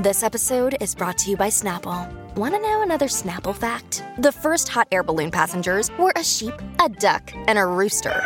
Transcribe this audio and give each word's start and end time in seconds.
This 0.00 0.22
episode 0.22 0.78
is 0.80 0.94
brought 0.94 1.18
to 1.18 1.30
you 1.30 1.36
by 1.36 1.48
Snapple. 1.48 2.10
Want 2.34 2.54
to 2.54 2.60
know 2.62 2.80
another 2.80 3.04
Snapple 3.04 3.54
fact? 3.54 4.02
The 4.16 4.32
first 4.32 4.66
hot 4.66 4.88
air 4.90 5.02
balloon 5.02 5.30
passengers 5.30 5.90
were 5.98 6.14
a 6.16 6.24
sheep, 6.24 6.54
a 6.82 6.88
duck, 6.88 7.30
and 7.34 7.58
a 7.58 7.66
rooster. 7.66 8.24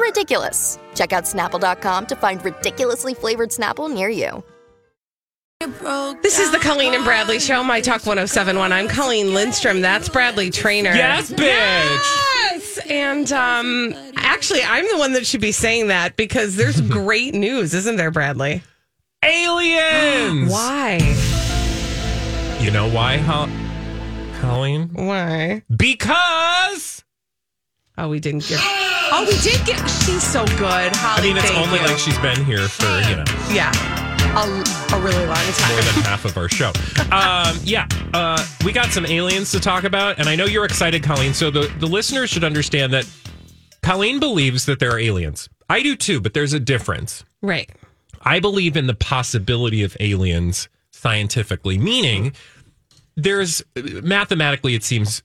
Ridiculous. 0.00 0.80
Check 0.96 1.12
out 1.12 1.22
snapple.com 1.22 2.06
to 2.06 2.16
find 2.16 2.44
ridiculously 2.44 3.14
flavored 3.14 3.50
Snapple 3.50 3.94
near 3.94 4.08
you. 4.08 4.42
This 6.20 6.40
is 6.40 6.50
the 6.50 6.58
Colleen 6.58 6.94
and 6.94 7.04
Bradley 7.04 7.38
Show, 7.38 7.62
My 7.62 7.80
Talk 7.80 8.04
1071. 8.04 8.72
I'm 8.72 8.88
Colleen 8.88 9.32
Lindstrom. 9.32 9.82
That's 9.82 10.08
Bradley 10.08 10.50
Traynor. 10.50 10.94
Yes, 10.94 11.30
bitch. 11.30 11.38
Yes! 11.46 12.78
And 12.90 13.30
um, 13.30 13.94
actually, 14.16 14.64
I'm 14.64 14.88
the 14.90 14.98
one 14.98 15.12
that 15.12 15.28
should 15.28 15.40
be 15.40 15.52
saying 15.52 15.86
that 15.86 16.16
because 16.16 16.56
there's 16.56 16.80
great 16.90 17.34
news, 17.34 17.72
isn't 17.72 17.94
there, 17.94 18.10
Bradley? 18.10 18.64
Aliens. 19.22 20.50
Why? 20.50 20.98
You 22.60 22.70
know 22.70 22.88
why, 22.88 23.16
Ho- 23.16 23.48
Colleen? 24.40 24.90
Why? 24.92 25.62
Because 25.76 27.02
Oh, 27.98 28.08
we 28.08 28.20
didn't 28.20 28.46
get. 28.48 28.58
Oh, 28.62 29.26
we 29.28 29.36
did 29.40 29.64
get. 29.66 29.78
She's 30.04 30.22
so 30.22 30.44
good. 30.46 30.94
Holly, 30.96 31.20
I 31.20 31.22
mean, 31.22 31.36
it's 31.36 31.50
thank 31.50 31.66
only 31.66 31.80
you. 31.80 31.86
like 31.86 31.98
she's 31.98 32.18
been 32.18 32.42
here 32.44 32.66
for 32.68 32.86
you 33.10 33.16
know 33.16 33.24
Yeah. 33.50 33.72
A, 34.34 34.44
a 34.96 35.00
really 35.00 35.26
long 35.26 35.36
time. 35.36 35.72
more 35.72 35.82
than 35.82 36.02
half 36.04 36.24
of 36.24 36.36
our 36.36 36.48
show. 36.48 36.72
Um, 37.12 37.58
yeah, 37.62 37.86
uh, 38.14 38.42
we 38.64 38.72
got 38.72 38.86
some 38.86 39.04
aliens 39.04 39.50
to 39.52 39.60
talk 39.60 39.84
about, 39.84 40.18
and 40.18 40.30
I 40.30 40.34
know 40.34 40.46
you're 40.46 40.64
excited, 40.64 41.02
Colleen. 41.02 41.34
So 41.34 41.50
the 41.50 41.70
the 41.78 41.86
listeners 41.86 42.30
should 42.30 42.42
understand 42.44 42.90
that 42.94 43.06
Colleen 43.82 44.18
believes 44.18 44.64
that 44.64 44.78
there 44.78 44.90
are 44.92 44.98
aliens. 44.98 45.50
I 45.68 45.82
do 45.82 45.94
too, 45.94 46.22
but 46.22 46.32
there's 46.32 46.54
a 46.54 46.60
difference. 46.60 47.22
Right. 47.42 47.68
I 48.22 48.40
believe 48.40 48.76
in 48.76 48.86
the 48.86 48.94
possibility 48.94 49.82
of 49.82 49.96
aliens 50.00 50.68
scientifically, 50.90 51.78
meaning 51.78 52.32
there's 53.16 53.62
mathematically, 53.76 54.74
it 54.74 54.84
seems 54.84 55.22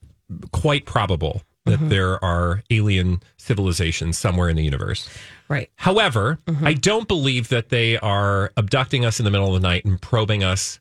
quite 0.52 0.86
probable 0.86 1.42
that 1.66 1.80
Mm-hmm. 1.80 1.90
there 1.90 2.23
are 2.23 2.64
alien 2.70 3.22
civilizations 3.36 4.18
somewhere 4.18 4.48
in 4.48 4.56
the 4.56 4.64
universe. 4.64 5.09
Right. 5.50 5.70
However, 5.75 6.40
Mm-hmm. 6.45 6.66
I 6.66 6.73
don't 6.73 7.08
believe 7.09 7.50
that 7.50 7.70
they 7.70 7.98
are 7.98 8.52
abducting 8.56 9.03
us 9.06 9.20
in 9.20 9.25
the 9.25 9.31
middle 9.31 9.53
of 9.53 9.62
the 9.62 9.68
night 9.68 9.84
and 9.84 10.02
probing 10.02 10.44
us 10.45 10.80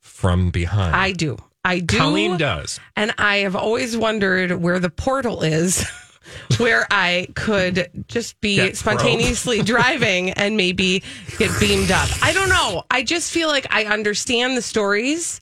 from 0.00 0.50
behind. 0.50 0.94
I 0.94 1.12
do. 1.12 1.36
I 1.64 1.80
do. 1.80 1.96
Colleen 1.98 2.36
does. 2.36 2.78
And 2.96 3.12
I 3.18 3.38
have 3.38 3.56
always 3.56 3.96
wondered 3.96 4.52
where 4.52 4.78
the 4.78 4.88
portal 4.90 5.42
is 5.42 5.84
where 6.58 6.86
I 6.90 7.28
could 7.34 7.90
just 8.08 8.40
be 8.40 8.56
Get 8.56 8.76
spontaneously 8.76 9.62
driving 9.62 10.30
and 10.30 10.56
maybe 10.56 11.02
get 11.38 11.50
beamed 11.60 11.90
up. 11.90 12.08
I 12.22 12.32
don't 12.32 12.48
know. 12.48 12.84
I 12.90 13.02
just 13.02 13.32
feel 13.32 13.48
like 13.48 13.66
I 13.70 13.84
understand 13.84 14.56
the 14.56 14.62
stories 14.62 15.40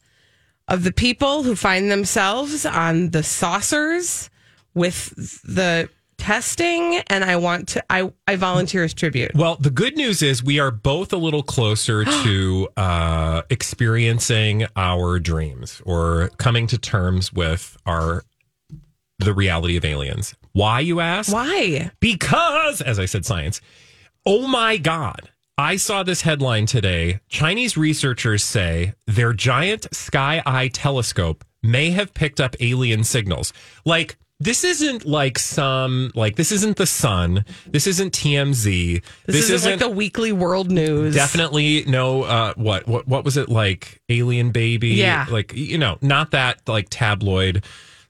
of 0.69 0.83
the 0.83 0.93
people 0.93 1.43
who 1.43 1.55
find 1.55 1.91
themselves 1.91 2.67
on 2.67 3.11
the 3.11 3.23
saucers 3.23 4.31
with 4.75 5.15
the 5.45 5.89
testing 6.19 6.97
and 7.09 7.25
I 7.25 7.37
want 7.37 7.69
to 7.69 7.85
I 7.91 8.13
I 8.27 8.37
volunteer 8.37 8.85
as 8.85 8.95
tribute. 8.95 9.35
Well, 9.35 9.57
the 9.57 9.71
good 9.71 9.97
news 9.97 10.23
is 10.23 10.43
we 10.43 10.59
are 10.59 10.71
both 10.71 11.13
a 11.13 11.17
little 11.17 11.43
closer 11.43 12.05
to 12.25 12.69
uh, 12.77 13.43
experiencing 13.51 14.67
our 14.77 15.19
dreams 15.19 15.83
or 15.85 16.31
coming 16.39 16.67
to 16.69 16.79
terms 16.79 17.33
with 17.33 17.77
our 17.87 18.25
the 19.19 19.35
reality 19.35 19.77
of 19.77 19.85
aliens. 19.85 20.35
Why, 20.57 20.81
you 20.81 21.01
ask? 21.01 21.31
Why? 21.31 21.91
Because, 22.01 22.81
as 22.81 22.99
I 22.99 23.05
said, 23.05 23.27
science. 23.27 23.61
Oh 24.25 24.47
my 24.47 24.79
God. 24.79 25.29
I 25.59 25.77
saw 25.77 26.03
this 26.03 26.23
headline 26.23 26.65
today. 26.65 27.21
Chinese 27.29 27.77
researchers 27.77 28.43
say 28.43 28.95
their 29.07 29.35
giant 29.35 29.87
Sky 29.95 30.43
Eye 30.47 30.69
telescope 30.69 31.45
may 31.63 31.91
have 31.91 32.15
picked 32.15 32.41
up 32.41 32.57
alien 32.59 33.05
signals. 33.05 33.53
Like, 33.85 34.17
this 34.41 34.65
isn't 34.65 35.05
like 35.05 35.39
some, 35.39 36.11
like, 36.15 36.37
this 36.37 36.51
isn't 36.51 36.79
the 36.79 36.87
sun. 36.87 37.45
This 37.67 37.87
isn't 37.87 38.15
TMZ. 38.15 39.03
This, 39.27 39.51
isn't, 39.51 39.73
like 39.73 39.79
the 39.79 39.91
weekly 39.91 40.33
world 40.33 40.71
news. 40.71 41.15
Definitely 41.15 41.85
no. 41.85 42.23
Uh, 42.23 42.55
what 42.57 42.89
what 42.89 43.07
what 43.07 43.27
was 43.27 43.37
it 43.37 43.51
like? 43.51 44.01
Alien 44.09 44.53
baby. 44.53 44.89
Yeah. 44.89 45.27
Like 45.31 45.53
you 45.53 45.77
know, 45.77 45.99
not 46.01 46.31
that 46.31 46.67
like 46.67 46.87
tabloid 46.89 47.63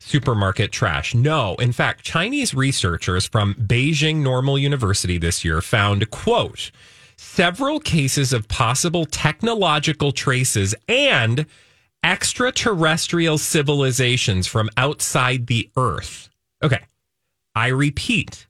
supermarket 0.07 0.71
trash. 0.71 1.15
No, 1.15 1.57
in 1.57 1.73
fact, 1.73 2.05
Chinese 2.05 2.55
researchers 2.55 3.27
from 3.27 3.55
Beijing 3.55 4.23
Normal 4.23 4.57
University 4.57 5.19
this 5.19 5.45
year 5.45 5.61
found 5.61 6.11
quote 6.11 6.71
several 7.17 7.81
cases 7.81 8.33
of 8.33 8.47
possible 8.47 9.05
technological 9.05 10.13
traces 10.13 10.75
and 10.89 11.47
extraterrestrial 12.05 13.37
civilizations 13.37 14.47
from 14.47 14.71
outside 14.77 15.49
the 15.49 15.69
Earth. 15.77 16.29
Okay, 16.63 16.85
I 17.57 17.69
repeat 17.69 18.47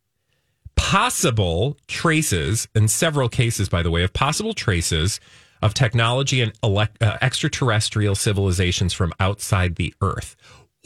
possible 0.74 1.78
traces, 1.88 2.68
in 2.74 2.86
several 2.86 3.30
cases, 3.30 3.70
by 3.70 3.82
the 3.82 3.90
way, 3.90 4.02
of 4.02 4.12
possible 4.12 4.52
traces 4.52 5.20
of 5.62 5.72
technology 5.72 6.42
and 6.42 6.52
elec- 6.60 7.00
uh, 7.00 7.16
extraterrestrial 7.22 8.14
civilizations 8.14 8.92
from 8.92 9.12
outside 9.18 9.76
the 9.76 9.94
Earth. 10.02 10.36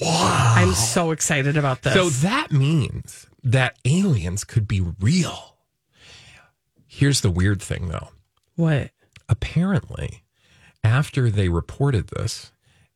I'm 0.04 0.72
so 0.72 1.10
excited 1.10 1.56
about 1.56 1.82
this. 1.82 1.94
So 1.94 2.08
that 2.26 2.52
means 2.52 3.26
that 3.42 3.76
aliens 3.84 4.44
could 4.44 4.66
be 4.68 4.80
real. 5.00 5.56
Here's 6.86 7.20
the 7.20 7.30
weird 7.30 7.62
thing, 7.62 7.88
though. 7.88 8.08
what? 8.56 8.90
Apparently, 9.28 10.24
after 10.82 11.30
they 11.30 11.48
reported 11.48 12.08
this, 12.08 12.50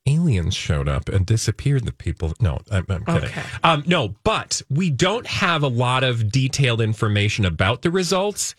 aliens 0.04 0.54
showed 0.54 0.88
up 0.88 1.08
and 1.08 1.24
disappeared 1.24 1.84
the 1.84 1.92
people. 1.92 2.34
No, 2.40 2.58
I'm, 2.72 2.84
I'm 2.88 3.04
kidding. 3.04 3.28
Okay. 3.30 3.42
Um, 3.62 3.84
no, 3.86 4.16
but 4.24 4.60
we 4.68 4.90
don't 4.90 5.26
have 5.28 5.62
a 5.62 5.68
lot 5.68 6.02
of 6.02 6.32
detailed 6.32 6.80
information 6.80 7.44
about 7.44 7.82
the 7.82 7.90
results. 7.92 8.56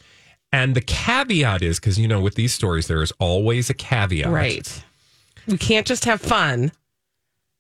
And 0.54 0.74
the 0.74 0.82
caveat 0.82 1.62
is 1.62 1.80
because, 1.82 2.00
you 2.00 2.08
know, 2.08 2.22
with 2.22 2.36
these 2.36 2.54
stories, 2.54 2.88
there 2.88 3.02
is 3.04 3.12
always 3.20 3.70
a 3.70 3.74
caveat. 3.74 4.32
Right. 4.32 4.84
We 5.46 5.58
can't 5.58 5.86
just 5.86 6.06
have 6.06 6.22
fun. 6.22 6.72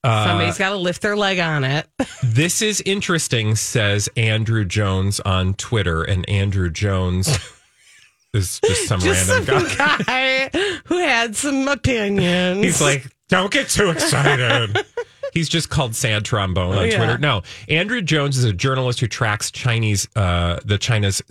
Somebody's 0.06 0.58
got 0.58 0.70
to 0.70 0.78
lift 0.78 1.02
their 1.02 1.16
leg 1.16 1.40
on 1.40 1.64
it. 1.64 1.88
This 2.24 2.62
is 2.62 2.82
interesting, 2.82 3.56
says 3.56 4.10
Andrew 4.18 4.66
Jones 4.66 5.20
on 5.22 5.54
Twitter. 5.54 6.04
And 6.04 6.28
Andrew 6.28 6.70
Jones 6.70 7.28
is 8.34 8.60
just 8.60 8.88
some 8.88 9.00
just 9.00 9.30
random 9.30 9.68
some 9.68 9.78
guy. 9.78 10.50
guy 10.50 10.50
who 10.86 10.98
had 10.98 11.36
some 11.36 11.68
opinions. 11.68 12.64
He's 12.64 12.82
like, 12.82 13.08
don't 13.30 13.52
get 13.52 13.70
too 13.70 13.90
excited. 13.92 14.86
He's 15.34 15.48
just 15.48 15.70
called 15.70 15.96
Sad 15.96 16.26
Trombone 16.26 16.78
on 16.78 16.88
yeah. 16.88 16.98
Twitter. 16.98 17.18
No, 17.18 17.44
Andrew 17.70 18.02
Jones 18.02 18.38
is 18.38 18.44
a 18.44 18.54
journalist 18.54 19.00
who 19.00 19.08
tracks 19.08 19.52
Chinese, 19.52 20.08
uh, 20.16 20.60
the 20.66 20.78
China's, 20.78 21.22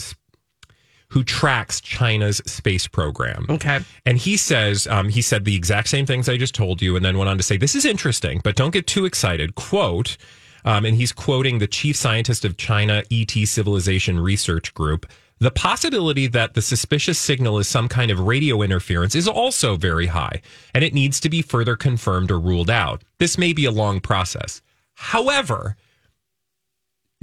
who 1.15 1.23
tracks 1.23 1.81
China's 1.81 2.39
space 2.39 2.89
program. 2.89 3.47
okay. 3.49 3.79
And 4.05 4.19
he 4.19 4.37
says, 4.37 4.89
um, 4.89 5.09
he 5.09 5.23
said 5.23 5.45
the 5.45 5.55
exact 5.55 5.87
same 5.87 6.07
things 6.07 6.29
I 6.29 6.37
just 6.37 6.57
told 6.57 6.83
you, 6.83 6.97
and 6.97 7.05
then 7.05 7.17
went 7.17 7.31
on 7.31 7.37
to 7.37 7.43
say, 7.45 7.57
this 7.57 7.77
is 7.77 7.85
interesting, 7.85 8.41
but 8.43 8.57
don't 8.57 8.73
get 8.73 8.89
too 8.89 9.05
excited. 9.05 9.55
Quote, 9.55 10.17
um, 10.65 10.85
and 10.85 10.97
he's 10.97 11.13
quoting 11.13 11.61
the 11.61 11.69
chief 11.69 11.95
scientist 11.95 12.45
of 12.45 12.57
China 12.57 13.05
ET 13.13 13.31
Civilization 13.31 14.19
Research 14.19 14.75
Group. 14.75 15.07
The 15.39 15.53
possibility 15.53 16.27
that 16.27 16.55
the 16.55 16.63
suspicious 16.63 17.17
signal 17.17 17.61
is 17.61 17.69
some 17.69 17.87
kind 17.87 18.11
of 18.11 18.19
radio 18.19 18.61
interference 18.63 19.15
is 19.15 19.29
also 19.29 19.77
very 19.77 20.07
high, 20.07 20.43
and 20.75 20.83
it 20.83 20.95
needs 20.95 21.21
to 21.21 21.31
be 21.31 21.43
further 21.43 21.77
confirmed 21.77 22.33
or 22.33 22.41
ruled 22.41 22.71
out. 22.71 23.05
This 23.19 23.39
may 23.39 23.53
be 23.53 23.67
a 23.67 23.71
long 23.71 24.01
process. 24.01 24.63
However, 24.95 25.77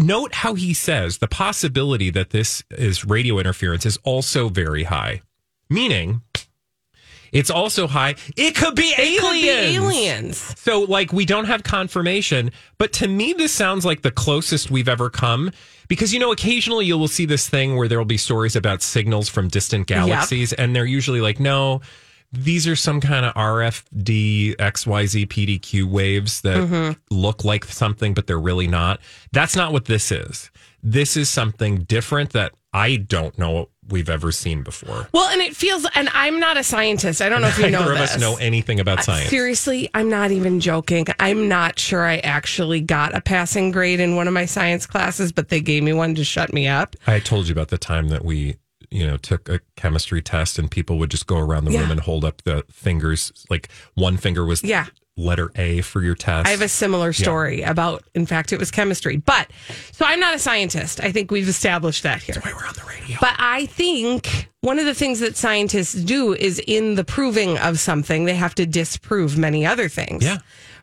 note 0.02 0.34
how 0.34 0.56
he 0.56 0.74
says 0.74 1.20
the 1.20 1.28
possibility 1.28 2.10
that 2.10 2.32
this 2.32 2.64
is 2.72 3.06
radio 3.06 3.40
interference 3.40 3.86
is 3.86 3.98
also 4.04 4.50
very 4.50 4.84
high, 4.84 5.22
meaning 5.70 6.22
It's 7.32 7.50
also 7.50 7.88
high. 7.88 8.16
It 8.36 8.56
could 8.56 8.76
be 8.76 8.84
It 8.84 9.00
aliens. 9.00 9.22
could 9.22 9.32
be 9.42 9.76
aliens. 9.76 10.38
So, 10.60 10.82
like, 10.82 11.14
we 11.14 11.26
don't 11.26 11.46
have 11.46 11.64
confirmation, 11.64 12.52
but 12.78 12.92
to 12.94 13.08
me, 13.08 13.32
this 13.32 13.54
sounds 13.54 13.86
like 13.86 14.02
the 14.02 14.12
closest 14.12 14.70
we've 14.70 14.90
ever 14.90 15.10
come. 15.10 15.52
Because, 15.88 16.14
you 16.14 16.20
know, 16.20 16.32
occasionally 16.32 16.86
you 16.86 16.98
will 16.98 17.08
see 17.08 17.26
this 17.26 17.48
thing 17.50 17.76
where 17.78 17.88
there 17.88 17.98
will 17.98 18.06
be 18.06 18.18
stories 18.18 18.56
about 18.58 18.82
signals 18.82 19.30
from 19.30 19.48
distant 19.48 19.88
galaxies, 19.88 20.52
and 20.54 20.76
they're 20.76 20.86
usually 20.86 21.22
like, 21.22 21.40
no, 21.40 21.82
these 22.34 22.68
are 22.68 22.76
some 22.76 23.02
kind 23.02 23.26
of 23.26 23.34
RFD, 23.34 24.56
XYZ, 24.58 25.28
PDQ 25.28 25.84
waves 25.86 26.42
that 26.42 26.58
Mm-hmm. 26.58 26.92
look 27.14 27.44
like 27.44 27.66
something, 27.66 28.14
but 28.14 28.28
they're 28.28 28.40
really 28.40 28.68
not. 28.68 29.00
That's 29.32 29.56
not 29.56 29.72
what 29.74 29.86
this 29.86 30.12
is. 30.12 30.52
This 30.84 31.18
is 31.18 31.30
something 31.30 31.80
different 31.84 32.32
that 32.32 32.54
I 32.74 32.96
don't 32.98 33.38
know 33.38 33.70
we've 33.90 34.10
ever 34.10 34.32
seen 34.32 34.64
before. 34.64 35.08
Well, 35.12 35.30
and 35.30 35.42
it 35.42 35.56
feels, 35.56 35.86
and 35.96 36.08
I'm 36.14 36.40
not 36.40 36.56
a 36.58 36.64
scientist. 36.64 37.22
I 37.22 37.28
don't 37.30 37.42
know 37.42 37.48
if 37.50 37.58
you 37.60 37.70
know 37.70 37.80
Neither 37.80 37.94
of 37.94 38.00
us 38.00 38.20
know 38.20 38.36
anything 38.38 38.80
about 38.80 39.04
science. 39.04 39.30
Seriously, 39.30 39.90
I'm 39.94 40.10
not 40.10 40.32
even 40.32 40.60
joking. 40.60 41.06
I'm 41.20 41.48
not 41.50 41.78
sure 41.78 42.06
I 42.06 42.18
actually 42.20 42.80
got 42.82 43.14
a 43.16 43.22
passing 43.22 43.72
grade 43.72 44.00
in 44.00 44.16
one 44.16 44.28
of 44.28 44.34
my 44.34 44.46
science 44.46 44.86
classes, 44.86 45.32
but 45.32 45.50
they 45.50 45.60
gave 45.60 45.84
me 45.84 45.94
one 45.94 46.16
to 46.16 46.24
shut 46.24 46.54
me 46.54 46.68
up. 46.68 46.96
I 47.08 47.20
told 47.20 47.48
you 47.48 47.52
about 47.52 47.68
the 47.70 47.78
time 47.78 48.08
that 48.10 48.24
we, 48.24 48.56
you 48.92 49.08
know, 49.08 49.18
took 49.18 49.48
a 49.50 49.62
chemistry 49.76 50.22
test 50.22 50.60
and 50.60 50.70
people 50.70 51.00
would 51.00 51.10
just 51.10 51.26
go 51.26 51.38
around 51.38 51.66
the 51.66 51.72
room 51.78 51.90
and 51.92 52.02
hold 52.02 52.26
up 52.26 52.42
the 52.44 52.64
fingers. 52.70 53.32
Like 53.50 53.70
one 53.96 54.18
finger 54.18 54.46
was 54.46 54.64
Yeah. 54.64 54.88
letter 55.18 55.52
A 55.56 55.82
for 55.82 56.02
your 56.02 56.16
test. 56.16 56.48
I 56.48 56.52
have 56.52 56.62
a 56.62 56.68
similar 56.68 57.14
story 57.14 57.62
about, 57.62 58.04
in 58.16 58.26
fact, 58.26 58.52
it 58.54 58.60
was 58.60 58.70
chemistry. 58.70 59.18
But 59.18 59.50
so 59.92 60.06
I'm 60.06 60.20
not 60.20 60.36
a 60.36 60.40
scientist. 60.40 61.00
I 61.02 61.12
think 61.12 61.32
we've 61.32 61.48
established 61.50 62.04
that 62.04 62.22
here. 62.22 62.36
Why 62.42 62.52
we're 62.54 62.68
on 62.68 62.74
the 62.74 62.84
radio. 62.88 63.18
But 63.22 63.36
I 63.40 63.66
think 63.68 64.50
one 64.62 64.78
of 64.78 64.86
the 64.86 64.94
things 64.94 65.20
that 65.22 65.36
scientists 65.38 65.94
do 65.94 66.34
is 66.34 66.60
in 66.68 66.96
the 66.96 67.04
proving 67.04 67.58
of 67.60 67.80
something, 67.80 68.26
they 68.26 68.36
have 68.36 68.56
to 68.56 68.66
disprove 68.66 69.38
many 69.38 69.66
other 69.66 69.88
things. 69.90 70.24
Yeah. 70.24 70.38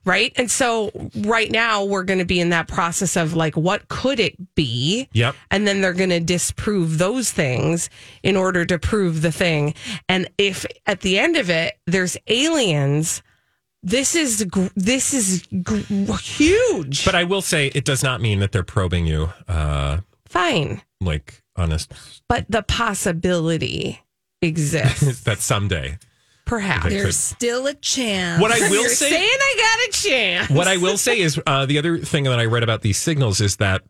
Right. 0.09 0.33
And 0.37 0.51
so 0.51 0.91
right 1.17 1.51
now 1.51 1.85
we're 1.85 2.03
going 2.03 2.19
to 2.19 2.25
be 2.25 2.41
in 2.41 2.49
that 2.49 2.67
process 2.67 3.15
of 3.15 3.35
like, 3.35 3.59
what 3.59 3.89
could 3.89 4.19
it 4.19 4.55
be? 4.55 5.07
Yep. 5.13 5.37
And 5.51 5.69
then 5.69 5.83
they're 5.83 5.93
going 5.93 6.09
to 6.09 6.21
disprove 6.21 6.97
those 6.97 7.31
things 7.31 7.91
in 8.23 8.35
order 8.35 8.65
to 8.65 8.79
prove 8.79 9.21
the 9.21 9.31
thing. 9.31 9.75
And 10.09 10.31
if 10.39 10.65
at 10.87 11.03
the 11.03 11.19
end 11.19 11.37
of 11.37 11.51
it, 11.51 11.79
there's 11.87 12.17
aliens, 12.27 13.23
this 13.83 14.15
is, 14.15 14.47
this 14.75 15.13
is 15.13 15.47
huge. 16.23 17.05
But 17.05 17.15
I 17.15 17.25
will 17.25 17.43
say 17.43 17.67
it 17.67 17.85
does 17.85 18.03
not 18.03 18.23
mean 18.23 18.41
that 18.41 18.53
they're 18.53 18.63
probing 18.63 19.05
you, 19.05 19.31
uh, 19.47 19.99
Fine. 20.27 20.81
like 21.03 21.43
honest 21.55 21.93
But 22.29 22.47
the 22.49 22.63
possibility 22.63 24.01
exists. 24.41 25.21
that 25.25 25.41
someday. 25.41 25.99
Perhaps. 26.49 26.89
There's 26.89 27.17
still 27.17 27.67
a 27.67 27.75
chance. 27.75 28.41
What 28.41 28.51
I 28.51 28.69
will 28.69 28.83
You're 28.83 28.89
say 28.89 29.11
saying 29.11 29.39
I 29.41 29.55
got 29.57 29.89
a 29.89 30.01
chance. 30.03 30.51
What 30.51 30.67
I 30.67 30.79
will 30.79 30.97
say 30.99 31.21
is 31.21 31.41
uh, 31.47 31.67
the 31.67 31.79
other 31.79 31.99
thing 31.99 32.25
that 32.25 32.41
I 32.41 32.47
read 32.47 32.63
about 32.63 32.83
these 32.83 32.99
signals 32.99 33.41
is 33.41 33.57
that 33.57 33.83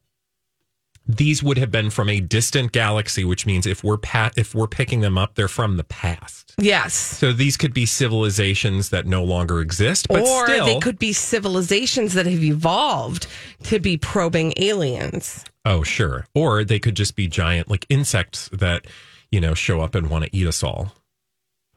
these 1.06 1.42
would 1.42 1.56
have 1.56 1.70
been 1.70 1.88
from 1.88 2.10
a 2.10 2.20
distant 2.20 2.72
galaxy, 2.72 3.24
which 3.24 3.46
means 3.46 3.66
if 3.66 3.82
we're 3.82 3.96
pa- 3.96 4.30
if 4.36 4.54
we're 4.54 4.66
picking 4.66 5.00
them 5.00 5.16
up, 5.16 5.36
they're 5.36 5.48
from 5.48 5.78
the 5.78 5.84
past. 5.84 6.54
Yes. 6.58 6.92
So 6.92 7.32
these 7.32 7.56
could 7.56 7.72
be 7.72 7.86
civilizations 7.86 8.90
that 8.90 9.06
no 9.06 9.24
longer 9.24 9.60
exist, 9.60 10.08
but 10.08 10.20
or 10.22 10.46
still, 10.46 10.66
they 10.66 10.78
could 10.80 10.98
be 10.98 11.14
civilizations 11.14 12.12
that 12.14 12.26
have 12.26 12.42
evolved 12.44 13.26
to 13.64 13.78
be 13.80 13.96
probing 13.96 14.52
aliens. 14.58 15.44
oh 15.64 15.82
sure, 15.82 16.26
or 16.34 16.62
they 16.64 16.78
could 16.78 16.94
just 16.96 17.16
be 17.16 17.26
giant 17.26 17.70
like 17.70 17.86
insects 17.88 18.50
that 18.52 18.86
you 19.30 19.40
know 19.40 19.54
show 19.54 19.80
up 19.80 19.94
and 19.94 20.10
want 20.10 20.24
to 20.24 20.36
eat 20.36 20.46
us 20.46 20.62
all, 20.62 20.92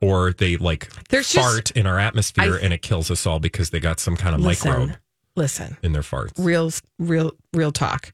or 0.01 0.33
they 0.33 0.57
like 0.57 0.89
There's 1.09 1.29
just- 1.31 1.45
fart 1.47 1.71
in 1.71 1.85
our 1.87 1.99
atmosphere 1.99 2.55
I- 2.55 2.63
and 2.63 2.73
it 2.73 2.81
kills 2.81 3.09
us 3.11 3.25
all 3.25 3.39
because 3.39 3.69
they 3.69 3.79
got 3.79 3.99
some 3.99 4.17
kind 4.17 4.35
of 4.35 4.41
Listen, 4.41 4.69
microbe 4.71 4.97
listen. 5.35 5.77
in 5.83 5.93
their 5.93 6.01
farts. 6.01 6.31
Real, 6.37 6.71
real, 6.99 7.31
real 7.53 7.71
talk. 7.71 8.11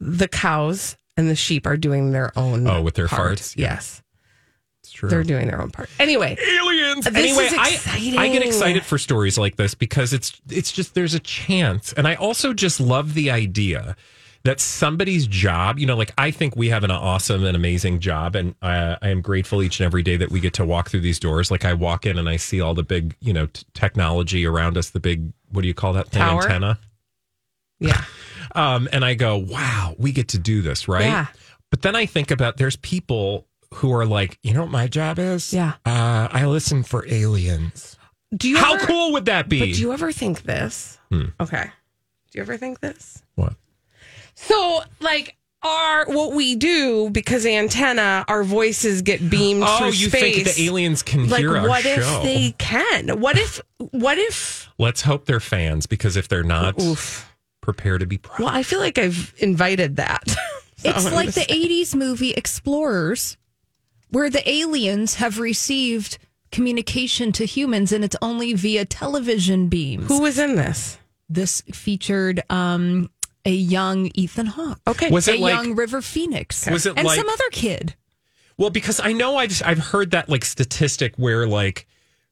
The 0.00 0.28
cows 0.28 0.96
and 1.16 1.28
the 1.28 1.36
sheep 1.36 1.66
are 1.66 1.76
doing 1.76 2.12
their 2.12 2.32
own. 2.38 2.66
Oh, 2.66 2.82
with 2.82 2.94
their 2.94 3.08
part. 3.08 3.38
farts? 3.38 3.56
Yeah. 3.56 3.74
Yes, 3.74 4.02
It's 4.82 4.92
true. 4.92 5.08
they're 5.08 5.24
doing 5.24 5.48
their 5.48 5.60
own 5.60 5.70
part. 5.70 5.90
Anyway, 5.98 6.36
aliens. 6.40 7.04
This 7.04 7.14
anyway, 7.16 7.44
is 7.46 7.86
I. 7.86 8.22
I 8.24 8.28
get 8.28 8.42
excited 8.44 8.84
for 8.84 8.96
stories 8.98 9.36
like 9.36 9.56
this 9.56 9.74
because 9.74 10.12
it's 10.12 10.40
it's 10.48 10.70
just 10.72 10.94
there's 10.94 11.14
a 11.14 11.18
chance, 11.20 11.92
and 11.92 12.06
I 12.06 12.14
also 12.14 12.52
just 12.54 12.78
love 12.80 13.14
the 13.14 13.30
idea 13.30 13.96
that 14.44 14.60
somebody's 14.60 15.26
job. 15.26 15.78
You 15.78 15.86
know, 15.86 15.96
like 15.96 16.12
I 16.18 16.30
think 16.30 16.56
we 16.56 16.68
have 16.68 16.84
an 16.84 16.90
awesome 16.90 17.44
and 17.44 17.56
amazing 17.56 18.00
job, 18.00 18.34
and 18.36 18.54
I, 18.62 18.96
I 19.02 19.08
am 19.08 19.20
grateful 19.20 19.62
each 19.62 19.80
and 19.80 19.84
every 19.86 20.02
day 20.02 20.16
that 20.16 20.30
we 20.30 20.40
get 20.40 20.54
to 20.54 20.64
walk 20.64 20.90
through 20.90 21.00
these 21.00 21.18
doors. 21.18 21.50
Like 21.50 21.64
I 21.64 21.74
walk 21.74 22.06
in 22.06 22.18
and 22.18 22.28
I 22.28 22.36
see 22.36 22.60
all 22.60 22.74
the 22.74 22.82
big, 22.82 23.14
you 23.20 23.32
know, 23.32 23.46
t- 23.46 23.64
technology 23.74 24.46
around 24.46 24.76
us. 24.78 24.90
The 24.90 25.00
big, 25.00 25.32
what 25.50 25.62
do 25.62 25.68
you 25.68 25.74
call 25.74 25.92
that 25.94 26.08
thing? 26.08 26.20
Tower? 26.22 26.42
Antenna. 26.42 26.78
yeah, 27.80 28.02
Um, 28.54 28.88
and 28.92 29.04
I 29.04 29.14
go, 29.14 29.36
wow, 29.36 29.94
we 29.98 30.10
get 30.12 30.28
to 30.28 30.38
do 30.38 30.62
this, 30.62 30.88
right? 30.88 31.04
Yeah. 31.04 31.26
But 31.70 31.82
then 31.82 31.94
I 31.94 32.06
think 32.06 32.30
about 32.30 32.56
there's 32.56 32.76
people 32.76 33.46
who 33.74 33.92
are 33.92 34.06
like, 34.06 34.38
you 34.42 34.54
know 34.54 34.62
what 34.62 34.70
my 34.70 34.86
job 34.88 35.18
is? 35.18 35.52
Yeah. 35.52 35.74
Uh, 35.84 36.28
I 36.32 36.46
listen 36.46 36.82
for 36.82 37.06
aliens. 37.06 37.98
Do 38.34 38.48
you 38.48 38.56
How 38.56 38.74
ever- 38.74 38.86
cool 38.86 39.12
would 39.12 39.26
that 39.26 39.48
be? 39.50 39.58
But 39.60 39.74
do 39.74 39.80
you 39.82 39.92
ever 39.92 40.12
think 40.12 40.42
this? 40.42 40.98
Hmm. 41.10 41.26
Okay. 41.38 41.64
Do 42.30 42.38
you 42.38 42.40
ever 42.42 42.56
think 42.56 42.80
this? 42.80 43.22
what? 43.34 43.52
So, 44.40 44.80
like, 45.00 45.36
our 45.62 46.06
what 46.06 46.32
we 46.32 46.54
do 46.54 47.10
because 47.10 47.44
antenna, 47.44 48.24
our 48.28 48.44
voices 48.44 49.02
get 49.02 49.28
beamed 49.28 49.64
Oh, 49.66 49.78
through 49.78 49.86
you 49.88 50.08
space. 50.08 50.44
think 50.44 50.56
the 50.56 50.64
aliens 50.66 51.02
can 51.02 51.28
like, 51.28 51.40
hear 51.40 51.56
our 51.56 51.68
what 51.68 51.82
show? 51.82 51.90
if 51.98 52.22
they 52.22 52.54
can? 52.58 53.20
What 53.20 53.36
if? 53.36 53.60
What 53.78 54.18
if? 54.18 54.68
Let's 54.78 55.02
hope 55.02 55.24
they're 55.24 55.40
fans 55.40 55.86
because 55.86 56.16
if 56.16 56.28
they're 56.28 56.44
not, 56.44 56.80
Oof. 56.80 57.34
prepare 57.60 57.98
to 57.98 58.06
be 58.06 58.18
proud. 58.18 58.38
Well, 58.38 58.48
I 58.54 58.62
feel 58.62 58.78
like 58.78 58.98
I've 58.98 59.34
invited 59.38 59.96
that. 59.96 60.24
It's 60.84 61.10
like 61.10 61.26
the 61.32 61.40
say- 61.40 61.46
80s 61.82 61.96
movie 61.96 62.30
Explorers, 62.34 63.36
where 64.10 64.30
the 64.30 64.48
aliens 64.48 65.16
have 65.16 65.40
received 65.40 66.18
communication 66.52 67.32
to 67.32 67.44
humans 67.44 67.90
and 67.90 68.04
it's 68.04 68.14
only 68.22 68.54
via 68.54 68.84
television 68.84 69.66
beams. 69.68 70.06
Who 70.06 70.20
was 70.22 70.38
in 70.38 70.54
this? 70.54 70.96
This 71.28 71.62
featured 71.72 72.44
um, 72.48 73.10
a 73.48 73.52
young 73.52 74.10
Ethan 74.14 74.46
Hawke. 74.46 74.80
Okay. 74.86 75.10
Was 75.10 75.26
a 75.28 75.34
it 75.34 75.40
like? 75.40 75.54
young 75.54 75.74
River 75.74 76.02
Phoenix. 76.02 76.68
Was 76.70 76.86
it 76.86 76.94
and 76.96 77.06
like- 77.06 77.18
some 77.18 77.28
other 77.28 77.48
kid. 77.50 77.94
Well, 78.56 78.70
because 78.70 79.00
I 79.00 79.12
know 79.12 79.36
I've 79.36 79.62
I've 79.64 79.78
heard 79.78 80.10
that 80.10 80.28
like 80.28 80.44
statistic 80.44 81.14
where 81.16 81.46
like 81.46 81.86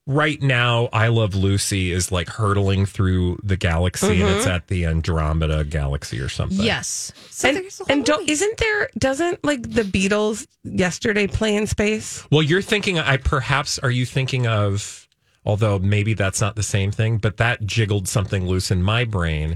right 0.08 0.40
now 0.42 0.88
I 0.92 1.08
Love 1.08 1.34
Lucy 1.34 1.90
is 1.92 2.10
like 2.12 2.28
hurtling 2.28 2.84
through 2.86 3.38
the 3.42 3.56
galaxy 3.56 4.06
and 4.08 4.16
Mm-hmm. 4.22 4.36
it's 4.38 4.46
at 4.46 4.66
the 4.68 4.86
Andromeda 4.86 5.64
galaxy 5.64 6.20
or 6.20 6.28
something. 6.28 6.60
Yes. 6.64 7.12
So 7.30 7.48
and 7.48 7.56
there's 7.58 7.80
a 7.80 7.84
whole 7.84 7.92
and 7.92 8.04
don't, 8.04 8.28
isn't 8.28 8.56
there? 8.58 8.88
Doesn't 8.98 9.44
like 9.44 9.62
the 9.62 9.82
Beatles 9.82 10.46
yesterday 10.64 11.26
play 11.28 11.54
in 11.56 11.66
space? 11.68 12.24
Well, 12.30 12.42
you're 12.42 12.62
thinking, 12.62 12.98
I 12.98 13.16
perhaps 13.18 13.78
are 13.80 13.90
you 13.90 14.04
thinking 14.06 14.46
of, 14.48 15.08
although 15.44 15.78
maybe 15.78 16.14
that's 16.14 16.40
not 16.40 16.56
the 16.56 16.62
same 16.64 16.90
thing, 16.90 17.18
but 17.18 17.37
that 17.37 17.64
jiggled 17.66 18.08
something 18.08 18.46
loose 18.49 18.70
in 18.73 18.82
my 18.82 19.04
brain 19.04 19.54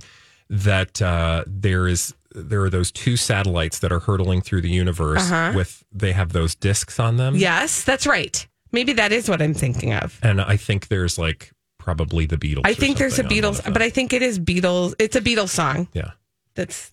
that 0.51 1.01
uh, 1.01 1.45
there 1.47 1.87
is 1.89 2.13
there 2.33 2.63
are 2.63 2.71
those 2.71 2.93
two 2.93 3.17
satellites 3.17 3.79
that 3.81 3.91
are 3.91 3.99
hurtling 4.01 4.41
through 4.41 4.61
the 4.61 4.69
universe 4.71 5.23
Uh-huh. 5.31 5.53
with 5.57 5.83
they 5.91 6.13
have 6.13 6.33
those 6.33 6.55
discs 6.55 7.01
on 7.01 7.17
them. 7.17 7.35
Yes, 7.37 7.83
that's 7.85 8.07
right. 8.07 8.47
Maybe 8.73 8.93
that 8.93 9.11
is 9.13 9.29
what 9.29 9.41
I'm 9.43 9.55
thinking 9.55 9.93
of. 9.95 10.19
and 10.23 10.41
I 10.41 10.57
think 10.57 10.89
there's 10.89 11.19
like 11.19 11.51
probably 11.79 12.27
the 12.27 12.37
Beatles. 12.37 12.63
I 12.65 12.75
think 12.75 12.99
there's 12.99 13.15
a 13.15 13.17
something 13.23 13.45
on 13.45 13.53
one 13.55 13.55
Beatles, 13.63 13.73
but 13.73 13.83
I 13.83 13.91
think 13.91 14.13
it 14.13 14.23
is 14.23 14.39
Beatles. 14.39 14.95
It's 14.99 15.17
a 15.17 15.21
Beatles 15.21 15.49
song 15.49 15.89
yeah, 15.93 16.11
that's 16.55 16.91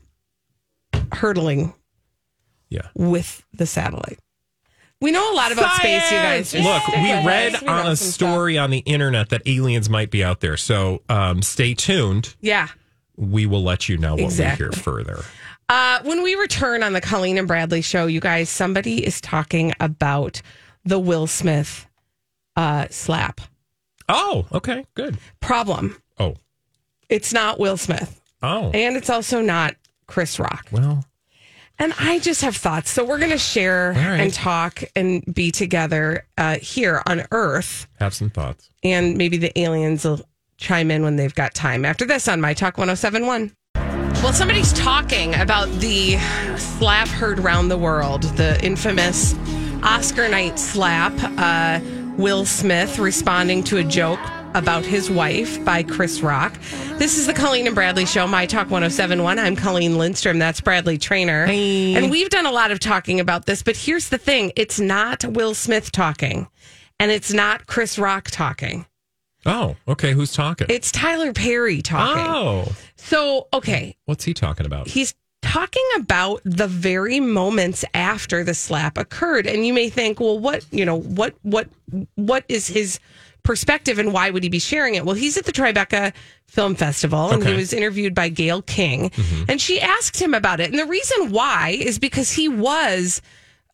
hurtling 1.11 1.73
yeah. 2.69 2.87
with 2.95 3.45
the 3.53 3.65
satellite. 3.65 4.19
We 4.99 5.11
know 5.11 5.31
a 5.31 5.35
lot 5.35 5.51
about 5.51 5.75
space, 5.75 6.09
you 6.11 6.17
guys. 6.17 6.51
Just 6.51 6.63
Look, 6.65 6.87
we 6.87 7.03
with 7.03 7.25
read 7.25 7.55
us. 7.55 7.61
We 7.61 7.67
on 7.67 7.87
a 7.87 7.95
some 7.95 8.11
story 8.11 8.57
on 8.57 8.71
the 8.71 8.79
internet 8.79 9.29
that 9.29 9.43
aliens 9.45 9.89
might 9.91 10.09
be 10.09 10.23
out 10.23 10.39
there. 10.39 10.57
So 10.57 11.03
um, 11.09 11.43
stay 11.43 11.75
tuned. 11.75 12.35
Yeah. 12.41 12.69
We 13.17 13.45
will 13.45 13.63
let 13.63 13.89
you 13.89 13.97
know 13.97 14.13
what 14.15 14.23
Exactly. 14.25 14.67
we 14.67 14.73
hear 14.75 14.81
further. 14.83 15.23
Uh, 15.69 15.99
when 16.03 16.23
we 16.23 16.35
return 16.35 16.83
on 16.83 16.93
the 16.93 17.01
Colleen 17.01 17.37
and 17.37 17.47
Bradley 17.47 17.81
show, 17.81 18.05
you 18.07 18.19
guys, 18.21 18.49
somebody 18.49 19.05
is 19.05 19.19
talking 19.19 19.73
about 19.79 20.41
the 20.85 20.99
Will 20.99 21.27
Smith 21.27 21.85
uh, 22.55 22.87
slap 22.89 23.41
Oh, 24.07 24.45
okay, 24.53 24.85
good. 24.95 25.17
problem. 25.41 25.97
Oh, 26.19 26.35
It's 27.09 27.33
not 27.33 27.59
Will 27.59 27.75
Smith, 27.77 28.21
oh, 28.41 28.71
and 28.73 28.95
it's 28.95 29.09
also 29.09 29.41
not 29.41 29.75
Chris 30.07 30.39
Rock. 30.39 30.67
well. 30.71 31.03
And 31.79 31.93
I 31.99 32.17
just 32.17 32.41
have 32.41 32.55
thoughts. 32.55 32.89
So 32.89 33.05
we're 33.05 33.19
going 33.19 33.29
to 33.29 33.37
share 33.37 33.91
right. 33.91 34.19
and 34.19 34.33
talk 34.33 34.81
and 34.95 35.23
be 35.31 35.51
together 35.51 36.25
uh, 36.35 36.57
here 36.57 37.03
on 37.05 37.23
Earth. 37.29 37.85
Have 37.99 38.15
some 38.15 38.31
thoughts. 38.31 38.71
And 38.83 39.15
maybe 39.15 39.37
the 39.37 39.57
aliens 39.59 40.03
will 40.03 40.21
chime 40.57 40.91
in 40.91 41.03
when 41.03 41.15
they've 41.15 41.33
got 41.35 41.53
time. 41.53 41.85
After 41.85 42.05
this 42.05 42.27
on 42.27 42.41
My 42.41 42.53
Talk 42.53 42.77
1071. 42.77 43.53
Well, 44.23 44.33
somebody's 44.33 44.73
talking 44.73 45.35
about 45.35 45.69
the 45.79 46.17
slap 46.57 47.07
heard 47.07 47.39
around 47.39 47.69
the 47.69 47.77
world, 47.77 48.23
the 48.23 48.59
infamous 48.65 49.35
Oscar 49.83 50.27
night 50.27 50.59
slap. 50.59 51.13
Uh, 51.37 51.79
Will 52.17 52.45
Smith 52.45 52.97
responding 52.97 53.63
to 53.65 53.77
a 53.77 53.83
joke 53.83 54.19
about 54.55 54.83
his 54.83 55.09
wife 55.11 55.63
by 55.63 55.83
Chris 55.83 56.21
Rock. 56.21 56.59
This 56.97 57.17
is 57.19 57.27
the 57.27 57.33
Colleen 57.33 57.67
and 57.67 57.75
Bradley 57.75 58.07
Show, 58.07 58.25
My 58.25 58.47
Talk 58.47 58.71
1071. 58.71 59.37
I'm 59.37 59.55
Colleen 59.55 59.99
Lindstrom. 59.99 60.39
That's 60.39 60.59
Bradley 60.59 60.97
Traynor. 60.97 61.45
And 61.45 62.09
we've 62.09 62.29
done 62.29 62.47
a 62.47 62.51
lot 62.51 62.71
of 62.71 62.79
talking 62.79 63.19
about 63.19 63.45
this, 63.45 63.61
but 63.61 63.77
here's 63.77 64.09
the 64.09 64.17
thing 64.17 64.51
it's 64.55 64.79
not 64.79 65.23
Will 65.25 65.53
Smith 65.53 65.91
talking, 65.91 66.47
and 66.99 67.11
it's 67.11 67.31
not 67.31 67.67
Chris 67.67 67.99
Rock 67.99 68.29
talking. 68.31 68.87
Oh, 69.47 69.75
okay. 69.87 70.11
Who's 70.13 70.33
talking? 70.33 70.67
It's 70.69 70.91
Tyler 70.91 71.33
Perry 71.33 71.81
talking. 71.81 72.23
oh, 72.27 72.71
So, 72.97 73.47
okay, 73.53 73.95
what's 74.05 74.23
he 74.25 74.33
talking 74.33 74.65
about? 74.65 74.87
he's 74.87 75.15
talking 75.43 75.85
about 75.97 76.41
the 76.43 76.67
very 76.67 77.19
moments 77.21 77.85
after 77.93 78.43
the 78.43 78.53
slap 78.53 78.97
occurred. 78.97 79.47
And 79.47 79.65
you 79.65 79.71
may 79.73 79.89
think 79.89 80.19
well 80.19 80.37
what 80.37 80.65
you 80.71 80.83
know 80.85 80.99
what 80.99 81.35
what 81.43 81.69
what 82.15 82.43
is 82.49 82.67
his 82.67 82.99
perspective 83.43 83.97
and 83.97 84.11
why 84.11 84.29
would 84.29 84.43
he 84.43 84.49
be 84.49 84.59
sharing 84.59 84.95
it? 84.95 85.05
Well 85.05 85.15
he's 85.15 85.37
at 85.37 85.45
the 85.45 85.53
tribeca 85.53 86.11
film 86.47 86.75
festival 86.75 87.29
and 87.31 87.45
he 87.47 87.53
was 87.53 87.71
interviewed 87.71 88.13
by 88.13 88.27
gayle 88.29 88.61
king. 88.63 89.11
And 89.47 89.61
she 89.61 89.79
asked 89.79 90.19
him 90.21 90.33
about 90.33 90.59
it. 90.59 90.69
And 90.71 90.77
the 90.79 90.85
reason 90.85 91.31
why 91.31 91.77
is 91.79 91.97
because 91.97 92.31
he 92.31 92.49
was 92.49 93.21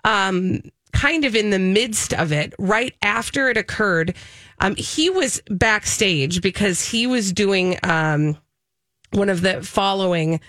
um 0.03 0.61
kind 0.91 1.25
of 1.25 1.35
in 1.35 1.49
the 1.49 1.57
midst 1.59 2.13
of 2.13 2.31
it 2.31 2.53
right 2.59 2.93
after 3.01 3.49
it 3.49 3.57
occurred 3.57 4.15
um 4.63 4.75
he 4.75 5.09
was 5.11 5.41
backstage 5.49 6.41
because 6.41 6.83
he 6.83 7.05
was 7.05 7.31
doing 7.31 7.77
um 7.83 8.35
one 9.11 9.29
of 9.29 9.41
the 9.41 9.61
following 9.61 10.39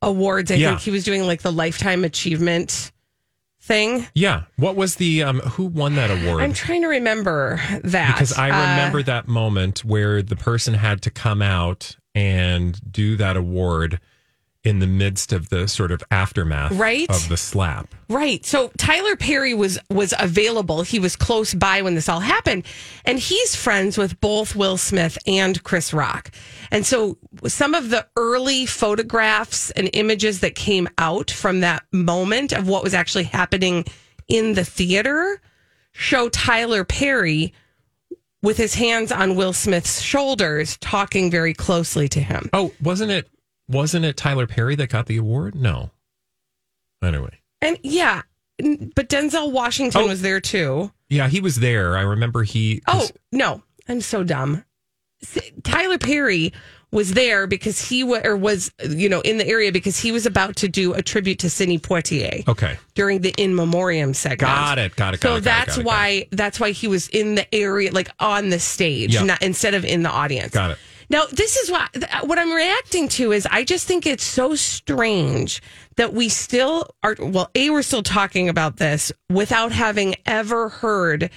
awards. 0.00 0.50
I 0.50 0.54
Yeah. 0.54 0.68
think 0.70 0.80
he 0.80 0.90
was 0.92 1.02
doing 1.04 1.26
like 1.26 1.42
the 1.42 1.50
lifetime 1.52 2.04
achievement 2.04 2.92
thing. 3.60 4.06
yeah. 4.14 4.42
What 4.56 4.74
was 4.76 4.96
the 4.96 5.22
um? 5.22 5.38
Who 5.40 5.66
won 5.66 5.94
that 5.96 6.10
award? 6.10 6.42
I'm 6.42 6.52
trying 6.52 6.82
to 6.82 6.88
remember 6.88 7.60
that 7.84 8.14
because 8.14 8.32
I 8.32 8.50
Uh, 8.50 8.70
remember 8.70 9.02
that 9.04 9.28
moment 9.28 9.84
where 9.84 10.22
the 10.22 10.36
person 10.36 10.74
had 10.74 11.02
to 11.02 11.10
come 11.10 11.40
out 11.42 11.96
and 12.14 12.78
do 12.92 13.16
that 13.16 13.36
award 13.36 14.00
in 14.64 14.78
the 14.78 14.86
midst 14.86 15.32
of 15.32 15.48
the 15.48 15.66
sort 15.66 15.90
of 15.90 16.02
aftermath 16.10 16.70
Right? 16.72 17.10
of 17.10 17.28
the 17.28 17.36
slap. 17.36 17.92
Right. 18.08 18.44
So 18.46 18.70
Tyler 18.78 19.16
Perry 19.16 19.54
was 19.54 19.78
was 19.90 20.14
available. 20.18 20.82
He 20.82 20.98
was 21.00 21.16
close 21.16 21.52
by 21.52 21.82
when 21.82 21.94
this 21.96 22.08
all 22.08 22.20
happened, 22.20 22.64
and 23.04 23.18
he's 23.18 23.56
friends 23.56 23.98
with 23.98 24.20
both 24.20 24.54
Will 24.54 24.76
Smith 24.76 25.18
and 25.26 25.62
Chris 25.64 25.92
Rock. 25.92 26.30
And 26.70 26.86
so 26.86 27.18
some 27.46 27.74
of 27.74 27.90
the 27.90 28.06
early 28.16 28.66
photographs 28.66 29.70
and 29.72 29.90
images 29.94 30.40
that 30.40 30.54
came 30.54 30.88
out 30.98 31.30
from 31.30 31.60
that 31.60 31.82
moment 31.92 32.52
of 32.52 32.68
what 32.68 32.84
was 32.84 32.94
actually 32.94 33.24
happening 33.24 33.84
in 34.28 34.54
the 34.54 34.64
theater 34.64 35.40
show 35.92 36.28
Tyler 36.28 36.84
Perry 36.84 37.52
with 38.42 38.56
his 38.56 38.74
hands 38.74 39.10
on 39.12 39.36
Will 39.36 39.52
Smith's 39.52 40.00
shoulders 40.00 40.76
talking 40.78 41.30
very 41.30 41.54
closely 41.54 42.08
to 42.08 42.20
him. 42.20 42.48
Oh, 42.52 42.72
wasn't 42.82 43.10
it? 43.12 43.28
Wasn't 43.72 44.04
it 44.04 44.16
Tyler 44.16 44.46
Perry 44.46 44.74
that 44.76 44.88
got 44.90 45.06
the 45.06 45.16
award? 45.16 45.54
No. 45.54 45.90
Anyway, 47.02 47.40
And 47.60 47.78
yeah, 47.82 48.22
but 48.94 49.08
Denzel 49.08 49.50
Washington 49.50 50.02
Oh. 50.02 50.06
was 50.06 50.22
there 50.22 50.40
too. 50.40 50.92
yeah, 51.08 51.28
he 51.28 51.40
was 51.40 51.56
there. 51.56 51.96
I 51.96 52.02
remember 52.02 52.44
he. 52.44 52.80
Oh 52.86 53.08
no, 53.32 53.62
I'm 53.88 54.00
so 54.00 54.22
dumb. 54.22 54.64
Tyler 55.64 55.98
Perry 55.98 56.52
was 56.92 57.14
there 57.14 57.46
because 57.46 57.88
he 57.88 58.04
wa- 58.04 58.20
or 58.24 58.36
was 58.36 58.70
you 58.88 59.08
know 59.08 59.20
in 59.22 59.38
the 59.38 59.46
area 59.46 59.72
because 59.72 59.98
he 59.98 60.12
was 60.12 60.26
about 60.26 60.56
to 60.56 60.68
do 60.68 60.92
a 60.94 61.02
tribute 61.02 61.38
to 61.40 61.50
Sidney 61.50 61.78
Poitier 61.78 62.46
Okay, 62.48 62.76
during 62.94 63.20
the 63.20 63.34
in 63.38 63.54
memoriam 63.54 64.14
segment. 64.14 64.40
got 64.40 64.78
it. 64.78 64.94
Got 64.94 65.14
it. 65.14 65.20
Got 65.20 65.28
So 65.30 65.36
it, 65.36 65.44
got 65.44 65.66
got 65.66 65.78
it, 65.78 65.84
got 65.84 65.84
why 65.86 66.08
it. 66.08 66.28
that's 66.32 66.60
why 66.60 66.70
he 66.70 66.86
was 66.88 67.08
in 67.08 67.34
the 67.34 67.52
area, 67.54 67.90
like 67.92 68.10
on 68.20 68.50
the 68.50 68.58
stage, 68.60 69.14
Yeah. 69.14 69.22
not, 69.24 69.42
instead 69.42 69.74
of 69.74 69.84
in 69.84 70.02
the 70.04 70.10
audience. 70.10 70.52
Got 70.52 70.72
it. 70.72 70.78
Now, 71.12 71.26
this 71.30 71.56
is 71.58 71.70
what 71.70 71.94
what 72.24 72.38
I'm 72.38 72.50
reacting 72.52 73.06
to 73.10 73.32
is 73.32 73.46
I 73.50 73.64
just 73.64 73.86
think 73.86 74.06
it's 74.06 74.24
so 74.24 74.54
strange 74.54 75.62
that 75.96 76.14
we 76.14 76.30
still 76.30 76.88
are. 77.02 77.14
Well, 77.20 77.50
a 77.54 77.68
we're 77.70 77.82
still 77.82 78.02
talking 78.02 78.48
about 78.48 78.78
this 78.78 79.12
without 79.28 79.72
having 79.72 80.14
ever 80.26 80.70
heard 80.70 81.30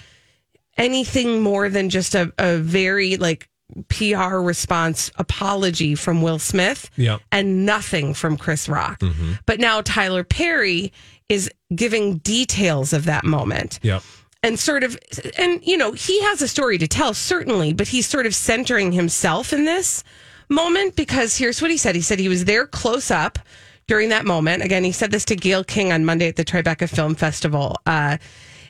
anything 0.78 1.42
more 1.42 1.68
than 1.70 1.90
just 1.90 2.16
a, 2.16 2.34
a 2.38 2.58
very 2.58 3.18
like 3.18 3.50
PR 3.90 4.38
response 4.38 5.12
apology 5.18 5.96
from 5.96 6.22
Will 6.22 6.40
Smith 6.40 6.90
Yep. 6.96 7.20
and 7.32 7.66
nothing 7.66 8.14
from 8.14 8.38
Chris 8.38 8.70
Rock. 8.70 9.00
Mm-hmm. 9.00 9.34
But 9.46 9.60
now 9.60 9.82
Tyler 9.82 10.24
Perry 10.24 10.94
is 11.28 11.50
giving 11.74 12.18
details 12.20 12.94
of 12.94 13.06
that 13.06 13.26
moment 13.26 13.80
Yep. 13.82 14.04
And 14.46 14.60
sort 14.60 14.84
of 14.84 14.96
and 15.40 15.66
you 15.66 15.76
know 15.76 15.94
he 15.94 16.22
has 16.22 16.40
a 16.40 16.48
story 16.48 16.78
to 16.78 16.88
tell 16.88 17.16
certainly 17.16 17.74
but 17.74 17.88
he's 17.88 18.06
sort 18.06 18.28
of 18.28 18.36
centering 18.36 18.92
himself 18.92 19.52
in 19.52 19.66
this 19.66 20.04
moment 20.50 20.96
because 20.96 21.36
here's 21.36 21.64
what 21.64 21.72
he 21.72 21.78
said. 21.78 21.96
He 21.96 22.02
said 22.02 22.20
he 22.20 22.30
was 22.30 22.46
there 22.46 22.68
close 22.68 23.10
up 23.10 23.40
during 23.88 24.10
that 24.10 24.24
moment. 24.24 24.62
Again 24.62 24.84
he 24.84 24.92
said 24.92 25.10
this 25.10 25.26
to 25.26 25.36
gayle 25.36 25.64
king 25.64 25.92
on 25.92 26.06
monday 26.06 26.28
at 26.28 26.36
the 26.36 26.46
tribeca 26.46 26.88
film 26.88 27.16
festival. 27.16 27.78
Uh, 27.88 28.18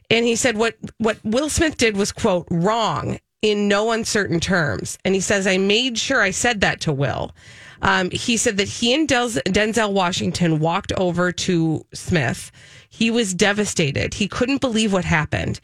and 0.10 0.26
he 0.26 0.38
said 0.38 0.56
what 0.56 0.78
what 0.98 1.18
will 1.26 1.50
smith 1.50 1.76
did 1.76 1.98
was 1.98 2.14
quote 2.14 2.48
wrong 2.50 3.20
in 3.42 3.68
no 3.68 3.92
uncertain 3.92 4.40
terms. 4.40 4.98
And 5.04 5.14
he 5.14 5.20
says 5.20 5.46
i 5.46 5.58
made 5.58 5.98
sure 5.98 6.22
i 6.22 6.32
said 6.32 6.62
that 6.62 6.80
to 6.82 6.94
will. 6.94 7.36
Um, 7.82 8.12
he 8.12 8.38
said 8.38 8.56
that 8.56 8.70
he 8.70 8.94
and 8.94 9.10
Del- 9.10 9.28
denzel 9.30 9.92
washington 9.92 10.60
walked 10.60 10.94
over 10.94 11.34
to 11.34 11.86
smith 11.94 12.50
he 12.98 13.12
was 13.12 13.34
devastated. 13.34 14.14
He 14.14 14.28
couldn't 14.28 14.62
believe 14.62 14.94
what 14.94 15.04
happened. 15.06 15.60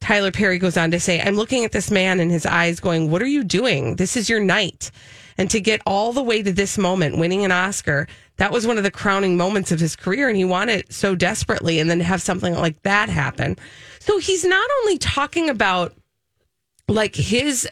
Tyler 0.00 0.30
Perry 0.30 0.58
goes 0.58 0.76
on 0.76 0.90
to 0.90 1.00
say, 1.00 1.20
I'm 1.22 1.36
looking 1.36 1.64
at 1.64 1.72
this 1.72 1.90
man 1.90 2.20
in 2.20 2.28
his 2.28 2.44
eyes 2.44 2.80
going, 2.80 3.10
What 3.10 3.22
are 3.22 3.26
you 3.26 3.42
doing? 3.44 3.96
This 3.96 4.16
is 4.16 4.28
your 4.28 4.40
night. 4.40 4.90
And 5.38 5.50
to 5.50 5.60
get 5.60 5.80
all 5.86 6.12
the 6.12 6.22
way 6.22 6.42
to 6.42 6.52
this 6.52 6.76
moment, 6.78 7.18
winning 7.18 7.44
an 7.44 7.52
Oscar, 7.52 8.06
that 8.36 8.52
was 8.52 8.66
one 8.66 8.76
of 8.78 8.84
the 8.84 8.90
crowning 8.90 9.36
moments 9.36 9.72
of 9.72 9.80
his 9.80 9.96
career. 9.96 10.28
And 10.28 10.36
he 10.36 10.44
wanted 10.44 10.80
it 10.80 10.92
so 10.92 11.14
desperately. 11.14 11.78
And 11.78 11.88
then 11.90 11.98
to 11.98 12.04
have 12.04 12.20
something 12.22 12.54
like 12.54 12.82
that 12.82 13.08
happen. 13.08 13.56
So 14.00 14.18
he's 14.18 14.44
not 14.44 14.68
only 14.82 14.98
talking 14.98 15.48
about 15.50 15.94
like 16.88 17.14
his 17.16 17.68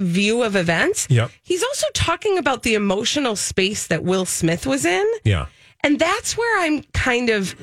view 0.00 0.42
of 0.42 0.54
events, 0.56 1.06
Yep. 1.10 1.30
he's 1.42 1.62
also 1.62 1.86
talking 1.94 2.38
about 2.38 2.62
the 2.62 2.74
emotional 2.74 3.34
space 3.36 3.86
that 3.88 4.02
Will 4.04 4.24
Smith 4.24 4.66
was 4.66 4.84
in. 4.84 5.06
Yeah. 5.24 5.46
And 5.82 5.98
that's 5.98 6.36
where 6.36 6.60
I'm 6.64 6.82
kind 6.92 7.28
of 7.28 7.54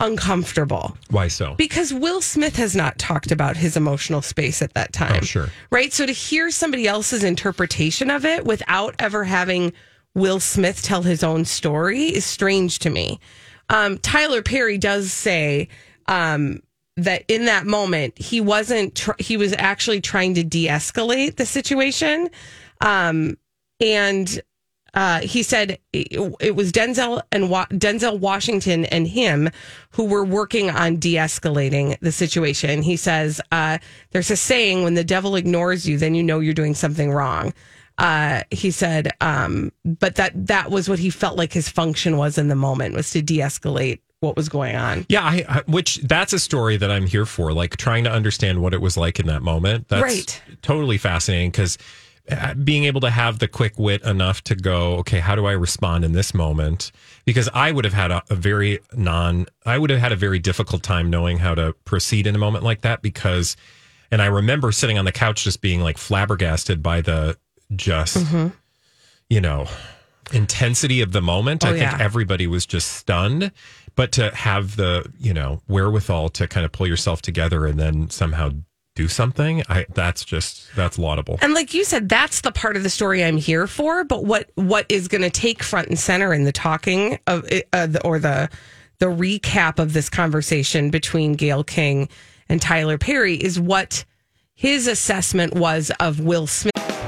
uncomfortable 0.00 0.96
Why 1.10 1.28
so? 1.28 1.54
because 1.54 1.92
Will 1.92 2.20
Smith 2.20 2.56
has 2.56 2.74
not 2.74 2.98
talked 2.98 3.30
about 3.30 3.56
his 3.56 3.76
emotional 3.76 4.22
space 4.22 4.60
at 4.62 4.74
that 4.74 4.92
time. 4.92 5.20
Oh, 5.22 5.24
sure. 5.24 5.48
Right. 5.70 5.92
So 5.92 6.06
to 6.06 6.12
hear 6.12 6.50
somebody 6.50 6.86
else's 6.86 7.22
interpretation 7.22 8.10
of 8.10 8.24
it 8.24 8.44
without 8.44 8.94
ever 8.98 9.24
having 9.24 9.72
Will 10.14 10.40
Smith 10.40 10.82
tell 10.82 11.02
his 11.02 11.22
own 11.22 11.44
story 11.44 12.04
is 12.04 12.24
strange 12.24 12.80
to 12.80 12.90
me. 12.90 13.20
Um, 13.68 13.98
Tyler 13.98 14.42
Perry 14.42 14.76
does 14.76 15.12
say 15.12 15.68
um, 16.06 16.60
that 16.96 17.24
in 17.28 17.46
that 17.46 17.64
moment, 17.64 18.18
he 18.18 18.40
wasn't, 18.40 18.94
tr- 18.94 19.12
he 19.18 19.36
was 19.36 19.54
actually 19.56 20.00
trying 20.00 20.34
to 20.34 20.44
de 20.44 20.66
escalate 20.66 21.36
the 21.36 21.46
situation. 21.46 22.28
Um, 22.80 23.38
and 23.80 24.40
uh, 24.94 25.20
he 25.20 25.42
said 25.42 25.78
it, 25.92 26.34
it 26.40 26.54
was 26.54 26.70
Denzel 26.72 27.22
and 27.32 27.48
Wa- 27.50 27.66
Denzel 27.66 28.18
Washington 28.18 28.84
and 28.86 29.08
him 29.08 29.48
who 29.92 30.04
were 30.04 30.24
working 30.24 30.68
on 30.70 30.96
de-escalating 30.96 31.98
the 32.00 32.12
situation. 32.12 32.82
He 32.82 32.96
says 32.96 33.40
uh, 33.52 33.78
there's 34.10 34.30
a 34.30 34.36
saying: 34.36 34.82
"When 34.84 34.94
the 34.94 35.04
devil 35.04 35.36
ignores 35.36 35.88
you, 35.88 35.96
then 35.98 36.14
you 36.14 36.22
know 36.22 36.40
you're 36.40 36.54
doing 36.54 36.74
something 36.74 37.10
wrong." 37.10 37.54
Uh, 37.98 38.42
he 38.50 38.70
said, 38.70 39.12
um, 39.20 39.70
but 39.84 40.14
that 40.16 40.32
that 40.46 40.70
was 40.70 40.88
what 40.88 40.98
he 40.98 41.10
felt 41.10 41.36
like 41.36 41.52
his 41.52 41.68
function 41.68 42.16
was 42.16 42.38
in 42.38 42.48
the 42.48 42.54
moment 42.56 42.94
was 42.94 43.10
to 43.10 43.20
de-escalate 43.22 44.00
what 44.20 44.34
was 44.36 44.48
going 44.48 44.74
on. 44.76 45.04
Yeah, 45.08 45.22
I, 45.22 45.44
I, 45.48 45.62
which 45.66 45.96
that's 45.96 46.32
a 46.32 46.38
story 46.38 46.76
that 46.78 46.90
I'm 46.90 47.06
here 47.06 47.26
for, 47.26 47.52
like 47.52 47.76
trying 47.76 48.04
to 48.04 48.10
understand 48.12 48.62
what 48.62 48.72
it 48.72 48.80
was 48.80 48.96
like 48.96 49.20
in 49.20 49.26
that 49.26 49.42
moment. 49.42 49.88
That's 49.88 50.02
Right. 50.02 50.42
totally 50.62 50.96
fascinating 50.96 51.50
because 51.50 51.76
being 52.62 52.84
able 52.84 53.00
to 53.00 53.10
have 53.10 53.38
the 53.40 53.48
quick 53.48 53.78
wit 53.78 54.02
enough 54.02 54.42
to 54.44 54.54
go, 54.54 54.94
okay, 54.98 55.18
how 55.18 55.34
do 55.34 55.46
I 55.46 55.52
respond 55.52 56.04
in 56.04 56.12
this 56.12 56.32
moment? 56.34 56.92
Because 57.24 57.48
I 57.52 57.72
would 57.72 57.84
have 57.84 57.94
had 57.94 58.10
a, 58.10 58.22
a 58.30 58.34
very 58.34 58.78
non, 58.94 59.46
I 59.66 59.78
would 59.78 59.90
have 59.90 59.98
had 59.98 60.12
a 60.12 60.16
very 60.16 60.38
difficult 60.38 60.82
time 60.82 61.10
knowing 61.10 61.38
how 61.38 61.54
to 61.54 61.74
proceed 61.84 62.26
in 62.26 62.34
a 62.34 62.38
moment 62.38 62.64
like 62.64 62.82
that 62.82 63.02
because, 63.02 63.56
and 64.10 64.22
I 64.22 64.26
remember 64.26 64.70
sitting 64.72 64.98
on 64.98 65.04
the 65.04 65.12
couch 65.12 65.44
just 65.44 65.60
being 65.60 65.80
like 65.80 65.98
flabbergasted 65.98 66.82
by 66.82 67.00
the 67.00 67.36
just, 67.74 68.16
Mm-hmm. 68.18 68.48
you 69.28 69.40
know, 69.40 69.66
intensity 70.32 71.00
of 71.00 71.12
the 71.12 71.22
moment. 71.22 71.64
Oh, 71.64 71.68
I 71.68 71.70
think 71.72 71.82
yeah. 71.82 71.98
everybody 72.00 72.46
was 72.46 72.66
just 72.66 72.92
stunned. 72.92 73.50
But 73.94 74.12
to 74.12 74.34
have 74.34 74.76
the, 74.76 75.10
you 75.18 75.34
know, 75.34 75.60
wherewithal 75.68 76.30
to 76.30 76.48
kind 76.48 76.64
of 76.64 76.72
pull 76.72 76.86
yourself 76.86 77.20
together 77.20 77.66
and 77.66 77.78
then 77.78 78.08
somehow 78.08 78.52
do 78.94 79.08
something, 79.08 79.62
I 79.68 79.86
that's 79.94 80.24
just 80.24 80.74
that's 80.76 80.98
laudable. 80.98 81.38
And 81.40 81.54
like 81.54 81.74
you 81.74 81.84
said, 81.84 82.08
that's 82.08 82.42
the 82.42 82.52
part 82.52 82.76
of 82.76 82.82
the 82.82 82.90
story 82.90 83.24
I'm 83.24 83.36
here 83.36 83.66
for. 83.66 84.04
But 84.04 84.24
what 84.24 84.50
what 84.54 84.86
is 84.88 85.08
going 85.08 85.22
to 85.22 85.30
take 85.30 85.62
front 85.62 85.88
and 85.88 85.98
center 85.98 86.32
in 86.32 86.44
the 86.44 86.52
talking 86.52 87.18
of 87.26 87.44
uh, 87.72 87.86
the, 87.86 88.00
or 88.04 88.18
the 88.18 88.50
the 88.98 89.06
recap 89.06 89.78
of 89.78 89.92
this 89.94 90.08
conversation 90.08 90.90
between 90.90 91.34
Gayle 91.34 91.64
King 91.64 92.08
and 92.48 92.60
Tyler 92.60 92.98
Perry 92.98 93.34
is 93.34 93.58
what 93.58 94.04
his 94.54 94.86
assessment 94.86 95.54
was 95.54 95.90
of 95.98 96.20
Will 96.20 96.46
Smith. 96.46 96.71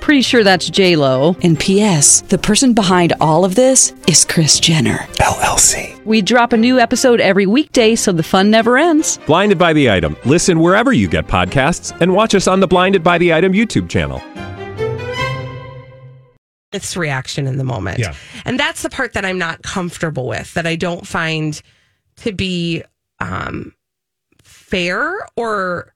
Pretty 0.00 0.22
sure 0.22 0.42
that's 0.42 0.68
J 0.68 0.96
Lo. 0.96 1.36
And 1.42 1.58
P.S. 1.58 2.22
The 2.22 2.38
person 2.38 2.72
behind 2.72 3.12
all 3.20 3.44
of 3.44 3.54
this 3.54 3.92
is 4.08 4.24
Kris 4.24 4.58
Jenner 4.58 4.98
LLC. 5.18 6.04
We 6.04 6.22
drop 6.22 6.52
a 6.52 6.56
new 6.56 6.78
episode 6.80 7.20
every 7.20 7.46
weekday, 7.46 7.94
so 7.94 8.10
the 8.10 8.22
fun 8.22 8.50
never 8.50 8.78
ends. 8.78 9.18
Blinded 9.26 9.58
by 9.58 9.72
the 9.72 9.90
item. 9.90 10.16
Listen 10.24 10.58
wherever 10.60 10.92
you 10.92 11.06
get 11.06 11.26
podcasts, 11.26 11.98
and 12.00 12.14
watch 12.14 12.34
us 12.34 12.48
on 12.48 12.60
the 12.60 12.66
Blinded 12.66 13.04
by 13.04 13.18
the 13.18 13.32
Item 13.34 13.52
YouTube 13.52 13.88
channel. 13.88 14.20
It's 16.72 16.96
reaction 16.96 17.46
in 17.46 17.58
the 17.58 17.64
moment. 17.64 17.98
Yeah. 17.98 18.14
And 18.44 18.58
that's 18.58 18.82
the 18.82 18.90
part 18.90 19.12
that 19.14 19.24
I'm 19.24 19.38
not 19.38 19.62
comfortable 19.62 20.26
with, 20.26 20.54
that 20.54 20.66
I 20.66 20.76
don't 20.76 21.06
find 21.06 21.60
to 22.18 22.32
be 22.32 22.82
um, 23.18 23.74
fair 24.42 25.26
or 25.36 25.94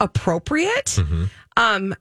appropriate. 0.00 0.98
Um, 1.56 1.94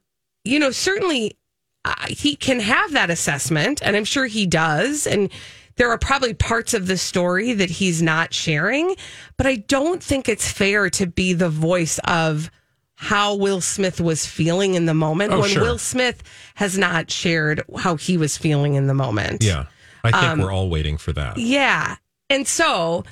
you 0.44 0.60
know, 0.60 0.72
certainly 0.72 1.38
uh, 1.86 1.94
he 2.08 2.36
can 2.36 2.60
have 2.60 2.92
that 2.94 3.10
assessment, 3.10 3.82
and 3.84 3.96
I'm 3.96 4.06
sure 4.06 4.26
he 4.26 4.46
does. 4.46 5.06
And 5.08 5.30
there 5.76 5.90
are 5.90 5.98
probably 5.98 6.34
parts 6.34 6.74
of 6.74 6.88
the 6.88 6.98
story 6.98 7.54
that 7.54 7.70
he's 7.70 8.02
not 8.02 8.34
sharing, 8.34 8.96
but 9.38 9.48
I 9.48 9.56
don't 9.56 10.02
think 10.04 10.30
it's 10.30 10.52
fair 10.52 10.90
to 10.92 11.08
be 11.08 11.34
the 11.34 11.50
voice 11.50 12.00
of 12.06 12.52
how 12.96 13.36
Will 13.36 13.60
Smith 13.60 14.00
was 14.00 14.26
feeling 14.26 14.76
in 14.76 14.86
the 14.86 14.94
moment 14.94 15.34
Oh, 15.34 15.40
when 15.42 15.50
sure. 15.50 15.64
Will 15.64 15.78
Smith 15.78 16.24
has 16.56 16.78
not 16.78 17.10
shared 17.12 17.64
how 17.80 17.96
he 17.98 18.18
was 18.18 18.38
feeling 18.38 18.76
in 18.76 18.88
the 18.88 18.94
moment. 18.94 19.44
Yeah. 19.44 19.66
I 20.06 20.12
think 20.12 20.24
Um, 20.24 20.40
we're 20.40 20.52
all 20.54 20.70
waiting 20.70 20.98
for 20.98 21.12
that. 21.14 21.38
Yeah. 21.38 21.96
And 22.30 22.48
so 22.48 23.04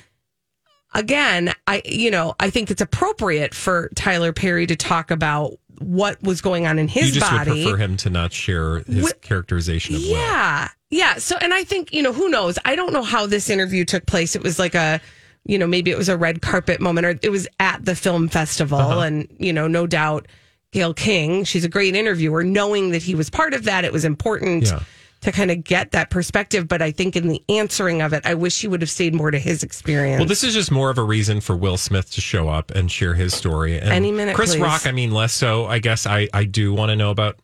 again, 0.94 1.52
I 1.66 1.82
you 1.84 2.10
know, 2.10 2.34
I 2.40 2.48
think 2.50 2.70
it's 2.70 2.80
appropriate 2.80 3.54
for 3.54 3.90
Tyler 3.94 4.32
Perry 4.32 4.66
to 4.66 4.76
talk 4.76 5.10
about 5.10 5.58
what 5.78 6.22
was 6.22 6.40
going 6.40 6.66
on 6.66 6.78
in 6.78 6.88
his 6.88 7.06
you 7.06 7.12
just 7.20 7.30
body. 7.30 7.50
would 7.50 7.62
prefer 7.62 7.76
him 7.76 7.96
to 7.98 8.10
not 8.10 8.32
share 8.32 8.76
his 8.78 8.86
Wi- 8.86 9.12
characterization 9.22 9.94
of 9.96 10.02
Will. 10.02 10.10
Yeah. 10.10 10.68
Yeah. 10.90 11.14
So, 11.16 11.36
and 11.40 11.52
I 11.54 11.64
think, 11.64 11.92
you 11.92 12.02
know, 12.02 12.12
who 12.12 12.28
knows? 12.28 12.58
I 12.64 12.76
don't 12.76 12.92
know 12.92 13.02
how 13.02 13.26
this 13.26 13.48
interview 13.50 13.84
took 13.84 14.06
place. 14.06 14.36
It 14.36 14.42
was 14.42 14.58
like 14.58 14.74
a, 14.74 15.00
you 15.44 15.58
know, 15.58 15.66
maybe 15.66 15.90
it 15.90 15.98
was 15.98 16.08
a 16.08 16.16
red 16.16 16.42
carpet 16.42 16.80
moment 16.80 17.06
or 17.06 17.18
it 17.22 17.30
was 17.30 17.48
at 17.58 17.84
the 17.84 17.94
film 17.96 18.28
festival. 18.28 18.78
Uh-huh. 18.78 19.00
And, 19.00 19.28
you 19.38 19.52
know, 19.52 19.66
no 19.66 19.86
doubt 19.86 20.28
Gayle 20.72 20.94
King, 20.94 21.44
she's 21.44 21.64
a 21.64 21.68
great 21.68 21.94
interviewer, 21.96 22.44
knowing 22.44 22.90
that 22.90 23.02
he 23.02 23.14
was 23.14 23.28
part 23.30 23.54
of 23.54 23.64
that. 23.64 23.84
It 23.84 23.92
was 23.92 24.04
important 24.04 24.64
Yeah. 24.64 24.80
To 25.22 25.32
kind 25.32 25.50
of 25.50 25.64
get 25.64 25.92
that 25.92 26.10
perspective. 26.10 26.68
But 26.68 26.82
I 26.82 26.90
think 26.90 27.16
in 27.16 27.28
the 27.28 27.42
answering 27.48 28.02
of 28.02 28.12
it, 28.12 28.26
I 28.26 28.34
wish 28.34 28.60
he 28.60 28.68
would 28.68 28.82
have 28.82 28.90
stayed 28.90 29.14
more 29.14 29.30
to 29.30 29.38
his 29.38 29.62
experience. 29.62 30.18
Well, 30.20 30.28
this 30.28 30.44
is 30.44 30.54
just 30.54 30.70
more 30.70 30.90
of 30.90 30.98
a 30.98 31.02
reason 31.02 31.40
for 31.40 31.56
Will 31.56 31.76
Smith 31.76 32.10
to 32.12 32.20
show 32.20 32.48
up 32.48 32.70
and 32.72 32.90
share 32.90 33.14
his 33.14 33.34
story. 33.34 33.78
And 33.78 33.90
Any 33.90 34.12
minute, 34.12 34.34
Chris 34.34 34.54
please. 34.54 34.62
Rock, 34.62 34.86
I 34.86 34.92
mean, 34.92 35.12
less 35.12 35.32
so. 35.32 35.66
I 35.66 35.78
guess 35.78 36.06
I, 36.06 36.28
I 36.34 36.44
do 36.44 36.74
want 36.74 36.90
to 36.90 36.96
know 36.96 37.10
about, 37.10 37.38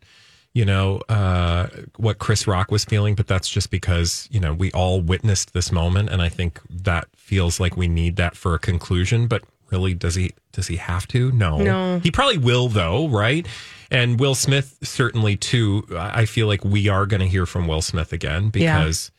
you 0.55 0.65
know, 0.65 1.01
uh, 1.09 1.69
what 1.97 2.19
Chris 2.19 2.47
Rock 2.47 2.71
was 2.71 2.85
feeling, 2.85 3.15
but 3.15 3.27
that's 3.29 3.49
just 3.49 3.71
because, 3.71 4.29
you 4.31 4.41
know, 4.41 4.53
we 4.53 4.73
all 4.73 5.01
witnessed 5.01 5.53
this 5.55 5.71
moment. 5.71 6.11
And 6.11 6.21
I 6.21 6.29
think 6.29 6.61
that 6.69 7.07
feels 7.17 7.61
like 7.61 7.77
we 7.77 7.87
need 7.87 8.17
that 8.17 8.37
for 8.37 8.55
a 8.55 8.59
conclusion. 8.59 9.29
But 9.29 9.45
really, 9.71 9.95
does 9.95 10.15
he, 10.15 10.33
does 10.53 10.67
he 10.69 10.77
have 10.77 11.07
to? 11.09 11.31
No. 11.33 11.59
No. 11.59 11.99
He 12.01 12.11
probably 12.11 12.39
will, 12.39 12.69
though, 12.69 13.09
right? 13.09 13.47
And 13.91 14.21
Will 14.21 14.35
Smith, 14.35 14.79
certainly, 14.83 15.37
too. 15.37 15.85
I 15.97 16.27
feel 16.27 16.47
like 16.47 16.65
we 16.65 16.89
are 16.89 17.07
going 17.07 17.21
to 17.21 17.27
hear 17.29 17.47
from 17.47 17.67
Will 17.67 17.81
Smith 17.83 18.13
again 18.13 18.51
Yeah. 18.55 18.79
because 18.79 19.11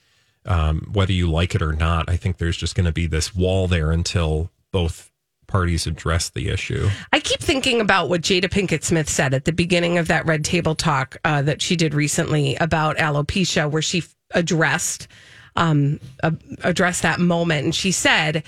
um, 0.46 0.90
whether 0.94 1.12
you 1.12 1.30
like 1.30 1.56
it 1.56 1.62
or 1.62 1.74
not, 1.74 2.10
I 2.10 2.18
think 2.18 2.38
there's 2.38 2.58
just 2.58 2.76
going 2.76 2.86
to 2.86 2.92
be 2.92 3.08
this 3.08 3.36
wall 3.36 3.68
there 3.68 3.92
until 3.92 4.52
both 4.72 5.12
parties 5.48 5.88
address 5.88 6.30
the 6.30 6.50
issue. 6.50 6.88
I 7.12 7.20
keep 7.20 7.40
thinking 7.40 7.82
about 7.82 8.08
what 8.10 8.22
Jada 8.22 8.46
Pinkett 8.46 8.84
Smith 8.84 9.10
said 9.10 9.34
at 9.34 9.46
the 9.46 9.52
beginning 9.52 9.98
of 9.98 10.08
that 10.08 10.26
Red 10.28 10.46
Table 10.46 10.76
Talk 10.76 11.18
uh, 11.26 11.42
that 11.42 11.60
she 11.62 11.76
did 11.76 11.96
recently 11.96 12.56
about 12.58 12.98
alopecia, 12.98 13.70
where 13.70 13.82
she 13.82 14.00
f- 14.00 14.16
addressed 14.32 15.08
um, 15.56 16.00
uh, 16.24 16.32
addressed 16.64 17.02
that 17.02 17.20
moment, 17.20 17.66
and 17.66 17.76
she 17.76 17.92
said 17.92 18.44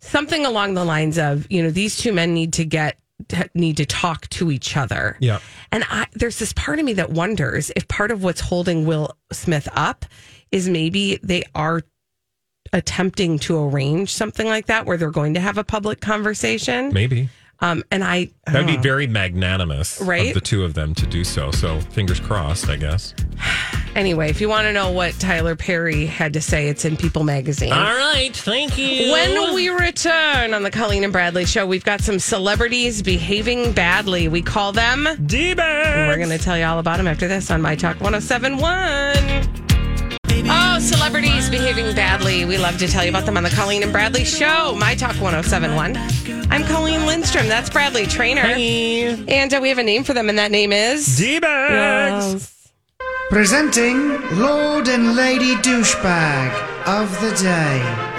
something 0.00 0.46
along 0.46 0.74
the 0.74 0.84
lines 0.84 1.18
of, 1.18 1.50
you 1.50 1.62
know, 1.62 1.70
these 1.70 1.96
two 1.96 2.12
men 2.12 2.34
need 2.34 2.52
to 2.54 2.64
get 2.64 2.98
need 3.54 3.76
to 3.78 3.84
talk 3.84 4.28
to 4.30 4.50
each 4.52 4.76
other. 4.76 5.16
Yeah. 5.18 5.40
And 5.72 5.84
I, 5.90 6.06
there's 6.12 6.38
this 6.38 6.52
part 6.52 6.78
of 6.78 6.84
me 6.84 6.92
that 6.94 7.10
wonders 7.10 7.72
if 7.74 7.88
part 7.88 8.10
of 8.10 8.22
what's 8.22 8.40
holding 8.40 8.86
Will 8.86 9.16
Smith 9.32 9.68
up 9.74 10.04
is 10.52 10.68
maybe 10.68 11.18
they 11.22 11.42
are 11.54 11.82
attempting 12.72 13.38
to 13.40 13.58
arrange 13.58 14.12
something 14.12 14.46
like 14.46 14.66
that 14.66 14.86
where 14.86 14.96
they're 14.96 15.10
going 15.10 15.34
to 15.34 15.40
have 15.40 15.58
a 15.58 15.64
public 15.64 16.00
conversation. 16.00 16.92
Maybe. 16.92 17.28
Um, 17.60 17.82
and 17.90 18.04
I 18.04 18.30
That'd 18.46 18.66
be 18.68 18.76
very 18.76 19.06
magnanimous 19.08 20.00
Right? 20.00 20.28
of 20.28 20.34
the 20.34 20.40
two 20.40 20.62
of 20.64 20.74
them 20.74 20.94
to 20.94 21.06
do 21.06 21.24
so. 21.24 21.50
So 21.50 21.80
fingers 21.80 22.20
crossed, 22.20 22.68
I 22.68 22.76
guess. 22.76 23.14
Anyway, 23.96 24.28
if 24.30 24.40
you 24.40 24.48
want 24.48 24.64
to 24.66 24.72
know 24.72 24.92
what 24.92 25.12
Tyler 25.18 25.56
Perry 25.56 26.06
had 26.06 26.34
to 26.34 26.40
say, 26.40 26.68
it's 26.68 26.84
in 26.84 26.96
People 26.96 27.24
magazine. 27.24 27.72
All 27.72 27.82
right, 27.96 28.30
Thank 28.36 28.78
you. 28.78 29.10
When 29.10 29.54
we 29.54 29.70
return 29.70 30.54
on 30.54 30.62
the 30.62 30.70
Colleen 30.70 31.02
and 31.02 31.12
Bradley 31.12 31.46
show, 31.46 31.66
we've 31.66 31.82
got 31.82 32.00
some 32.02 32.20
celebrities 32.20 33.02
behaving 33.02 33.72
badly. 33.72 34.28
We 34.28 34.40
call 34.40 34.70
them. 34.70 35.08
D-bags. 35.26 36.08
We're 36.08 36.16
going 36.24 36.38
to 36.38 36.38
tell 36.44 36.56
you 36.56 36.64
all 36.64 36.78
about 36.78 36.98
them 36.98 37.08
after 37.08 37.26
this 37.26 37.50
on 37.50 37.60
My 37.60 37.74
Talk 37.74 38.00
1071. 38.00 39.77
Oh, 40.50 40.78
celebrities 40.80 41.50
behaving 41.50 41.94
badly. 41.94 42.44
We 42.44 42.58
love 42.58 42.78
to 42.78 42.88
tell 42.88 43.04
you 43.04 43.10
about 43.10 43.26
them 43.26 43.36
on 43.36 43.42
the 43.42 43.50
Colleen 43.50 43.82
and 43.82 43.92
Bradley 43.92 44.24
show. 44.24 44.74
My 44.78 44.94
Talk 44.94 45.20
1071. 45.20 45.96
I'm 46.50 46.64
Colleen 46.64 47.06
Lindstrom. 47.06 47.46
That's 47.48 47.68
Bradley 47.70 48.06
Traynor. 48.06 48.42
And 49.28 49.52
uh, 49.52 49.58
we 49.60 49.68
have 49.68 49.78
a 49.78 49.82
name 49.82 50.04
for 50.04 50.14
them, 50.14 50.28
and 50.28 50.38
that 50.38 50.50
name 50.50 50.72
is. 50.72 51.16
D-bags. 51.16 52.32
Yes. 52.32 52.54
Presenting 53.30 54.20
Lord 54.38 54.88
and 54.88 55.14
Lady 55.14 55.54
Douchebag 55.56 56.50
of 56.86 57.10
the 57.20 57.34
Day. 57.42 58.17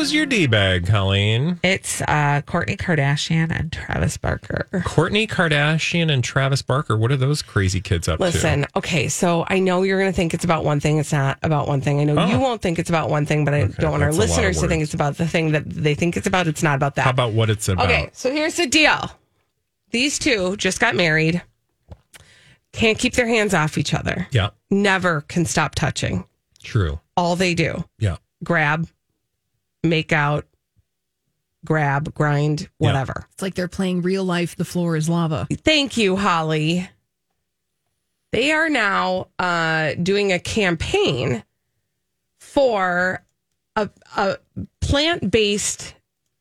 Who's 0.00 0.14
your 0.14 0.24
D-bag, 0.24 0.86
Colleen? 0.86 1.60
It's 1.62 2.00
uh, 2.00 2.40
Kourtney 2.46 2.78
Kardashian 2.78 3.50
and 3.50 3.70
Travis 3.70 4.16
Barker. 4.16 4.66
Kourtney 4.72 5.28
Kardashian 5.28 6.10
and 6.10 6.24
Travis 6.24 6.62
Barker. 6.62 6.96
What 6.96 7.12
are 7.12 7.18
those 7.18 7.42
crazy 7.42 7.82
kids 7.82 8.08
up 8.08 8.18
Listen, 8.18 8.40
to? 8.40 8.46
Listen, 8.60 8.66
okay, 8.76 9.08
so 9.08 9.44
I 9.48 9.58
know 9.58 9.82
you're 9.82 10.00
going 10.00 10.10
to 10.10 10.16
think 10.16 10.32
it's 10.32 10.42
about 10.42 10.64
one 10.64 10.80
thing. 10.80 10.96
It's 10.96 11.12
not 11.12 11.38
about 11.42 11.68
one 11.68 11.82
thing. 11.82 12.00
I 12.00 12.04
know 12.04 12.16
Oh. 12.18 12.24
you 12.24 12.38
won't 12.40 12.62
think 12.62 12.78
it's 12.78 12.88
about 12.88 13.10
one 13.10 13.26
thing, 13.26 13.44
but 13.44 13.52
I 13.52 13.64
don't 13.66 13.90
want 13.90 14.02
our 14.02 14.08
that's 14.10 14.16
a 14.16 14.20
lot 14.20 14.24
of 14.24 14.36
listeners 14.38 14.60
to 14.62 14.68
think 14.68 14.82
it's 14.82 14.94
about 14.94 15.18
the 15.18 15.28
thing 15.28 15.52
that 15.52 15.68
they 15.68 15.94
think 15.94 16.16
it's 16.16 16.26
about. 16.26 16.46
It's 16.46 16.62
not 16.62 16.76
about 16.76 16.94
that. 16.94 17.02
How 17.04 17.10
about 17.10 17.34
what 17.34 17.50
it's 17.50 17.68
about? 17.68 17.84
Okay, 17.84 18.08
so 18.14 18.32
here's 18.32 18.56
the 18.56 18.66
deal. 18.68 19.10
These 19.90 20.18
two 20.18 20.56
just 20.56 20.80
got 20.80 20.94
married, 20.96 21.42
can't 22.72 22.98
keep 22.98 23.12
their 23.12 23.28
hands 23.28 23.52
off 23.52 23.76
each 23.76 23.92
other, 23.92 24.28
Yeah, 24.30 24.48
never 24.70 25.20
can 25.20 25.44
stop 25.44 25.74
touching. 25.74 26.24
true. 26.62 27.00
All 27.18 27.36
they 27.36 27.52
do, 27.52 27.84
Yeah. 27.98 28.16
grab, 28.42 28.88
make 29.82 30.12
out, 30.12 30.46
grab, 31.64 32.14
grind, 32.14 32.68
whatever. 32.78 33.26
It's 33.32 33.42
like 33.42 33.54
they're 33.54 33.68
playing 33.68 34.02
real 34.02 34.24
life. 34.24 34.56
The 34.56 34.64
floor 34.64 34.96
is 34.96 35.08
lava. 35.08 35.46
Thank 35.52 35.96
you, 35.96 36.16
Holly. 36.16 36.88
They 38.32 38.52
are 38.52 38.68
now 38.68 39.28
uh, 39.38 39.94
doing 39.94 40.32
a 40.32 40.38
campaign 40.38 41.42
for 42.38 43.24
a, 43.76 43.90
a 44.16 44.38
plant 44.80 45.30
based 45.30 45.94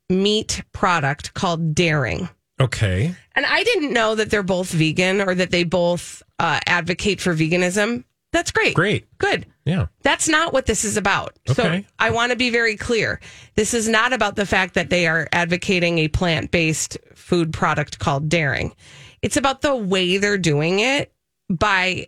meat 0.10 0.62
product 0.72 1.34
called 1.34 1.74
Daring. 1.76 2.30
Okay. 2.60 3.16
And 3.36 3.46
I 3.46 3.64
didn't 3.64 3.94
know 3.94 4.16
that 4.16 4.30
they're 4.30 4.44
both 4.44 4.72
vegan 4.72 5.22
or 5.22 5.34
that 5.34 5.52
they 5.52 5.64
both 5.64 6.22
uh, 6.40 6.60
advocate 6.68 7.22
for 7.22 7.34
veganism. 7.34 8.04
That's 8.32 8.52
great. 8.52 8.76
Great. 8.76 9.08
Good. 9.18 9.48
Yeah. 9.66 9.88
That's 10.04 10.28
not 10.28 10.54
what 10.54 10.66
this 10.66 10.86
is 10.86 10.98
about. 10.98 11.38
So 11.48 11.64
Okay. 11.64 11.86
I 11.98 12.12
want 12.12 12.32
to 12.32 12.36
be 12.36 12.50
very 12.50 12.76
clear. 12.76 13.20
This 13.56 13.74
is 13.74 13.88
not 13.88 14.14
about 14.14 14.36
the 14.36 14.46
fact 14.46 14.76
that 14.76 14.90
they 14.90 15.08
are 15.08 15.28
advocating 15.32 15.98
a 16.00 16.08
plant 16.10 16.52
based 16.52 16.98
food 17.16 17.54
product 17.54 18.00
called 18.00 18.30
Daring. 18.30 18.74
It's 19.22 19.38
about 19.38 19.62
the 19.62 19.76
way 19.76 20.18
they're 20.18 20.38
doing 20.38 20.80
it 20.80 21.12
by 21.50 22.08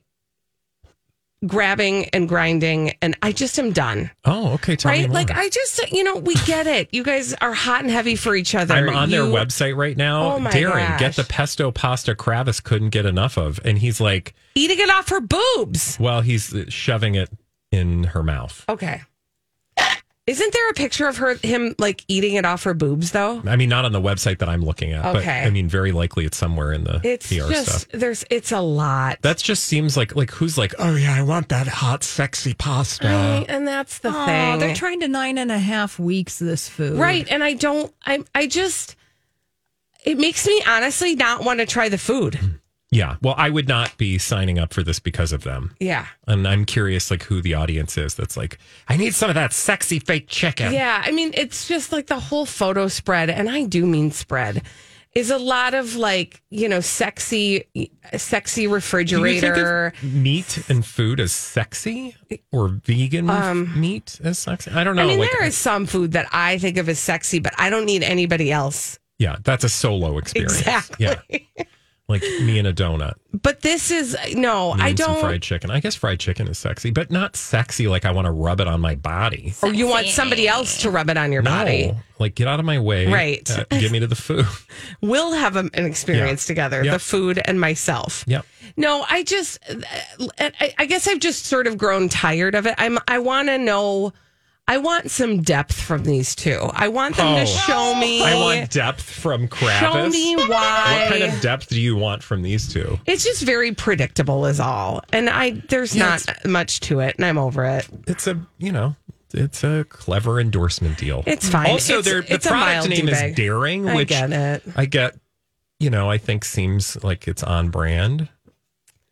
grabbing 1.45 2.05
and 2.09 2.27
grinding. 2.29 2.93
And 3.01 3.17
I 3.21 3.31
just 3.31 3.57
am 3.59 3.71
done. 3.71 4.11
Oh, 4.25 4.53
okay. 4.53 4.75
Tell 4.75 4.91
right? 4.91 5.09
Like, 5.09 5.31
I 5.31 5.49
just, 5.49 5.91
you 5.91 6.03
know, 6.03 6.15
we 6.17 6.35
get 6.45 6.67
it. 6.67 6.89
You 6.91 7.03
guys 7.03 7.33
are 7.41 7.53
hot 7.53 7.81
and 7.81 7.91
heavy 7.91 8.15
for 8.15 8.35
each 8.35 8.55
other. 8.55 8.73
I'm 8.73 8.89
on 8.89 9.09
their 9.09 9.23
website 9.23 9.75
right 9.75 9.97
now. 9.97 10.35
Oh 10.35 10.39
my 10.39 10.51
Daring, 10.51 10.85
gosh. 10.87 10.99
get 10.99 11.15
the 11.15 11.23
pesto 11.23 11.71
pasta 11.71 12.15
Kravis 12.15 12.63
couldn't 12.63 12.89
get 12.89 13.05
enough 13.05 13.37
of. 13.37 13.59
And 13.65 13.77
he's 13.77 13.99
like, 13.99 14.33
Eating 14.55 14.79
it 14.79 14.89
off 14.89 15.09
her 15.09 15.21
boobs. 15.21 15.97
well, 15.99 16.21
he's 16.21 16.53
shoving 16.69 17.15
it 17.15 17.29
in 17.71 18.03
her 18.05 18.21
mouth. 18.23 18.65
Okay. 18.67 19.01
Isn't 20.31 20.53
there 20.53 20.69
a 20.69 20.73
picture 20.73 21.07
of 21.07 21.17
her, 21.17 21.35
him 21.35 21.75
like 21.77 22.03
eating 22.07 22.35
it 22.35 22.45
off 22.45 22.63
her 22.63 22.73
boobs 22.73 23.11
though? 23.11 23.41
I 23.45 23.55
mean, 23.57 23.67
not 23.69 23.83
on 23.85 23.91
the 23.91 23.99
website 24.01 24.37
that 24.39 24.47
I'm 24.49 24.61
looking 24.61 24.93
at, 24.93 25.03
but 25.03 25.17
Okay. 25.17 25.41
I 25.41 25.49
mean, 25.49 25.67
very 25.67 25.91
likely 25.91 26.25
it's 26.25 26.37
somewhere 26.37 26.71
in 26.71 26.83
the 26.85 27.01
It's 27.03 27.27
PR 27.27 27.49
just, 27.51 27.69
stuff. 27.69 27.87
there's, 27.91 28.23
it's 28.29 28.51
a 28.51 28.61
lot. 28.61 29.21
That 29.23 29.37
just 29.37 29.65
seems 29.65 29.97
like 29.97 30.15
like 30.15 30.31
who's 30.31 30.57
like, 30.57 30.73
oh 30.79 30.95
yeah, 30.95 31.13
I 31.15 31.21
want 31.23 31.49
that 31.49 31.67
hot, 31.67 32.03
sexy 32.03 32.53
pasta. 32.53 33.07
Right, 33.07 33.45
and 33.49 33.67
that's 33.67 33.99
the 33.99 34.09
Oh, 34.09 34.25
thing. 34.25 34.59
they're 34.59 34.73
trying 34.75 35.01
to 35.01 35.07
nine 35.07 35.37
and 35.37 35.51
a 35.51 35.59
half 35.59 35.99
weeks 35.99 36.39
this 36.39 36.69
food. 36.69 36.97
Right. 36.97 37.27
And 37.29 37.43
I 37.43 37.53
don't, 37.53 37.93
I, 38.05 38.23
I 38.33 38.47
just, 38.47 38.95
it 40.05 40.17
makes 40.17 40.47
me 40.47 40.63
honestly 40.67 41.15
not 41.15 41.43
want 41.43 41.59
to 41.59 41.65
try 41.65 41.89
the 41.89 41.97
food. 41.97 42.39
Yeah. 42.91 43.15
Well, 43.21 43.35
I 43.37 43.49
would 43.49 43.67
not 43.69 43.97
be 43.97 44.17
signing 44.17 44.59
up 44.59 44.73
for 44.73 44.83
this 44.83 44.99
because 44.99 45.31
of 45.31 45.43
them. 45.43 45.73
Yeah. 45.79 46.07
And 46.27 46.45
I'm 46.47 46.65
curious, 46.65 47.09
like, 47.09 47.23
who 47.23 47.41
the 47.41 47.53
audience 47.53 47.97
is 47.97 48.15
that's 48.15 48.35
like, 48.35 48.57
I 48.89 48.97
need 48.97 49.13
some 49.15 49.29
of 49.29 49.35
that 49.35 49.53
sexy 49.53 49.99
fake 49.99 50.27
chicken. 50.27 50.73
Yeah. 50.73 51.01
I 51.03 51.11
mean, 51.11 51.31
it's 51.33 51.67
just 51.69 51.91
like 51.93 52.07
the 52.07 52.19
whole 52.19 52.45
photo 52.45 52.87
spread, 52.89 53.29
and 53.29 53.49
I 53.49 53.63
do 53.63 53.85
mean 53.85 54.11
spread, 54.11 54.63
is 55.15 55.29
a 55.29 55.37
lot 55.37 55.73
of 55.73 55.95
like, 55.95 56.41
you 56.49 56.67
know, 56.69 56.79
sexy, 56.81 57.65
sexy 58.17 58.61
Do 58.61 58.63
you 58.63 58.69
think 58.69 58.73
refrigerator. 58.75 59.93
meat 60.03 60.63
and 60.69 60.85
food 60.85 61.19
as 61.21 61.31
sexy 61.31 62.15
or 62.51 62.67
vegan 62.69 63.25
meat 63.79 64.19
as 64.23 64.37
sexy? 64.39 64.71
I 64.71 64.83
don't 64.83 64.95
know. 64.97 65.03
Um, 65.03 65.07
I 65.07 65.11
mean, 65.11 65.19
like, 65.19 65.31
there 65.31 65.45
is 65.45 65.55
some 65.57 65.85
food 65.85 66.11
that 66.13 66.27
I 66.33 66.57
think 66.57 66.77
of 66.77 66.87
as 66.89 66.99
sexy, 66.99 67.39
but 67.39 67.53
I 67.57 67.69
don't 67.69 67.85
need 67.85 68.03
anybody 68.03 68.51
else. 68.51 68.99
yeah, 69.17 69.37
that's 69.43 69.63
a 69.63 69.69
solo 69.69 70.17
experience. 70.17 70.59
Exactly. 70.59 71.05
Yeah. 71.05 71.63
Like 72.11 72.21
me 72.41 72.59
and 72.59 72.67
a 72.67 72.73
donut. 72.73 73.13
But 73.33 73.61
this 73.61 73.89
is 73.91 74.15
no, 74.35 74.71
I 74.71 74.91
don't. 74.93 75.19
fried 75.21 75.41
chicken. 75.41 75.71
I 75.71 75.79
guess 75.79 75.95
fried 75.95 76.19
chicken 76.19 76.47
is 76.47 76.57
sexy, 76.59 76.91
but 76.91 77.09
not 77.09 77.35
sexy 77.35 77.87
like 77.87 78.05
I 78.05 78.11
want 78.11 78.25
to 78.25 78.31
rub 78.31 78.59
it 78.61 78.67
on 78.67 78.81
my 78.81 78.95
body. 78.95 79.53
Or 79.63 79.73
you 79.73 79.87
want 79.87 80.07
somebody 80.07 80.47
else 80.47 80.81
to 80.81 80.91
rub 80.91 81.09
it 81.09 81.17
on 81.17 81.31
your 81.31 81.41
body. 81.41 81.87
No, 81.87 81.97
like 82.19 82.35
get 82.35 82.47
out 82.47 82.59
of 82.59 82.65
my 82.65 82.77
way. 82.79 83.07
Right. 83.07 83.49
Uh, 83.49 83.63
get 83.69 83.91
me 83.91 83.99
to 83.99 84.07
the 84.07 84.15
food. 84.15 84.45
We'll 85.01 85.31
have 85.33 85.55
a- 85.55 85.69
an 85.73 85.85
experience 85.85 86.43
Yeah. 86.45 86.47
together, 86.53 86.83
Yep. 86.83 86.93
the 86.93 86.99
food 86.99 87.41
and 87.45 87.59
myself. 87.59 88.23
Yep. 88.27 88.45
No, 88.77 89.05
I 89.09 89.23
just, 89.23 89.57
I, 90.39 90.73
I 90.77 90.85
guess 90.85 91.07
I've 91.07 91.19
just 91.19 91.45
sort 91.45 91.67
of 91.67 91.77
grown 91.77 92.09
tired 92.09 92.55
of 92.55 92.65
it. 92.67 92.75
I'm, 92.77 92.99
I 93.07 93.19
want 93.19 93.47
to 93.49 93.57
know, 93.57 94.13
I 94.71 94.77
want 94.77 95.11
some 95.11 95.41
depth 95.41 95.73
from 95.81 96.05
these 96.05 96.33
two. 96.33 96.57
I 96.71 96.87
want 96.87 97.17
them 97.17 97.27
Oh. 97.35 97.39
to 97.41 97.45
show 97.45 97.93
me. 97.95 98.23
I 98.23 98.35
want 98.35 98.71
depth 98.71 99.01
from 99.01 99.49
Kravis. 99.49 99.79
Show 99.81 100.07
me 100.09 100.35
why. 100.37 101.07
What 101.09 101.19
kind 101.19 101.23
of 101.33 101.41
depth 101.41 101.67
do 101.67 101.81
you 101.81 101.97
want 101.97 102.23
from 102.23 102.41
these 102.41 102.71
two? 102.71 102.97
It's 103.05 103.25
just 103.25 103.41
very 103.43 103.73
predictable, 103.73 104.45
is 104.45 104.61
all. 104.61 105.01
And 105.11 105.29
I, 105.29 105.61
there's 105.67 105.93
Yeah, 105.93 106.19
not 106.25 106.45
much 106.45 106.79
to 106.81 107.01
it, 107.01 107.17
and 107.17 107.25
I'm 107.25 107.37
over 107.37 107.65
it. 107.65 107.85
It's 108.07 108.27
a, 108.27 108.39
you 108.59 108.71
know, 108.71 108.95
it's 109.33 109.61
a 109.65 109.85
clever 109.89 110.39
endorsement 110.39 110.97
deal. 110.97 111.23
It's 111.27 111.49
fine. 111.49 111.69
Also, 111.69 111.99
It's- 111.99 112.05
their 112.05 112.21
the 112.21 112.33
it's 112.35 112.47
product 112.47 112.87
name 112.87 113.07
D-bag. 113.07 113.31
is 113.31 113.35
Daring, 113.35 113.83
which 113.93 114.13
I 114.13 114.27
get 114.27 114.31
it. 114.31 114.63
I 114.77 114.85
get, 114.85 115.15
you 115.81 115.89
know, 115.89 116.09
I 116.09 116.17
think 116.17 116.45
seems 116.45 117.03
like 117.03 117.27
it's 117.27 117.43
on 117.43 117.71
brand, 117.71 118.29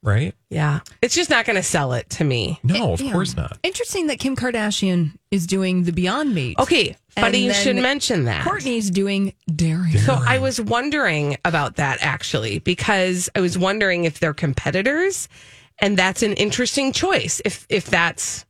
right? 0.03 0.33
Yeah. 0.49 0.79
It's 1.01 1.15
just 1.15 1.29
not 1.29 1.45
going 1.45 1.55
to 1.55 1.63
sell 1.63 1.93
it 1.93 2.09
to 2.11 2.23
me. 2.23 2.59
No, 2.63 2.75
eh, 2.91 2.93
of 2.93 3.01
Yeah. 3.01 3.11
course 3.11 3.35
not. 3.35 3.57
Interesting 3.63 4.07
that 4.07 4.19
Kim 4.19 4.35
Kardashian 4.35 5.11
is 5.31 5.45
doing 5.45 5.83
the 5.83 5.91
Beyond 5.91 6.33
Meat. 6.33 6.57
Okay. 6.59 6.95
Funny 7.09 7.39
you 7.39 7.53
should 7.53 7.75
mention 7.75 8.25
that. 8.25 8.45
Kourtney's 8.45 8.89
doing 8.89 9.33
dairy. 9.53 9.91
So 9.97 10.13
I 10.13 10.39
was 10.39 10.61
wondering 10.61 11.37
about 11.43 11.75
that 11.75 11.97
actually 12.01 12.59
because 12.59 13.29
I 13.35 13.41
was 13.41 13.57
wondering 13.57 14.05
if 14.05 14.19
they're 14.19 14.33
competitors 14.33 15.27
and 15.79 15.97
that's 15.97 16.23
an 16.23 16.33
interesting 16.33 16.93
choice 16.93 17.41
if 17.43 17.65
if 17.69 17.85
that's 17.85 18.45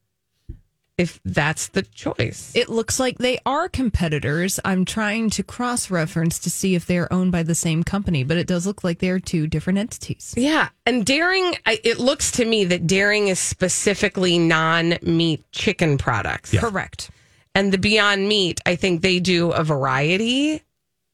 if 0.99 1.19
that's 1.25 1.67
the 1.69 1.81
choice. 1.81 2.51
It 2.53 2.69
looks 2.69 2.99
like 2.99 3.17
they 3.17 3.39
are 3.45 3.69
competitors. 3.69 4.59
I'm 4.65 4.83
trying 4.85 5.29
to 5.31 5.43
cross 5.43 5.89
reference 5.89 6.37
to 6.39 6.49
see 6.49 6.75
if 6.75 6.85
they're 6.85 7.11
owned 7.11 7.31
by 7.31 7.41
the 7.43 7.55
same 7.55 7.83
company, 7.83 8.23
but 8.23 8.37
it 8.37 8.45
does 8.47 8.67
look 8.67 8.83
like 8.83 8.99
they're 8.99 9.19
two 9.19 9.47
different 9.47 9.79
entities. 9.79 10.33
Yeah, 10.37 10.69
and 10.85 11.05
Daring 11.05 11.55
it 11.65 11.99
looks 11.99 12.31
to 12.33 12.45
me 12.45 12.65
that 12.65 12.85
Daring 12.85 13.29
is 13.29 13.39
specifically 13.39 14.37
non-meat 14.37 15.51
chicken 15.51 15.97
products. 15.97 16.53
Correct. 16.57 17.09
And 17.55 17.71
the 17.71 17.77
Beyond 17.77 18.27
Meat, 18.27 18.61
I 18.65 18.75
think 18.75 19.01
they 19.01 19.19
do 19.19 19.51
a 19.51 19.63
variety. 19.63 20.61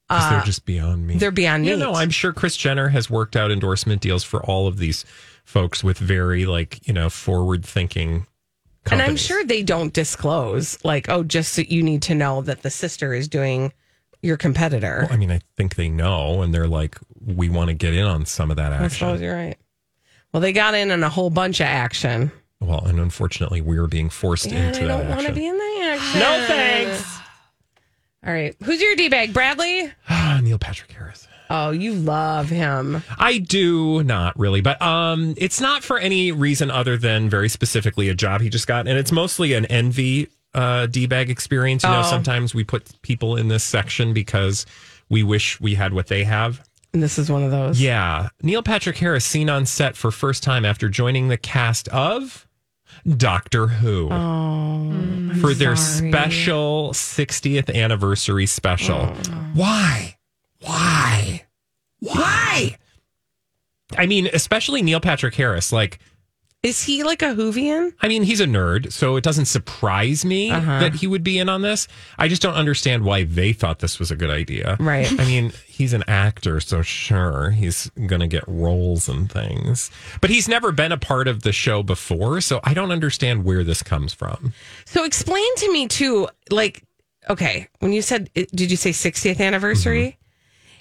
'Cause 0.10 0.30
they're 0.30 0.40
Uh, 0.42 0.46
just 0.46 0.66
beyond 0.66 1.08
me. 1.08 1.18
they're 1.18 1.32
Beyond 1.32 1.66
You 1.66 1.74
Meat. 1.74 1.80
know, 1.80 1.96
I'm 1.96 2.12
sure 2.12 2.32
Kris 2.34 2.56
Jenner 2.56 2.90
has 2.90 3.10
worked 3.10 3.36
out 3.36 3.52
endorsement 3.52 4.02
deals 4.02 4.24
for 4.24 4.44
all 4.46 4.68
of 4.68 4.78
these 4.78 5.04
folks 5.44 5.84
with 5.84 5.98
very 5.98 6.46
like 6.46 6.80
you 6.88 6.94
know 6.94 7.10
forward 7.10 7.66
thinking. 7.66 8.28
And 8.92 9.02
I'm 9.02 9.16
sure 9.16 9.44
they 9.44 9.64
don't 9.64 9.94
disclose 9.94 10.78
like, 10.84 11.10
oh, 11.10 11.24
just 11.24 11.54
so 11.54 11.62
you 11.62 11.82
need 11.84 12.02
to 12.04 12.16
know 12.16 12.42
that 12.42 12.62
the 12.62 12.70
sister 12.70 13.14
is 13.14 13.28
doing 13.28 13.74
your 14.22 14.38
competitor. 14.38 15.02
Well, 15.04 15.14
I 15.14 15.18
mean, 15.18 15.32
I 15.32 15.40
think 15.58 15.76
they 15.76 15.90
know, 15.90 16.42
and 16.42 16.54
they're 16.54 16.68
like, 16.68 16.98
we 17.26 17.50
want 17.50 17.70
to 17.70 17.74
get 17.74 17.94
in 17.94 18.06
on 18.06 18.26
some 18.26 18.52
of 18.52 18.58
that 18.58 18.72
I 18.74 18.78
action. 18.78 18.90
suppose 18.92 19.22
you're 19.22 19.36
right. 19.36 19.58
Well, 20.34 20.42
they 20.42 20.54
got 20.54 20.74
in 20.76 20.92
on 20.92 21.04
a 21.04 21.10
whole 21.10 21.30
bunch 21.30 21.60
of 21.60 21.68
action. 21.68 22.32
Well, 22.60 22.86
and 22.86 23.00
unfortunately, 23.00 23.62
we're 23.62 23.88
being 23.88 24.10
forced 24.10 24.48
Yeah, 24.52 24.68
into 24.68 24.86
I 24.86 24.88
don't 24.88 25.10
want 25.10 25.28
to 25.28 25.34
be 25.34 25.46
in 25.48 25.58
the 25.58 25.80
action. 25.84 26.20
No 26.20 26.46
thanks. 26.48 27.18
All 28.26 28.34
right. 28.34 28.56
Who's 28.64 28.82
your 28.82 28.96
D 28.96 29.08
bag? 29.10 29.34
Bradley? 29.34 29.92
Neil 30.42 30.58
Patrick 30.58 30.92
Harris. 30.92 31.25
Oh, 31.50 31.72
you 31.72 31.94
love 31.94 32.50
him. 32.50 33.04
I 33.18 33.38
do 33.38 34.04
not 34.04 34.38
really, 34.40 34.62
but 34.62 34.82
um, 34.82 35.34
it's 35.38 35.62
not 35.62 35.84
for 35.84 35.98
any 35.98 36.32
reason 36.32 36.72
other 36.72 36.98
than 36.98 37.30
very 37.30 37.50
specifically 37.50 38.10
a 38.10 38.14
job 38.16 38.42
he 38.42 38.50
just 38.50 38.68
got, 38.68 38.88
and 38.88 38.98
it's 38.98 39.12
mostly 39.12 39.54
an 39.54 39.66
envy 39.66 40.28
uh, 40.54 40.86
d 40.88 41.06
bag 41.06 41.30
experience. 41.30 41.84
You 41.84 41.90
know, 41.90 42.00
Oh. 42.00 42.10
sometimes 42.10 42.56
we 42.56 42.64
put 42.64 43.02
people 43.02 43.36
in 43.36 43.48
this 43.50 43.64
section 43.64 44.14
because 44.14 44.66
we 45.10 45.22
wish 45.24 45.60
we 45.60 45.76
had 45.76 45.94
what 45.94 46.08
they 46.08 46.24
have. 46.24 46.62
And 46.94 47.04
this 47.04 47.20
is 47.20 47.30
one 47.30 47.44
of 47.44 47.52
those. 47.52 47.80
Yeah, 47.82 48.30
Neil 48.42 48.64
Patrick 48.64 48.98
Harris 48.98 49.26
seen 49.26 49.50
on 49.50 49.66
set 49.66 49.98
for 49.98 50.12
first 50.12 50.44
time 50.44 50.64
after 50.64 50.88
joining 50.88 51.28
the 51.28 51.38
cast 51.38 51.90
of 51.90 52.48
Doctor 53.18 53.68
Who 53.68 54.08
Oh, 54.12 55.32
for 55.42 55.54
their 55.54 55.76
sorry. 55.76 56.10
special 56.12 56.92
60th 56.94 57.74
anniversary 57.76 58.46
special. 58.46 59.08
Why? 59.54 60.15
Why? 60.66 61.44
Why? 62.00 62.78
I 63.98 64.06
mean, 64.08 64.28
especially 64.34 64.82
Neil 64.82 65.00
Patrick 65.00 65.36
Harris. 65.36 65.72
Like, 65.72 66.00
Is 66.64 66.84
he 66.84 67.04
like 67.04 67.22
a 67.22 67.36
Whovian? 67.36 67.94
I 68.02 68.08
mean, 68.08 68.24
he's 68.24 68.40
a 68.40 68.46
nerd, 68.46 68.92
so 68.92 69.16
it 69.16 69.24
doesn't 69.24 69.46
surprise 69.46 70.26
me 70.26 70.50
Uh-huh. 70.50 70.80
that 70.80 70.96
he 70.96 71.06
would 71.08 71.24
be 71.24 71.38
in 71.38 71.48
on 71.50 71.62
this. 71.62 71.88
I 72.18 72.28
just 72.28 72.42
don't 72.42 72.56
understand 72.56 73.04
why 73.04 73.24
they 73.24 73.54
thought 73.54 73.80
this 73.80 74.00
was 74.00 74.10
a 74.10 74.16
good 74.16 74.32
idea. 74.32 74.76
Right. 74.80 75.08
I 75.20 75.26
mean, 75.26 75.54
he's 75.68 75.94
an 75.94 76.04
actor, 76.08 76.60
so 76.60 76.82
sure, 76.82 77.52
he's 77.52 77.92
going 78.08 78.22
to 78.22 78.28
get 78.28 78.44
roles 78.48 79.08
and 79.08 79.32
things. 79.32 79.92
But 80.22 80.32
he's 80.32 80.48
never 80.48 80.72
been 80.72 80.92
a 80.92 80.98
part 80.98 81.28
of 81.28 81.44
the 81.44 81.52
show 81.54 81.84
before, 81.84 82.42
so 82.42 82.60
I 82.64 82.74
don't 82.74 82.92
understand 82.92 83.46
where 83.46 83.64
this 83.64 83.84
comes 83.84 84.14
from. 84.14 84.52
So 84.86 85.04
explain 85.06 85.56
to 85.58 85.72
me 85.72 85.88
too, 85.88 86.28
like, 86.50 86.82
okay, 87.30 87.68
when 87.80 87.94
you 87.94 88.02
said, 88.02 88.32
did 88.34 88.72
you 88.72 88.78
say 88.78 88.90
60th 88.90 89.40
anniversary? 89.40 90.18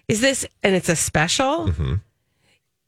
Is 0.09 0.21
this, 0.21 0.47
and 0.63 0.75
it's 0.75 0.89
a 0.89 0.97
special? 0.97 1.69
Mm-hmm. 1.69 1.95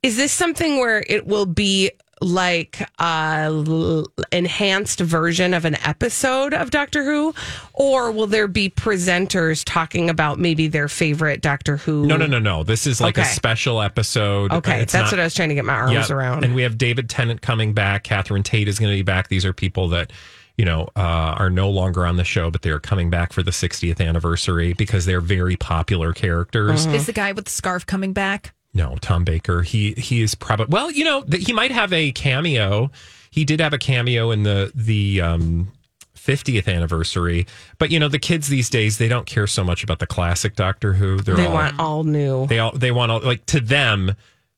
Is 0.03 0.17
this 0.17 0.33
something 0.33 0.79
where 0.79 1.03
it 1.09 1.27
will 1.27 1.47
be 1.47 1.91
like 2.23 2.81
a 2.99 3.45
l- 3.51 4.07
enhanced 4.33 5.01
version 5.01 5.53
of 5.53 5.65
an 5.67 5.75
episode 5.85 6.55
of 6.55 6.71
Doctor 6.71 7.05
Who, 7.05 7.35
or 7.75 8.11
will 8.11 8.27
there 8.27 8.49
be 8.49 8.71
presenters 8.71 9.63
talking 9.67 10.09
about 10.09 10.39
maybe 10.39 10.67
their 10.69 10.89
favorite 10.89 11.43
Doctor 11.43 11.77
Who? 11.79 12.07
No, 12.07 12.17
no, 12.17 12.27
no, 12.27 12.39
no. 12.39 12.63
This 12.63 12.87
is 12.87 13.01
like 13.01 13.19
a 13.19 13.25
special 13.25 13.83
episode. 13.83 14.53
Okay, 14.53 14.81
It's 14.83 14.93
that's 14.93 15.11
not- 15.11 15.19
what 15.19 15.21
I 15.21 15.25
was 15.25 15.35
trying 15.35 15.49
to 15.51 15.55
get 15.55 15.65
my 15.65 15.75
arms 15.75 15.93
Yeah, 16.09 16.15
around. 16.15 16.45
And 16.45 16.55
we 16.55 16.63
have 16.63 16.79
David 16.79 17.11
Tennant 17.11 17.43
coming 17.43 17.73
back. 17.75 18.05
Catherine 18.05 18.43
Tate 18.43 18.69
is 18.69 18.79
going 18.79 18.93
to 18.93 18.97
be 18.97 19.03
back. 19.03 19.29
These 19.29 19.45
are 19.45 19.53
people 19.53 19.89
that, 19.89 20.11
you 20.57 20.65
know, 20.65 20.89
uh, 20.97 21.35
are 21.39 21.51
no 21.51 21.69
longer 21.71 22.07
on 22.07 22.17
the 22.17 22.25
show, 22.25 22.51
but 22.51 22.63
they 22.63 22.71
are 22.71 22.81
coming 22.81 23.11
back 23.11 23.33
for 23.33 23.43
the 23.43 23.51
60th 23.51 24.01
anniversary 24.07 24.73
because 24.73 25.05
they're 25.05 25.21
very 25.21 25.57
popular 25.57 26.13
characters. 26.13 26.87
Is 26.87 27.07
the 27.07 27.13
guy 27.13 27.33
with 27.33 27.45
the 27.45 27.51
scarf 27.51 27.85
coming 27.87 28.13
back? 28.13 28.55
No, 28.75 28.97
Tom 29.01 29.25
Baker. 29.25 29.63
He 29.63 29.93
he 29.93 30.21
is 30.23 30.35
probably 30.35 30.73
well, 30.73 30.91
you 30.91 31.05
know, 31.05 31.23
th- 31.23 31.47
he 31.47 31.53
might 31.53 31.71
have 31.73 31.93
a 31.93 32.13
cameo. 32.13 32.91
he 33.31 33.45
did 33.45 33.61
have 33.61 33.73
a 33.73 33.79
cameo 33.79 34.31
in 34.31 34.43
the 34.43 34.71
the 34.75 35.21
um, 35.23 35.73
50th 36.15 36.67
anniversary. 36.75 37.47
But 37.79 37.91
you 37.91 37.99
know, 37.99 38.09
the 38.09 38.19
kids 38.19 38.49
these 38.49 38.69
days 38.69 38.99
they 38.99 39.09
don't 39.09 39.27
care 39.27 39.47
so 39.47 39.63
much 39.65 39.83
about 39.85 39.99
the 39.99 40.07
classic 40.07 40.57
Doctor 40.57 40.93
Who. 40.95 41.19
They're 41.21 41.37
They 41.37 41.47
all, 41.47 41.55
want 41.55 41.79
all 41.79 42.05
new. 42.05 42.47
they 42.49 42.59
all 42.59 42.73
they 42.73 42.91
want 42.91 43.13
all 43.13 43.21
like 43.21 43.47
to 43.47 43.61
them. 43.61 44.15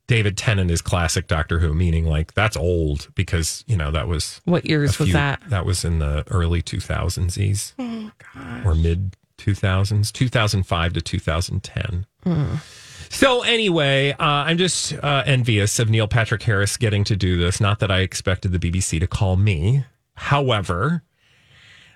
David 0.08 0.36
Tennant 0.36 0.70
is 0.70 0.82
classic 0.82 1.28
Doctor 1.28 1.60
Who, 1.60 1.74
meaning 1.74 2.06
like 2.06 2.34
that's 2.34 2.56
old 2.56 3.08
because 3.14 3.62
you 3.68 3.76
know 3.76 3.90
that 3.92 4.08
was 4.08 4.40
What 4.44 4.66
years 4.66 4.98
a 4.98 5.04
was 5.04 5.12
that? 5.12 5.40
That 5.48 5.64
was 5.64 5.84
in 5.84 6.00
the 6.00 6.24
early 6.28 6.62
2000s 6.62 7.72
Oh 7.78 8.10
or 8.64 8.74
mid 8.74 9.16
2000s, 9.38 10.12
2005 10.12 10.92
to 10.94 11.00
2010. 11.00 12.06
Hmm. 12.24 12.54
So 13.10 13.42
anyway, 13.42 14.12
uh, 14.12 14.16
I'm 14.18 14.58
just 14.58 14.92
uh, 14.94 15.22
envious 15.24 15.78
of 15.78 15.88
Neil 15.88 16.08
Patrick 16.08 16.42
Harris 16.42 16.76
getting 16.76 17.04
to 17.04 17.16
do 17.16 17.38
this. 17.38 17.60
Not 17.60 17.78
that 17.78 17.90
I 17.90 18.00
expected 18.00 18.52
the 18.52 18.58
BBC 18.58 19.00
to 19.00 19.06
call 19.06 19.36
me. 19.36 19.84
However, 20.14 21.04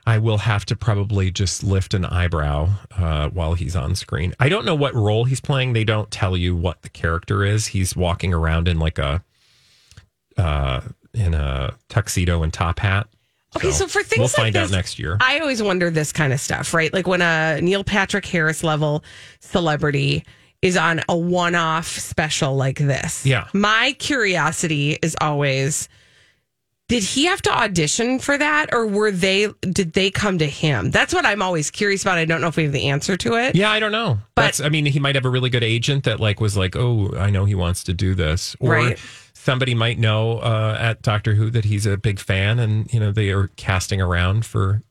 I 0.06 0.18
will 0.18 0.38
have 0.38 0.64
to 0.66 0.76
probably 0.76 1.30
just 1.30 1.62
lift 1.62 1.94
an 1.94 2.04
eyebrow 2.04 2.70
uh, 2.96 3.28
while 3.28 3.54
he's 3.54 3.76
on 3.76 3.94
screen. 3.94 4.34
I 4.40 4.48
don't 4.48 4.64
know 4.64 4.74
what 4.74 4.94
role 4.94 5.24
he's 5.24 5.40
playing. 5.40 5.74
They 5.74 5.84
don't 5.84 6.10
tell 6.10 6.36
you 6.36 6.56
what 6.56 6.82
the 6.82 6.88
character 6.88 7.44
is. 7.44 7.68
He's 7.68 7.94
walking 7.94 8.34
around 8.34 8.66
in 8.66 8.78
like 8.78 8.98
a 8.98 9.22
uh, 10.36 10.80
in 11.14 11.34
a 11.34 11.74
tuxedo 11.88 12.42
and 12.42 12.52
top 12.52 12.80
hat. 12.80 13.06
Okay, 13.54 13.70
so 13.70 13.86
for 13.86 14.02
things 14.02 14.18
we'll 14.18 14.24
like 14.26 14.36
find 14.36 14.56
out 14.56 14.62
this, 14.62 14.72
next 14.72 14.98
year. 14.98 15.18
I 15.20 15.38
always 15.40 15.62
wonder 15.62 15.90
this 15.90 16.10
kind 16.10 16.32
of 16.32 16.40
stuff, 16.40 16.72
right? 16.72 16.92
Like 16.92 17.06
when 17.06 17.20
a 17.20 17.60
Neil 17.60 17.84
Patrick 17.84 18.24
Harris 18.24 18.64
level 18.64 19.04
celebrity 19.40 20.24
is 20.62 20.76
on 20.76 21.02
a 21.08 21.16
one 21.16 21.54
off 21.54 21.86
special 21.86 22.56
like 22.56 22.78
this. 22.78 23.26
Yeah. 23.26 23.48
My 23.52 23.94
curiosity 23.98 24.98
is 25.02 25.16
always 25.20 25.88
did 26.92 27.02
he 27.02 27.24
have 27.24 27.40
to 27.40 27.50
audition 27.50 28.18
for 28.18 28.36
that 28.36 28.66
or 28.74 28.86
were 28.86 29.10
they 29.10 29.48
did 29.62 29.94
they 29.94 30.10
come 30.10 30.36
to 30.36 30.46
him? 30.46 30.90
That's 30.90 31.14
what 31.14 31.24
I'm 31.24 31.40
always 31.40 31.70
curious 31.70 32.02
about. 32.02 32.18
I 32.18 32.26
don't 32.26 32.42
know 32.42 32.48
if 32.48 32.56
we 32.58 32.64
have 32.64 32.72
the 32.72 32.88
answer 32.90 33.16
to 33.16 33.36
it. 33.36 33.54
Yeah, 33.56 33.70
I 33.70 33.80
don't 33.80 33.92
know. 33.92 34.18
But- 34.34 34.42
That's 34.42 34.60
I 34.60 34.68
mean, 34.68 34.84
he 34.84 35.00
might 35.00 35.14
have 35.14 35.24
a 35.24 35.30
really 35.30 35.48
good 35.48 35.64
agent 35.64 36.04
that 36.04 36.20
like 36.20 36.38
was 36.38 36.54
like, 36.54 36.76
"Oh, 36.76 37.10
I 37.16 37.30
know 37.30 37.46
he 37.46 37.54
wants 37.54 37.82
to 37.84 37.94
do 37.94 38.14
this." 38.14 38.54
Or 38.60 38.72
Right. 38.72 38.98
somebody 39.32 39.74
might 39.74 39.98
know 39.98 40.40
uh, 40.40 40.76
at 40.78 41.00
Doctor 41.00 41.32
Who 41.34 41.48
that 41.48 41.64
he's 41.64 41.86
a 41.86 41.96
big 41.96 42.20
fan 42.20 42.58
and, 42.58 42.92
you 42.92 43.00
know, 43.00 43.10
they 43.10 43.30
are 43.30 43.48
casting 43.56 44.02
around 44.02 44.44
for 44.44 44.82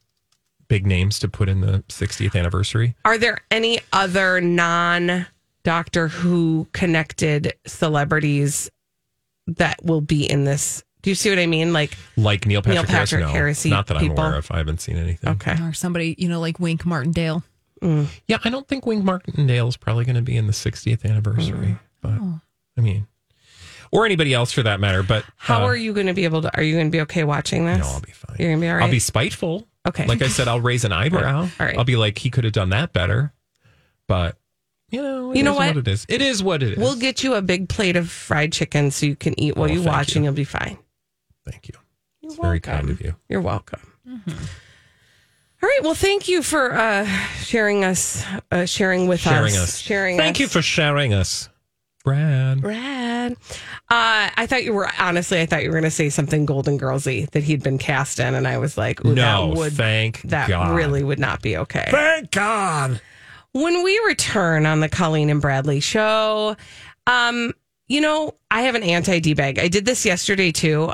big 0.67 0.87
names 0.87 1.19
to 1.19 1.27
put 1.27 1.49
in 1.49 1.61
the 1.61 1.83
60th 1.87 2.35
anniversary. 2.35 2.95
Are 3.05 3.19
there 3.19 3.37
any 3.51 3.79
other 3.93 4.41
non 4.41 5.27
Doctor 5.63 6.07
Who 6.07 6.67
connected 6.73 7.53
celebrities 7.67 8.71
that 9.45 9.85
will 9.85 10.01
be 10.01 10.27
in 10.27 10.45
this? 10.45 10.83
Do 11.01 11.09
you 11.09 11.15
see 11.15 11.29
what 11.29 11.39
I 11.39 11.47
mean? 11.47 11.73
Like, 11.73 11.97
Like 12.17 12.45
Neil 12.45 12.61
Patrick, 12.61 12.75
Neil 12.75 12.83
Patrick 12.83 13.21
Harris, 13.21 13.33
Harris-y. 13.33 13.69
Not 13.71 13.87
that 13.87 13.97
people? 13.97 14.19
I'm 14.19 14.25
aware 14.27 14.37
of. 14.39 14.51
I 14.51 14.57
haven't 14.57 14.81
seen 14.81 14.97
anything. 14.97 15.31
okay. 15.31 15.53
Or 15.63 15.73
somebody, 15.73 16.15
you 16.17 16.29
know, 16.29 16.39
like 16.39 16.59
Wink 16.59 16.85
Martindale. 16.85 17.43
Yeah, 17.81 18.37
I 18.43 18.49
don't 18.51 18.67
think 18.67 18.85
Wink 18.85 19.03
Martindale 19.03 19.67
is 19.67 19.75
probably 19.77 20.05
going 20.05 20.15
to 20.15 20.21
be 20.21 20.37
in 20.37 20.45
the 20.45 20.53
60th 20.53 21.03
anniversary. 21.03 21.77
But 22.01 22.11
I 22.77 22.81
mean, 22.81 23.07
or 23.91 24.05
anybody 24.05 24.33
else 24.33 24.51
for 24.51 24.61
that 24.63 24.79
matter. 24.79 25.01
But 25.01 25.25
How 25.37 25.63
uh, 25.63 25.65
are 25.67 25.75
you 25.75 25.91
going 25.93 26.05
to 26.07 26.13
be 26.13 26.23
able 26.25 26.43
to? 26.43 26.55
Are 26.55 26.61
you 26.61 26.75
going 26.75 26.87
to 26.87 26.91
be 26.91 27.01
okay 27.01 27.23
watching 27.23 27.65
this? 27.65 27.79
No, 27.79 27.87
I'll 27.87 28.01
be 28.01 28.11
fine. 28.11 28.35
You're 28.39 28.49
going 28.49 28.59
to 28.59 28.65
be 28.65 28.69
all 28.69 28.75
right. 28.75 28.83
I'll 28.83 28.91
be 28.91 28.99
spiteful. 28.99 29.67
Okay. 29.87 30.05
Like 30.05 30.21
I 30.21 30.27
said, 30.27 30.47
I'll 30.47 30.61
raise 30.61 30.85
an 30.85 30.91
eyebrow. 30.91 31.41
All 31.41 31.49
right. 31.59 31.75
I'll 31.77 31.83
be 31.83 31.95
like, 31.95 32.19
he 32.19 32.29
could 32.29 32.43
have 32.43 32.53
done 32.53 32.69
that 32.69 32.93
better. 32.93 33.33
But 34.07 34.37
you 34.91 35.01
know, 35.01 35.31
it 35.31 35.37
You 35.37 35.43
know 35.43 35.53
is 35.53 35.57
what? 35.57 35.77
it 35.77 35.87
is. 35.87 36.05
It 36.07 36.21
is 36.21 36.43
what 36.43 36.61
it 36.61 36.73
is. 36.73 36.77
We'll 36.77 36.97
get 36.97 37.23
you 37.23 37.33
a 37.33 37.41
big 37.41 37.67
plate 37.67 37.95
of 37.95 38.09
fried 38.11 38.51
chicken 38.53 38.91
so 38.91 39.07
you 39.07 39.15
can 39.15 39.39
eat 39.39 39.55
while 39.57 39.69
Oh, 39.69 39.73
you 39.73 39.79
thank 39.81 39.91
watch, 39.91 40.09
you. 40.09 40.19
and 40.19 40.25
you'll 40.25 40.33
be 40.35 40.43
fine. 40.43 40.77
Thank 41.51 41.67
you. 41.67 41.75
You're 42.21 42.31
It's 42.31 42.41
very 42.41 42.59
kind 42.59 42.89
of 42.89 43.01
you. 43.01 43.15
You're 43.29 43.41
welcome. 43.41 43.81
All 44.07 45.69
right. 45.69 45.79
Well, 45.83 45.93
thank 45.93 46.27
you 46.27 46.41
for 46.41 46.73
uh, 46.73 47.05
sharing 47.43 47.83
us, 47.83 48.23
uh, 48.51 48.65
sharing 48.65 49.07
with 49.07 49.19
Sharing 49.19 49.53
us, 49.53 49.63
us. 49.63 49.77
sharing. 49.77 50.17
Thank 50.17 50.37
us. 50.37 50.39
you 50.39 50.47
for 50.47 50.61
sharing 50.61 51.13
us, 51.13 51.49
Brad. 52.03 52.61
Brad. 52.61 53.33
Uh, 53.33 54.29
I 54.35 54.47
thought 54.47 54.63
you 54.63 54.73
were 54.73 54.89
honestly. 54.99 55.39
I 55.41 55.45
thought 55.45 55.61
you 55.63 55.69
were 55.69 55.73
going 55.75 55.83
to 55.83 55.91
say 55.91 56.09
something 56.09 56.45
Golden 56.47 56.79
Girlsy 56.79 57.29
that 57.31 57.43
he'd 57.43 57.61
been 57.61 57.77
cast 57.77 58.19
in, 58.19 58.33
and 58.33 58.47
I 58.47 58.57
was 58.57 58.77
like, 58.77 59.05
ooh, 59.05 59.13
No, 59.13 59.49
that 59.49 59.57
would 59.57 59.73
thank 59.73 60.21
that 60.23 60.47
God. 60.49 60.75
really 60.75 61.03
would 61.03 61.19
not 61.19 61.41
be 61.43 61.57
okay. 61.57 61.87
Thank 61.91 62.31
God. 62.31 62.99
when 63.51 63.83
we 63.83 63.99
return 64.07 64.65
on 64.65 64.79
the 64.79 64.89
Colleen 64.89 65.29
and 65.29 65.41
Bradley 65.41 65.79
show, 65.79 66.55
um, 67.05 67.53
you 67.87 68.01
know, 68.01 68.33
I 68.49 68.61
have 68.63 68.73
an 68.75 68.83
anti 68.83 69.19
D 69.19 69.33
bag. 69.35 69.59
I 69.59 69.67
did 69.67 69.85
this 69.85 70.05
yesterday 70.05 70.51
too. 70.51 70.91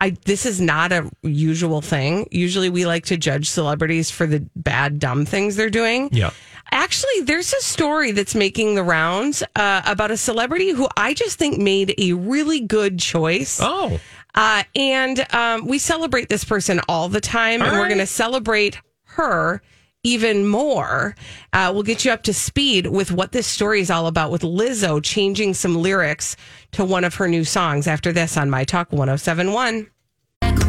I 0.00 0.16
this 0.24 0.44
is 0.44 0.60
not 0.60 0.92
a 0.92 1.10
usual 1.22 1.80
thing. 1.80 2.28
Usually 2.30 2.68
we 2.68 2.86
like 2.86 3.06
to 3.06 3.16
judge 3.16 3.48
celebrities 3.48 4.10
for 4.10 4.26
the 4.26 4.46
bad 4.56 4.98
dumb 4.98 5.24
things 5.24 5.56
they're 5.56 5.70
doing. 5.70 6.08
Yeah. 6.12 6.30
Actually, 6.70 7.20
there's 7.22 7.52
a 7.52 7.60
story 7.60 8.10
that's 8.10 8.34
making 8.34 8.74
the 8.74 8.82
rounds 8.82 9.42
uh, 9.54 9.82
about 9.86 10.10
a 10.10 10.16
celebrity 10.16 10.70
who 10.70 10.88
I 10.96 11.14
just 11.14 11.38
think 11.38 11.58
made 11.58 11.94
a 11.98 12.14
really 12.14 12.60
good 12.60 12.98
choice. 12.98 13.58
Oh. 13.62 14.00
Uh, 14.34 14.64
and 14.74 15.32
um, 15.32 15.66
we 15.66 15.78
celebrate 15.78 16.28
this 16.28 16.44
person 16.44 16.80
all 16.88 17.08
the 17.08 17.20
time, 17.20 17.62
and 17.62 17.70
All 17.70 17.78
we're 17.78 17.88
going 17.88 17.98
to 17.98 18.06
celebrate 18.06 18.78
her 19.04 19.62
even 20.04 20.46
more. 20.46 21.16
Uh, 21.52 21.72
we'll 21.74 21.82
get 21.82 22.04
you 22.04 22.12
up 22.12 22.22
to 22.24 22.32
speed 22.32 22.86
with 22.86 23.10
what 23.10 23.32
this 23.32 23.46
story 23.46 23.80
is 23.80 23.90
all 23.90 24.06
about 24.06 24.30
with 24.30 24.42
Lizzo 24.42 25.02
changing 25.02 25.54
some 25.54 25.74
lyrics 25.74 26.36
to 26.72 26.84
one 26.84 27.02
of 27.02 27.14
her 27.16 27.26
new 27.26 27.42
songs 27.42 27.86
after 27.86 28.12
this 28.12 28.36
on 28.36 28.50
My 28.50 28.64
Talk 28.64 28.92
1071. 28.92 29.90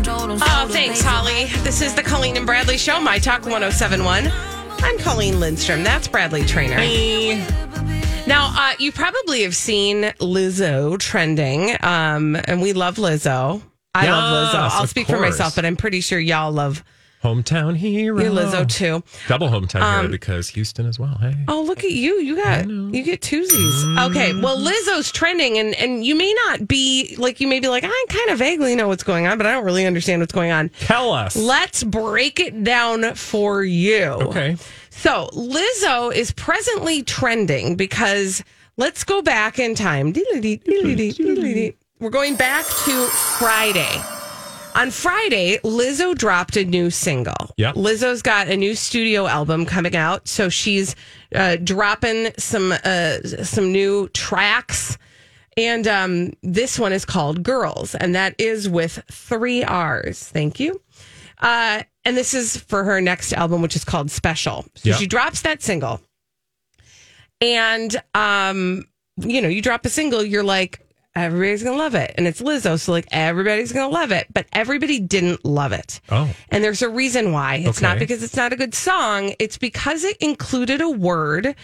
Oh, 0.08 0.68
thanks, 0.70 1.02
Holly. 1.02 1.46
This 1.64 1.82
is 1.82 1.94
the 1.94 2.04
Colleen 2.04 2.38
and 2.38 2.46
Bradley 2.46 2.78
Show, 2.78 3.00
My 3.00 3.20
Talk 3.20 3.42
1071. 3.42 4.32
I'm 4.80 4.98
Colleen 5.00 5.40
Lindstrom. 5.40 5.84
That's 5.84 6.08
Bradley 6.08 6.46
Traynor. 6.46 6.78
Hey. 6.78 7.38
Now, 8.28 8.54
uh, 8.56 8.74
you 8.80 8.92
probably 8.92 9.44
have 9.44 9.56
seen 9.56 10.04
Lizzo 10.20 10.98
trending, 10.98 11.76
um, 11.84 12.36
and 12.46 12.62
we 12.62 12.74
love 12.74 12.96
Lizzo. 12.96 13.62
I 13.94 14.10
love 14.10 14.54
Lizzo. 14.54 14.60
I'll 14.60 14.84
of 14.84 14.90
speak 14.90 15.08
for 15.08 15.20
myself, 15.20 15.56
but 15.56 15.66
I'm 15.66 15.76
pretty 15.76 16.02
sure 16.02 16.20
y'all 16.20 16.52
love 16.52 16.84
Hometown 17.24 17.76
hero. 17.76 18.22
your 18.22 18.32
Lizzo 18.32 18.70
too. 18.70 19.04
Double 19.28 19.48
hometown 19.50 19.82
Um, 19.82 20.00
hero 20.02 20.12
because 20.12 20.50
Houston 20.50 20.86
as 20.86 21.00
well. 21.00 21.18
Hey. 21.20 21.36
Oh, 21.48 21.64
look 21.64 21.84
at 21.84 21.90
you! 21.90 22.20
You 22.20 22.36
got 22.36 22.68
you 22.70 23.02
get 23.04 23.22
twosies. 23.22 24.10
Okay, 24.10 24.40
well, 24.40 24.58
Lizzo's 24.58 25.12
trending, 25.12 25.58
and 25.58 25.74
and 25.76 26.06
you 26.06 26.14
may 26.16 26.32
not 26.46 26.68
be 26.68 27.16
like 27.18 27.42
you 27.42 27.48
may 27.48 27.60
be 27.60 27.68
like 27.68 27.84
I 27.84 28.06
kind 28.10 28.30
of 28.30 28.38
vaguely 28.38 28.76
know 28.76 28.88
what's 28.88 29.02
going 29.04 29.26
on, 29.26 29.38
but 29.40 29.48
I 29.48 29.52
don't 29.54 29.66
really 29.66 29.86
understand 29.88 30.22
what's 30.22 30.34
going 30.34 30.52
on. 30.52 30.70
Tell 30.82 31.12
us. 31.12 31.36
Let's 31.36 31.84
break 31.84 32.40
it 32.40 32.64
down 32.64 33.16
for 33.16 33.64
you. 33.64 34.04
Okay. 34.04 34.58
So 34.92 35.30
Lizzo 35.34 36.14
is 36.14 36.32
presently 36.32 37.02
trending 37.02 37.76
because 37.76 38.44
let's 38.78 39.04
go 39.04 39.22
back 39.24 39.58
in 39.58 39.74
time. 39.74 40.14
We're 40.14 42.10
going 42.12 42.36
back 42.36 42.66
to 42.66 43.08
Friday. 43.40 44.15
On 44.76 44.92
Friday, 44.92 45.58
Lizzo 45.64 46.14
dropped 46.16 46.58
a 46.58 46.66
new 46.66 46.90
single. 46.90 47.54
Yeah. 47.58 47.72
Lizzo's 47.74 48.22
got 48.22 48.50
a 48.50 48.58
new 48.58 48.76
studio 48.76 49.26
album 49.26 49.66
coming 49.66 49.96
out, 49.96 50.28
so 50.28 50.50
she's 50.50 50.96
uh, 51.34 51.56
dropping 51.56 52.32
some 52.38 52.74
uh, 52.84 53.20
some 53.24 53.72
new 53.72 54.10
tracks. 54.10 54.98
And 55.58 55.88
um, 55.88 56.34
this 56.44 56.78
one 56.78 56.92
is 56.92 57.06
called 57.06 57.42
Girls, 57.42 57.96
and 57.96 58.14
that 58.16 58.36
is 58.38 58.68
with 58.68 59.02
three 59.10 59.64
R's. 59.64 60.22
Thank 60.28 60.60
you. 60.60 60.82
Uh, 61.40 61.84
and 62.04 62.18
this 62.18 62.34
is 62.34 62.58
for 62.58 62.84
her 62.84 63.00
next 63.00 63.32
album, 63.32 63.62
which 63.62 63.76
is 63.78 63.86
called 63.86 64.12
Special. 64.12 64.66
So 64.76 64.90
Yeah. 64.90 64.96
she 64.96 65.08
drops 65.08 65.42
that 65.44 65.64
single. 65.64 66.02
And, 67.42 67.96
um, 68.14 68.86
you 69.18 69.42
know, 69.42 69.48
you 69.48 69.62
drop 69.62 69.86
a 69.86 69.90
single, 69.90 70.24
you're 70.24 70.44
like, 70.44 70.85
everybody's 71.16 71.64
to 71.64 71.72
love 71.74 71.96
it. 71.96 72.14
And 72.18 72.28
it's 72.28 72.42
Lizzo. 72.42 72.80
So, 72.80 72.92
like, 72.92 73.08
everybody's 73.12 73.72
to 73.86 73.94
love 73.94 74.12
it. 74.12 74.28
But 74.34 74.48
everybody 74.54 75.00
didn't 75.00 75.46
love 75.46 75.72
it. 75.72 76.02
Oh. 76.10 76.30
And 76.50 76.64
there's 76.64 76.82
a 76.82 76.90
reason 76.90 77.32
why. 77.32 77.56
It's 77.66 77.82
not 77.82 78.00
because 78.00 78.22
it's 78.24 78.36
not 78.36 78.54
a 78.54 78.56
good 78.56 78.74
song, 78.76 79.34
it's 79.40 79.58
because 79.58 80.04
it 80.04 80.18
included 80.18 80.82
a 80.82 80.90
word. 80.90 81.56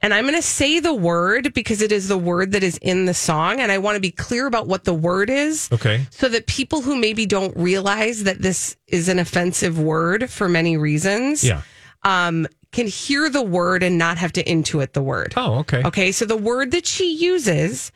And 0.00 0.14
I'm 0.14 0.24
to 0.36 0.42
say 0.42 0.78
the 0.78 0.94
word 0.94 1.52
because 1.54 1.82
it 1.82 1.90
is 1.90 2.06
the 2.06 2.16
word 2.18 2.52
that 2.52 2.62
is 2.62 2.76
in 2.78 3.06
the 3.06 3.14
song. 3.14 3.58
And 3.58 3.72
I 3.72 3.78
want 3.78 3.96
to 3.96 4.00
be 4.00 4.12
clear 4.12 4.46
about 4.46 4.68
what 4.68 4.84
the 4.84 4.94
word 4.94 5.28
is 5.28 5.68
Okay. 5.72 6.06
so 6.10 6.28
that 6.28 6.46
people 6.46 6.82
who 6.82 6.94
maybe 6.96 7.26
don't 7.26 7.56
realize 7.56 8.22
that 8.22 8.40
this 8.40 8.76
is 8.86 9.08
an 9.08 9.18
offensive 9.18 9.76
word 9.76 10.30
for 10.30 10.48
many 10.48 10.76
reasons 10.76 11.42
Yeah. 11.42 11.62
um, 12.04 12.46
can 12.70 12.86
hear 12.86 13.28
the 13.28 13.42
word 13.42 13.82
and 13.82 13.98
not 13.98 14.18
have 14.18 14.32
to 14.34 14.44
intuit 14.44 14.92
the 14.92 15.02
word. 15.02 15.34
Oh, 15.36 15.54
okay. 15.60 15.82
Okay, 15.84 16.12
so 16.12 16.24
the 16.26 16.36
word 16.36 16.70
that 16.70 16.86
she 16.86 17.12
uses 17.16 17.90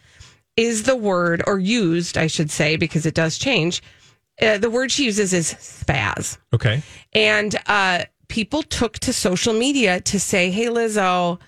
is 0.56 0.82
the 0.84 0.96
word, 0.96 1.42
or 1.46 1.58
used, 1.58 2.18
I 2.18 2.26
should 2.26 2.50
say, 2.50 2.76
because 2.76 3.06
it 3.06 3.14
does 3.14 3.38
change. 3.38 3.82
Uh, 4.40 4.58
the 4.58 4.70
word 4.70 4.90
she 4.90 5.04
uses 5.04 5.32
is 5.32 5.54
spaz. 5.54 6.38
Okay. 6.52 6.82
And 7.12 7.56
uh, 7.66 8.04
people 8.28 8.62
took 8.62 8.98
to 9.00 9.12
social 9.12 9.52
media 9.52 10.00
to 10.00 10.18
say, 10.18 10.50
hey, 10.50 10.66
Lizzo, 10.66 11.38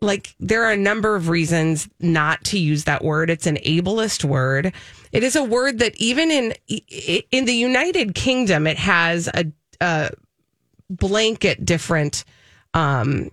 like 0.00 0.34
there 0.40 0.64
are 0.64 0.72
a 0.72 0.76
number 0.76 1.14
of 1.14 1.28
reasons 1.28 1.88
not 2.00 2.42
to 2.44 2.58
use 2.58 2.84
that 2.84 3.04
word. 3.04 3.28
It's 3.28 3.46
an 3.46 3.56
ableist 3.56 4.24
word. 4.24 4.72
It 5.12 5.22
is 5.22 5.36
a 5.36 5.44
word 5.44 5.80
that 5.80 5.96
even 6.00 6.30
in 6.30 6.54
in 7.30 7.44
the 7.44 7.54
United 7.54 8.14
Kingdom, 8.14 8.66
it 8.66 8.78
has 8.78 9.28
a, 9.28 9.46
a 9.80 10.10
blanket 10.88 11.64
different 11.64 12.24
um, 12.72 13.30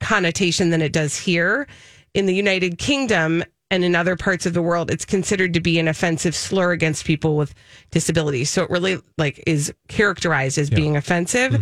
connotation 0.00 0.70
than 0.70 0.82
it 0.82 0.92
does 0.92 1.16
here. 1.16 1.66
In 2.12 2.26
the 2.26 2.34
United 2.34 2.76
Kingdom 2.76 3.44
and 3.70 3.84
in 3.84 3.94
other 3.94 4.16
parts 4.16 4.46
of 4.46 4.52
the 4.52 4.62
world, 4.62 4.90
it's 4.90 5.04
considered 5.04 5.54
to 5.54 5.60
be 5.60 5.78
an 5.78 5.88
offensive 5.88 6.34
slur 6.34 6.72
against 6.72 7.04
people 7.04 7.36
with 7.36 7.54
disabilities. 7.90 8.50
So 8.50 8.64
it 8.64 8.70
really 8.70 9.00
like 9.16 9.42
is 9.46 9.72
characterized 9.88 10.58
as 10.58 10.70
being 10.70 10.96
offensive. 10.96 11.54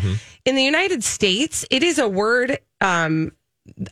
In 0.44 0.56
the 0.56 0.62
United 0.64 1.04
States, 1.04 1.64
it 1.70 1.82
is 1.82 1.98
a 1.98 2.08
word, 2.08 2.58
um, 2.80 3.32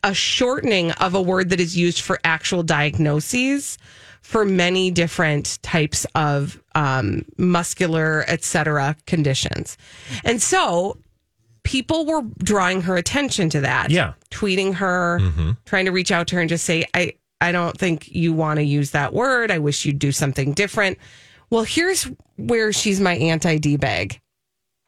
a 0.02 0.14
shortening 0.14 0.92
of 0.92 1.14
a 1.14 1.20
word 1.20 1.50
that 1.50 1.60
is 1.60 1.76
used 1.76 2.00
for 2.00 2.18
actual 2.24 2.62
diagnoses 2.62 3.76
for 4.22 4.44
many 4.44 4.90
different 4.90 5.58
types 5.62 6.06
of 6.14 6.60
um, 6.74 7.24
muscular, 7.36 8.24
et 8.26 8.42
cetera, 8.42 8.96
conditions. 9.06 9.76
And 10.24 10.42
so 10.42 10.98
people 11.62 12.06
were 12.06 12.22
drawing 12.38 12.80
her 12.82 12.96
attention 12.96 13.50
to 13.50 13.60
that. 13.60 13.90
Yeah. 13.90 14.14
Tweeting 14.30 14.74
her, 14.74 15.20
trying 15.64 15.84
to 15.84 15.92
reach 15.92 16.10
out 16.10 16.26
to 16.28 16.36
her 16.36 16.40
and 16.40 16.48
just 16.48 16.64
say, 16.64 16.86
I, 16.94 17.14
I 17.40 17.52
don't 17.52 17.76
think 17.78 18.08
you 18.08 18.32
want 18.32 18.58
to 18.58 18.62
use 18.64 18.92
that 18.92 19.12
word. 19.12 19.50
I 19.50 19.58
wish 19.58 19.84
you'd 19.84 19.98
do 19.98 20.12
something 20.12 20.52
different. 20.52 20.98
Well, 21.50 21.64
here's 21.64 22.10
where 22.36 22.72
she's 22.72 23.00
my 23.00 23.16
anti 23.16 23.58
D 23.58 23.76
bag, 23.76 24.20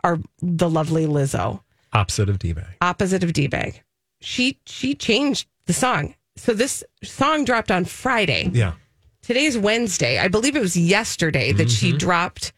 our 0.02 0.18
the 0.40 0.68
lovely 0.68 1.06
Lizzo, 1.06 1.60
Opposite 1.92 2.28
of 2.28 2.38
D-bag. 2.38 2.76
opposite 2.80 3.24
of 3.24 3.32
D 3.32 3.46
bag. 3.46 3.82
She 4.20 4.58
she 4.66 4.94
changed 4.94 5.48
the 5.66 5.72
song. 5.72 6.14
So 6.36 6.54
this 6.54 6.84
song 7.02 7.44
dropped 7.44 7.70
on 7.70 7.84
Friday. 7.84 8.50
Yeah. 8.52 8.72
Today's 9.22 9.58
Wednesday. 9.58 10.18
I 10.18 10.28
believe 10.28 10.56
it 10.56 10.60
was 10.60 10.76
yesterday 10.76 11.52
that 11.52 11.70
she 11.70 11.88
mm-hmm. 11.90 11.98
dropped 11.98 12.52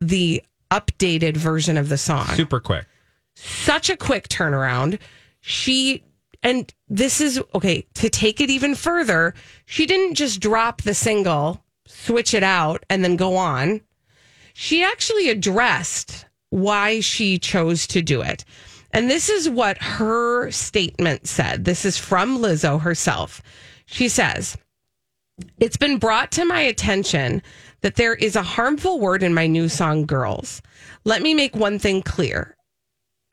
the 0.00 0.42
updated 0.70 1.36
version 1.36 1.76
of 1.76 1.88
the 1.88 1.98
song 1.98 2.26
Super 2.28 2.60
quick. 2.60 2.86
such 3.34 3.90
a 3.90 3.96
quick 3.96 4.28
turnaround. 4.28 4.98
She 5.40 6.02
and 6.42 6.72
this 6.88 7.20
is 7.20 7.40
okay 7.54 7.86
to 7.94 8.08
take 8.08 8.40
it 8.40 8.50
even 8.50 8.74
further. 8.74 9.34
She 9.66 9.86
didn't 9.86 10.14
just 10.14 10.40
drop 10.40 10.82
the 10.82 10.94
single, 10.94 11.64
switch 11.86 12.34
it 12.34 12.42
out, 12.42 12.84
and 12.88 13.04
then 13.04 13.16
go 13.16 13.36
on. 13.36 13.80
She 14.54 14.82
actually 14.82 15.28
addressed 15.28 16.26
why 16.50 17.00
she 17.00 17.38
chose 17.38 17.86
to 17.88 18.02
do 18.02 18.22
it. 18.22 18.44
And 18.92 19.10
this 19.10 19.28
is 19.28 19.48
what 19.48 19.78
her 19.82 20.50
statement 20.50 21.26
said. 21.28 21.64
This 21.64 21.84
is 21.84 21.98
from 21.98 22.38
Lizzo 22.38 22.80
herself. 22.80 23.42
She 23.86 24.08
says, 24.08 24.56
it's 25.60 25.76
been 25.76 25.98
brought 25.98 26.32
to 26.32 26.44
my 26.44 26.60
attention 26.60 27.42
that 27.82 27.96
there 27.96 28.14
is 28.14 28.34
a 28.34 28.42
harmful 28.42 28.98
word 28.98 29.22
in 29.22 29.34
my 29.34 29.46
new 29.46 29.68
song, 29.68 30.04
Girls. 30.06 30.62
Let 31.04 31.22
me 31.22 31.34
make 31.34 31.54
one 31.54 31.78
thing 31.78 32.02
clear. 32.02 32.56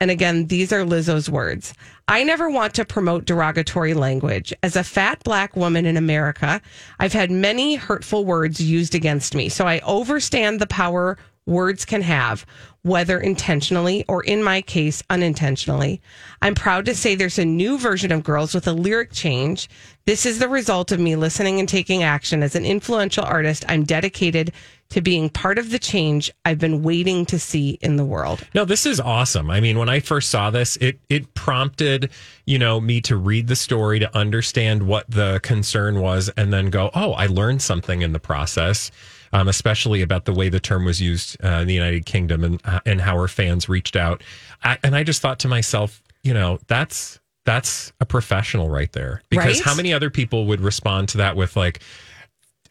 And 0.00 0.10
again, 0.10 0.46
these 0.48 0.72
are 0.72 0.84
Lizzo's 0.84 1.30
words. 1.30 1.72
I 2.06 2.22
never 2.22 2.50
want 2.50 2.74
to 2.74 2.84
promote 2.84 3.24
derogatory 3.24 3.94
language. 3.94 4.52
As 4.62 4.76
a 4.76 4.84
fat 4.84 5.24
black 5.24 5.56
woman 5.56 5.86
in 5.86 5.96
America, 5.96 6.60
I've 6.98 7.14
had 7.14 7.30
many 7.30 7.76
hurtful 7.76 8.26
words 8.26 8.60
used 8.60 8.94
against 8.94 9.34
me. 9.34 9.48
So 9.48 9.66
I 9.66 9.80
overstand 9.80 10.60
the 10.60 10.66
power 10.66 11.16
words 11.46 11.84
can 11.84 12.02
have, 12.02 12.44
whether 12.82 13.18
intentionally 13.18 14.04
or 14.08 14.22
in 14.22 14.42
my 14.42 14.60
case, 14.60 15.02
unintentionally. 15.10 16.00
I'm 16.42 16.54
proud 16.54 16.84
to 16.86 16.94
say 16.94 17.14
there's 17.14 17.38
a 17.38 17.44
new 17.44 17.78
version 17.78 18.12
of 18.12 18.24
Girls 18.24 18.54
with 18.54 18.66
a 18.66 18.72
lyric 18.72 19.12
change. 19.12 19.68
This 20.04 20.26
is 20.26 20.38
the 20.38 20.48
result 20.48 20.92
of 20.92 21.00
me 21.00 21.16
listening 21.16 21.58
and 21.58 21.68
taking 21.68 22.02
action. 22.02 22.42
As 22.42 22.54
an 22.54 22.64
influential 22.64 23.24
artist, 23.24 23.64
I'm 23.68 23.84
dedicated 23.84 24.52
to 24.90 25.00
being 25.00 25.28
part 25.28 25.58
of 25.58 25.70
the 25.70 25.80
change 25.80 26.32
I've 26.44 26.58
been 26.58 26.82
waiting 26.82 27.26
to 27.26 27.38
see 27.40 27.70
in 27.80 27.96
the 27.96 28.04
world. 28.04 28.46
No, 28.54 28.64
this 28.64 28.86
is 28.86 29.00
awesome. 29.00 29.50
I 29.50 29.60
mean, 29.60 29.78
when 29.78 29.88
I 29.88 29.98
first 29.98 30.28
saw 30.28 30.50
this, 30.50 30.76
it 30.76 31.00
it 31.08 31.34
prompted, 31.34 32.10
you 32.44 32.58
know, 32.58 32.80
me 32.80 33.00
to 33.02 33.16
read 33.16 33.48
the 33.48 33.56
story 33.56 33.98
to 33.98 34.16
understand 34.16 34.84
what 34.84 35.10
the 35.10 35.40
concern 35.42 36.00
was 36.00 36.28
and 36.36 36.52
then 36.52 36.70
go, 36.70 36.90
"Oh, 36.94 37.12
I 37.14 37.26
learned 37.26 37.62
something 37.62 38.02
in 38.02 38.12
the 38.12 38.20
process." 38.20 38.92
Um, 39.32 39.48
especially 39.48 40.02
about 40.02 40.24
the 40.24 40.32
way 40.32 40.48
the 40.48 40.60
term 40.60 40.84
was 40.84 41.00
used 41.00 41.36
uh, 41.44 41.58
in 41.60 41.66
the 41.66 41.74
United 41.74 42.06
Kingdom 42.06 42.44
and 42.44 42.60
uh, 42.64 42.80
and 42.86 43.00
how 43.00 43.18
her 43.18 43.28
fans 43.28 43.68
reached 43.68 43.96
out. 43.96 44.22
I, 44.62 44.78
and 44.82 44.94
I 44.94 45.02
just 45.02 45.20
thought 45.20 45.40
to 45.40 45.48
myself, 45.48 46.02
you 46.22 46.32
know, 46.32 46.58
that's 46.68 47.18
that's 47.44 47.92
a 48.00 48.06
professional 48.06 48.68
right 48.70 48.90
there. 48.92 49.22
Because 49.28 49.58
Right? 49.58 49.64
how 49.64 49.74
many 49.74 49.92
other 49.92 50.10
people 50.10 50.46
would 50.46 50.60
respond 50.60 51.08
to 51.10 51.18
that 51.18 51.36
with 51.36 51.56
like, 51.56 51.80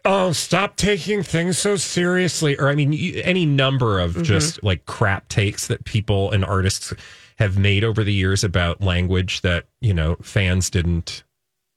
oh, 0.06 0.32
stop 0.34 0.76
taking 0.76 1.24
things 1.24 1.58
so 1.58 1.76
seriously. 1.78 2.58
Or, 2.58 2.70
I 2.70 2.76
mean, 2.76 2.94
you- 2.94 3.22
any 3.24 3.46
number 3.46 4.00
of 4.00 4.22
just 4.24 4.64
like 4.64 4.86
crap 4.86 5.28
takes 5.30 5.68
that 5.68 5.84
people 5.86 6.32
and 6.32 6.44
artists 6.46 6.94
have 7.38 7.58
made 7.58 7.84
over 7.84 8.04
the 8.04 8.14
years 8.14 8.44
about 8.44 8.82
language 8.82 9.42
that, 9.42 9.66
you 9.82 9.94
know, 9.94 10.16
fans 10.22 10.70
didn't 10.70 11.24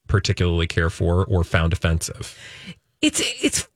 particularly 0.09 0.67
care 0.67 0.91
for 0.91 1.25
or 1.25 1.43
found 1.45 1.73
offensive. 1.73 2.37
it's 3.01 3.21
it's 3.43 3.69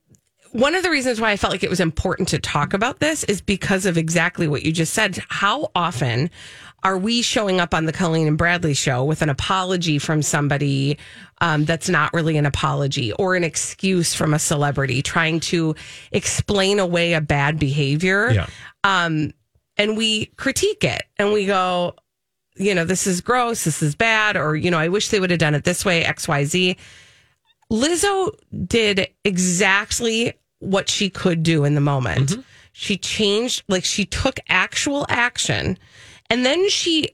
one 0.53 0.75
of 0.75 0.83
the 0.83 0.91
reasons 0.91 1.19
why 1.19 1.31
I 1.31 1.37
felt 1.37 1.51
like 1.51 1.63
it 1.63 1.69
was 1.69 1.79
important 1.79 2.29
to 2.29 2.39
talk 2.39 2.73
about 2.73 2.99
this 2.99 3.23
is 3.25 3.41
because 3.41 3.85
of 3.85 3.97
exactly 3.97 4.47
what 4.47 4.63
you 4.63 4.71
just 4.71 4.93
said. 4.93 5.17
How 5.29 5.71
often 5.75 6.29
are 6.83 6.97
we 6.97 7.23
showing 7.23 7.59
up 7.59 7.73
on 7.73 7.85
the 7.85 7.91
Colleen 7.91 8.27
and 8.27 8.37
Bradley 8.37 8.75
show 8.75 9.03
with 9.03 9.23
an 9.23 9.29
apology 9.29 9.97
from 9.97 10.21
somebody 10.21 10.99
um, 11.41 11.65
that's 11.65 11.89
not 11.89 12.13
really 12.13 12.37
an 12.37 12.45
apology 12.45 13.11
or 13.13 13.35
an 13.35 13.43
excuse 13.43 14.13
from 14.13 14.33
a 14.33 14.39
celebrity 14.39 15.01
trying 15.01 15.39
to 15.39 15.75
explain 16.11 16.79
away 16.79 17.13
a 17.13 17.21
bad 17.21 17.57
behavior? 17.57 18.31
Yeah. 18.31 18.47
Um, 18.83 19.31
and 19.77 19.97
we 19.97 20.27
critique 20.37 20.83
it 20.83 21.01
and 21.17 21.33
we 21.33 21.47
go, 21.47 21.95
you 22.55 22.75
know, 22.75 22.85
this 22.85 23.07
is 23.07 23.21
gross, 23.21 23.63
this 23.63 23.81
is 23.81 23.95
bad, 23.95 24.37
or, 24.37 24.55
you 24.55 24.69
know, 24.69 24.77
I 24.77 24.89
wish 24.89 25.09
they 25.09 25.19
would 25.19 25.31
have 25.31 25.39
done 25.39 25.55
it 25.55 25.63
this 25.63 25.83
way, 25.83 26.03
XYZ. 26.03 26.77
Lizzo 27.71 28.31
did 28.67 29.07
exactly 29.23 30.33
what 30.63 30.89
she 30.89 31.09
could 31.09 31.43
do 31.43 31.63
in 31.65 31.75
the 31.75 31.81
moment. 31.81 32.35
She 32.71 32.97
changed, 32.97 33.63
like, 33.67 33.85
she 33.85 34.05
took 34.05 34.39
actual 34.49 35.05
action 35.09 35.77
and 36.29 36.45
then 36.45 36.69
she 36.69 37.09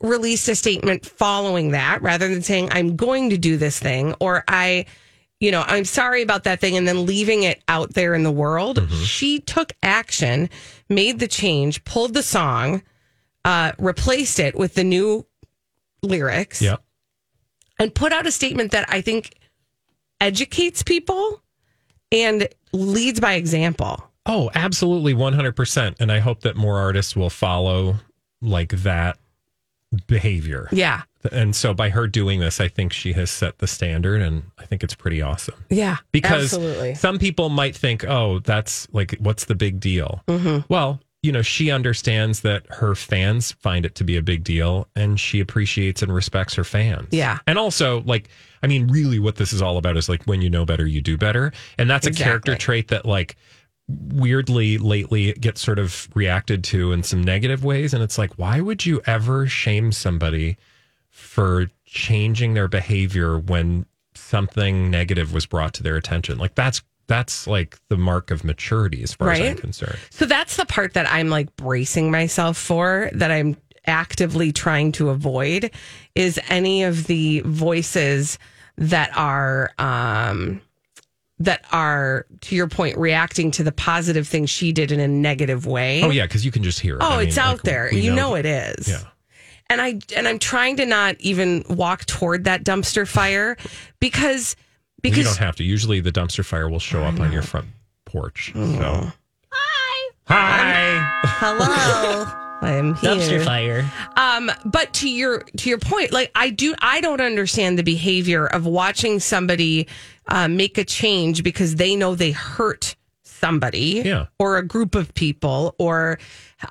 released 0.00 0.48
a 0.48 0.54
statement 0.56 1.06
following 1.06 1.70
that 1.70 2.02
rather 2.02 2.28
than 2.28 2.42
saying, 2.42 2.68
I'm 2.72 2.96
going 2.96 3.30
to 3.30 3.38
do 3.38 3.56
this 3.56 3.78
thing 3.78 4.14
or 4.20 4.42
I, 4.48 4.86
you 5.40 5.50
know, 5.52 5.62
I'm 5.66 5.84
sorry 5.84 6.22
about 6.22 6.44
that 6.44 6.60
thing 6.60 6.76
and 6.76 6.86
then 6.86 7.06
leaving 7.06 7.44
it 7.44 7.62
out 7.68 7.94
there 7.94 8.14
in 8.14 8.22
the 8.24 8.32
world. 8.32 8.90
She 8.90 9.38
took 9.38 9.72
action, 9.82 10.50
made 10.88 11.20
the 11.20 11.28
change, 11.28 11.84
pulled 11.84 12.14
the 12.14 12.22
song, 12.22 12.82
uh, 13.44 13.72
replaced 13.78 14.40
it 14.40 14.56
with 14.56 14.74
the 14.74 14.84
new 14.84 15.26
lyrics 16.02 16.60
Yeah. 16.60 16.76
and 17.78 17.94
put 17.94 18.12
out 18.12 18.26
a 18.26 18.32
statement 18.32 18.72
that 18.72 18.86
I 18.88 19.00
think 19.00 19.34
educates 20.20 20.82
people 20.82 21.40
and 22.14 22.48
leads 22.72 23.20
by 23.20 23.34
example. 23.34 24.02
Oh, 24.26 24.50
absolutely 24.54 25.14
100%. 25.14 25.96
And 26.00 26.10
I 26.10 26.18
hope 26.20 26.40
that 26.40 26.56
more 26.56 26.78
artists 26.78 27.14
will 27.14 27.30
follow 27.30 27.96
like 28.40 28.70
that 28.70 29.18
behavior. 30.06 30.68
Yeah. 30.72 31.02
And 31.32 31.54
so 31.54 31.72
by 31.72 31.90
her 31.90 32.06
doing 32.06 32.40
this, 32.40 32.60
I 32.60 32.68
think 32.68 32.92
she 32.92 33.12
has 33.14 33.30
set 33.30 33.58
the 33.58 33.66
standard 33.66 34.20
and 34.20 34.44
I 34.58 34.66
think 34.66 34.82
it's 34.82 34.94
pretty 34.94 35.22
awesome. 35.22 35.64
Yeah. 35.70 35.96
Because 36.12 36.54
absolutely. 36.54 36.94
some 36.94 37.18
people 37.18 37.48
might 37.48 37.76
think, 37.76 38.04
oh, 38.04 38.40
that's 38.40 38.88
like, 38.92 39.16
what's 39.18 39.44
the 39.46 39.54
big 39.54 39.80
deal? 39.80 40.22
Mm-hmm. 40.28 40.72
Well, 40.72 41.00
you 41.24 41.32
know, 41.32 41.40
she 41.40 41.70
understands 41.70 42.42
that 42.42 42.66
her 42.68 42.94
fans 42.94 43.52
find 43.52 43.86
it 43.86 43.94
to 43.94 44.04
be 44.04 44.18
a 44.18 44.20
big 44.20 44.44
deal 44.44 44.86
and 44.94 45.18
she 45.18 45.40
appreciates 45.40 46.02
and 46.02 46.14
respects 46.14 46.52
her 46.52 46.64
fans. 46.64 47.08
Yeah. 47.12 47.38
And 47.46 47.58
also, 47.58 48.02
like, 48.02 48.28
I 48.62 48.66
mean, 48.66 48.88
really 48.88 49.18
what 49.18 49.36
this 49.36 49.54
is 49.54 49.62
all 49.62 49.78
about 49.78 49.96
is 49.96 50.06
like 50.06 50.22
when 50.24 50.42
you 50.42 50.50
know 50.50 50.66
better, 50.66 50.86
you 50.86 51.00
do 51.00 51.16
better. 51.16 51.50
And 51.78 51.88
that's 51.88 52.06
a 52.06 52.10
character 52.10 52.54
trait 52.56 52.88
that, 52.88 53.06
like, 53.06 53.36
weirdly 53.88 54.76
lately 54.76 55.32
gets 55.32 55.62
sort 55.62 55.78
of 55.78 56.10
reacted 56.14 56.62
to 56.64 56.92
in 56.92 57.02
some 57.02 57.22
negative 57.22 57.64
ways. 57.64 57.94
And 57.94 58.02
it's 58.02 58.18
like, 58.18 58.34
why 58.34 58.60
would 58.60 58.84
you 58.84 59.00
ever 59.06 59.46
shame 59.46 59.92
somebody 59.92 60.58
for 61.08 61.70
changing 61.86 62.52
their 62.52 62.68
behavior 62.68 63.38
when 63.38 63.86
something 64.14 64.90
negative 64.90 65.32
was 65.32 65.46
brought 65.46 65.72
to 65.72 65.82
their 65.82 65.96
attention? 65.96 66.36
Like, 66.36 66.54
that's 66.54 66.82
that's 67.06 67.46
like 67.46 67.78
the 67.88 67.96
mark 67.96 68.30
of 68.30 68.44
maturity 68.44 69.02
as 69.02 69.14
far 69.14 69.30
as 69.30 69.40
I'm 69.40 69.56
concerned. 69.56 69.98
So 70.10 70.26
that's 70.26 70.56
the 70.56 70.66
part 70.66 70.94
that 70.94 71.10
I'm 71.12 71.28
like 71.28 71.54
bracing 71.56 72.10
myself 72.10 72.56
for, 72.56 73.10
that 73.14 73.30
I'm 73.30 73.56
actively 73.86 74.50
trying 74.52 74.92
to 74.92 75.10
avoid 75.10 75.70
is 76.14 76.40
any 76.48 76.84
of 76.84 77.06
the 77.06 77.40
voices 77.40 78.38
that 78.78 79.14
are 79.16 79.70
um 79.78 80.60
that 81.38 81.64
are 81.72 82.26
to 82.40 82.54
your 82.56 82.68
point 82.68 82.96
reacting 82.96 83.50
to 83.50 83.62
the 83.64 83.72
positive 83.72 84.26
things 84.26 84.48
she 84.48 84.72
did 84.72 84.90
in 84.92 85.00
a 85.00 85.08
negative 85.08 85.66
way. 85.66 86.02
Oh 86.02 86.10
yeah, 86.10 86.24
because 86.24 86.44
you 86.44 86.50
can 86.50 86.62
just 86.62 86.80
hear 86.80 86.94
it. 86.96 87.02
Oh, 87.02 87.06
I 87.06 87.18
mean, 87.18 87.28
it's 87.28 87.38
out 87.38 87.56
like, 87.56 87.62
there. 87.62 87.92
You 87.92 88.14
know, 88.14 88.34
that- 88.34 88.46
it 88.46 88.78
is. 88.78 88.88
Yeah. 88.88 89.00
and 89.68 89.80
I 89.80 89.98
and 90.16 90.26
I'm 90.28 90.38
trying 90.38 90.76
to 90.78 90.86
not 90.86 91.16
even 91.20 91.64
walk 91.68 92.06
toward 92.06 92.44
that 92.44 92.64
dumpster 92.64 93.06
fire 93.06 93.56
because 94.00 94.56
because 95.04 95.18
you 95.18 95.24
don't 95.24 95.38
have 95.38 95.56
to. 95.56 95.64
Usually, 95.64 96.00
the 96.00 96.12
dumpster 96.12 96.44
fire 96.44 96.68
will 96.68 96.80
show 96.80 97.02
up 97.02 97.20
on 97.20 97.30
your 97.32 97.42
front 97.42 97.66
porch. 98.04 98.52
So, 98.54 99.10
hi 99.50 100.10
hi, 100.26 101.20
hello. 101.24 102.26
I'm 102.62 102.94
here. 102.94 103.10
Dumpster 103.10 103.44
fire. 103.44 103.90
Um, 104.16 104.50
but 104.64 104.92
to 104.94 105.08
your 105.10 105.40
to 105.58 105.68
your 105.68 105.78
point, 105.78 106.12
like 106.12 106.30
I 106.34 106.50
do, 106.50 106.74
I 106.80 107.00
don't 107.00 107.20
understand 107.20 107.78
the 107.78 107.82
behavior 107.82 108.46
of 108.46 108.64
watching 108.64 109.20
somebody 109.20 109.86
uh, 110.28 110.48
make 110.48 110.78
a 110.78 110.84
change 110.84 111.42
because 111.42 111.76
they 111.76 111.94
know 111.94 112.14
they 112.14 112.30
hurt 112.32 112.96
somebody 113.24 114.00
Yeah. 114.04 114.26
or 114.38 114.56
a 114.56 114.66
group 114.66 114.94
of 114.94 115.12
people 115.12 115.74
or 115.78 116.18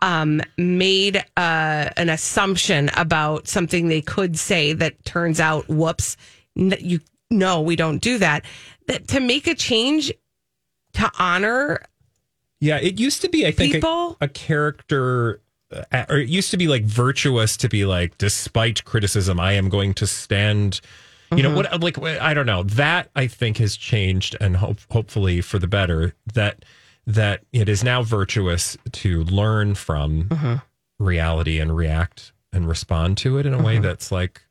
um, 0.01 0.41
made 0.57 1.17
uh, 1.38 1.89
an 1.97 2.09
assumption 2.09 2.89
about 2.97 3.47
something 3.47 3.88
they 3.89 4.01
could 4.01 4.39
say 4.39 4.73
that 4.73 5.05
turns 5.05 5.39
out, 5.39 5.67
whoops, 5.69 6.17
you 6.55 6.99
no, 7.34 7.61
we 7.61 7.75
don't 7.75 7.99
do 7.99 8.17
that. 8.19 8.45
That 8.88 9.07
to 9.09 9.19
make 9.19 9.47
a 9.47 9.55
change 9.55 10.11
to 10.93 11.11
honor 11.17 11.81
Yeah, 12.59 12.77
it 12.77 12.99
used 12.99 13.21
to 13.21 13.29
be, 13.29 13.45
I 13.45 13.51
think, 13.51 13.73
a, 13.73 13.77
People? 13.77 14.17
a 14.21 14.27
character, 14.27 15.41
uh, 15.71 16.05
or 16.07 16.17
it 16.17 16.29
used 16.29 16.51
to 16.51 16.57
be 16.57 16.67
like 16.67 16.84
virtuous 16.84 17.57
to 17.57 17.67
be 17.67 17.86
like, 17.86 18.17
despite 18.17 18.86
criticism, 18.86 19.39
I 19.39 19.53
am 19.53 19.69
going 19.69 19.93
to 19.95 20.07
stand. 20.07 20.79
You 21.36 21.41
know 21.41 21.49
mm-hmm. 21.49 21.81
what? 21.81 21.97
Like 21.97 22.21
I 22.21 22.34
don't 22.34 22.45
know. 22.45 22.63
That 22.63 23.09
I 23.15 23.25
think 23.27 23.57
has 23.57 23.75
changed, 23.75 24.38
and 24.39 24.57
hope, 24.57 24.77
hopefully 24.91 25.41
for 25.41 25.57
the 25.57 25.67
better. 25.67 26.13
That 26.34 26.63
that 27.07 27.41
it 27.51 27.67
is 27.67 27.84
now 27.84 28.03
virtuous 28.03 28.77
to 28.91 29.23
learn 29.23 29.75
from 29.75 30.25
mm-hmm. 30.25 31.03
reality 31.03 31.59
and 31.59 31.75
react 31.75 32.31
and 32.53 32.67
respond 32.67 33.17
to 33.17 33.38
it 33.39 33.45
in 33.45 33.53
a 33.53 33.61
way 33.61 33.75
mm-hmm. 33.75 33.84
that's 33.84 34.11
like, 34.11 34.41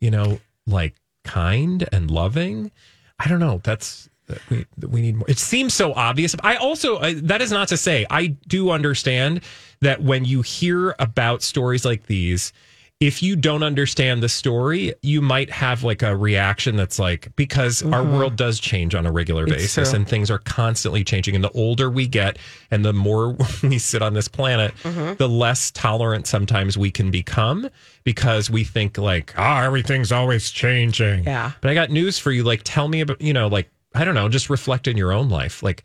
you 0.00 0.10
know, 0.10 0.40
like 0.66 0.94
kind 1.24 1.88
and 1.92 2.10
loving. 2.10 2.70
I 3.18 3.28
don't 3.28 3.40
know. 3.40 3.60
That's 3.62 4.08
we 4.48 4.66
we 4.78 5.00
need 5.00 5.16
more. 5.16 5.28
It 5.28 5.38
seems 5.38 5.74
so 5.74 5.92
obvious. 5.94 6.34
I 6.42 6.56
also 6.56 6.98
I, 6.98 7.14
that 7.14 7.42
is 7.42 7.50
not 7.50 7.68
to 7.68 7.76
say 7.76 8.06
I 8.10 8.28
do 8.48 8.70
understand 8.70 9.42
that 9.80 10.02
when 10.02 10.24
you 10.24 10.42
hear 10.42 10.94
about 10.98 11.42
stories 11.42 11.84
like 11.84 12.06
these, 12.06 12.52
if 13.00 13.22
you 13.22 13.34
don't 13.34 13.62
understand 13.62 14.22
the 14.22 14.28
story, 14.28 14.92
you 15.00 15.22
might 15.22 15.48
have 15.48 15.82
like 15.82 16.02
a 16.02 16.14
reaction 16.14 16.76
that's 16.76 16.98
like 16.98 17.34
because 17.34 17.82
our 17.82 18.04
world 18.04 18.36
does 18.36 18.60
change 18.60 18.94
on 18.94 19.06
a 19.06 19.10
regular 19.10 19.44
It's 19.44 19.54
basis 19.54 19.88
true. 19.90 19.96
and 19.96 20.06
things 20.06 20.30
are 20.30 20.38
constantly 20.38 21.02
changing. 21.02 21.34
And 21.34 21.42
the 21.42 21.50
older 21.52 21.88
we 21.88 22.06
get 22.06 22.38
and 22.70 22.84
the 22.84 22.92
more 22.92 23.38
we 23.62 23.78
sit 23.78 24.02
on 24.02 24.12
this 24.12 24.28
planet, 24.28 24.74
the 24.84 25.28
less 25.28 25.70
tolerant 25.70 26.26
sometimes 26.26 26.76
we 26.76 26.90
can 26.90 27.10
become 27.10 27.70
because 28.04 28.50
we 28.50 28.64
think 28.64 28.98
like, 28.98 29.32
ah, 29.38 29.62
everything's 29.62 30.12
always 30.12 30.50
changing. 30.50 31.24
Yeah. 31.24 31.52
But 31.62 31.70
I 31.70 31.74
got 31.74 31.88
news 31.88 32.18
for 32.18 32.30
you. 32.30 32.42
Like, 32.44 32.60
tell 32.64 32.86
me 32.86 33.00
about, 33.00 33.18
you 33.22 33.32
know, 33.32 33.48
like, 33.48 33.70
I 33.94 34.04
don't 34.04 34.14
know, 34.14 34.28
just 34.28 34.50
reflect 34.50 34.86
in 34.86 34.98
your 34.98 35.12
own 35.12 35.30
life. 35.30 35.62
Like, 35.62 35.84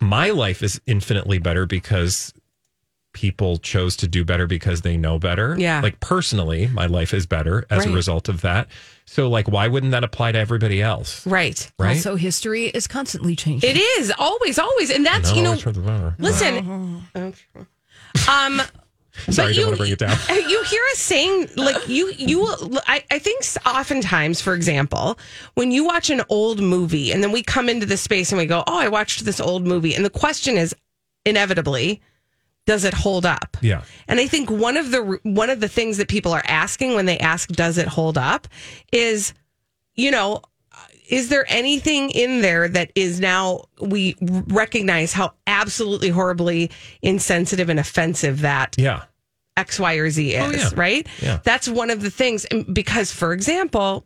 my 0.00 0.30
life 0.30 0.62
is 0.62 0.80
infinitely 0.86 1.38
better 1.38 1.66
because 1.66 2.32
people 3.16 3.56
chose 3.56 3.96
to 3.96 4.06
do 4.06 4.26
better 4.26 4.46
because 4.46 4.82
they 4.82 4.98
know 4.98 5.18
better. 5.18 5.56
Yeah. 5.58 5.80
Like, 5.80 5.98
personally, 6.00 6.66
my 6.66 6.84
life 6.84 7.14
is 7.14 7.24
better 7.24 7.64
as 7.70 7.86
a 7.86 7.90
result 7.90 8.28
of 8.28 8.42
that. 8.42 8.68
So, 9.06 9.30
like, 9.30 9.48
why 9.48 9.68
wouldn't 9.68 9.92
that 9.92 10.04
apply 10.04 10.32
to 10.32 10.38
everybody 10.38 10.82
else? 10.82 11.26
right. 11.26 11.72
Right. 11.78 11.96
So 11.96 12.16
history 12.16 12.66
is 12.66 12.86
constantly 12.86 13.34
changing. 13.34 13.70
It 13.70 13.78
is 13.78 14.12
always, 14.18 14.58
always, 14.58 14.90
and 14.90 15.06
that's 15.06 15.32
you 15.32 15.42
know. 15.42 15.50
always 15.50 15.62
for 15.62 15.72
the 15.72 15.80
better. 15.80 16.14
Listen, 16.18 17.02
um, 18.28 18.60
Sorry, 19.30 19.48
I 19.48 19.52
but 19.52 19.56
don't 19.56 19.64
want 19.64 19.76
to 19.76 19.82
bring 19.82 19.92
it 19.92 19.98
down. 19.98 20.18
you 20.28 20.62
hear 20.64 20.82
us 20.92 20.98
saying 20.98 21.48
like 21.56 21.88
you 21.88 22.12
you 22.18 22.46
I, 22.86 23.02
I 23.10 23.18
think 23.18 23.44
oftentimes 23.64 24.42
for 24.42 24.52
example 24.52 25.18
when 25.54 25.70
you 25.70 25.86
watch 25.86 26.10
an 26.10 26.20
old 26.28 26.60
movie 26.60 27.12
and 27.12 27.22
then 27.22 27.32
we 27.32 27.42
come 27.42 27.70
into 27.70 27.86
the 27.86 27.96
space 27.96 28.30
and 28.30 28.38
we 28.38 28.44
go 28.44 28.62
oh 28.66 28.78
i 28.78 28.88
watched 28.88 29.24
this 29.24 29.40
old 29.40 29.66
movie 29.66 29.94
and 29.94 30.04
the 30.04 30.10
question 30.10 30.58
is 30.58 30.76
inevitably 31.24 32.02
does 32.66 32.84
it 32.84 32.92
hold 32.94 33.24
up 33.24 33.56
Yeah. 33.62 33.82
and 34.08 34.20
i 34.20 34.26
think 34.26 34.50
one 34.50 34.76
of 34.76 34.90
the 34.90 35.18
one 35.22 35.50
of 35.50 35.60
the 35.60 35.68
things 35.68 35.96
that 35.98 36.08
people 36.08 36.32
are 36.32 36.42
asking 36.46 36.94
when 36.94 37.06
they 37.06 37.18
ask 37.18 37.48
does 37.50 37.78
it 37.78 37.88
hold 37.88 38.18
up 38.18 38.46
is 38.92 39.32
you 39.94 40.10
know 40.10 40.42
is 41.08 41.28
there 41.28 41.46
anything 41.48 42.10
in 42.10 42.42
there 42.42 42.66
that 42.68 42.90
is 42.96 43.20
now 43.20 43.62
we 43.80 44.16
recognize 44.20 45.12
how 45.12 45.32
absolutely 45.46 46.08
horribly 46.08 46.70
insensitive 47.02 47.68
and 47.68 47.78
offensive 47.78 48.40
that 48.40 48.74
Yeah. 48.76 49.04
X, 49.56 49.78
Y, 49.80 49.94
or 49.94 50.10
Z 50.10 50.36
oh, 50.36 50.50
is, 50.50 50.64
Oh, 50.64 50.66
yeah. 50.66 50.70
right? 50.76 51.06
Yeah. 51.22 51.38
That's 51.42 51.66
one 51.66 51.88
of 51.88 52.02
the 52.02 52.10
things. 52.10 52.44
Because, 52.70 53.10
for 53.10 53.32
example, 53.32 54.04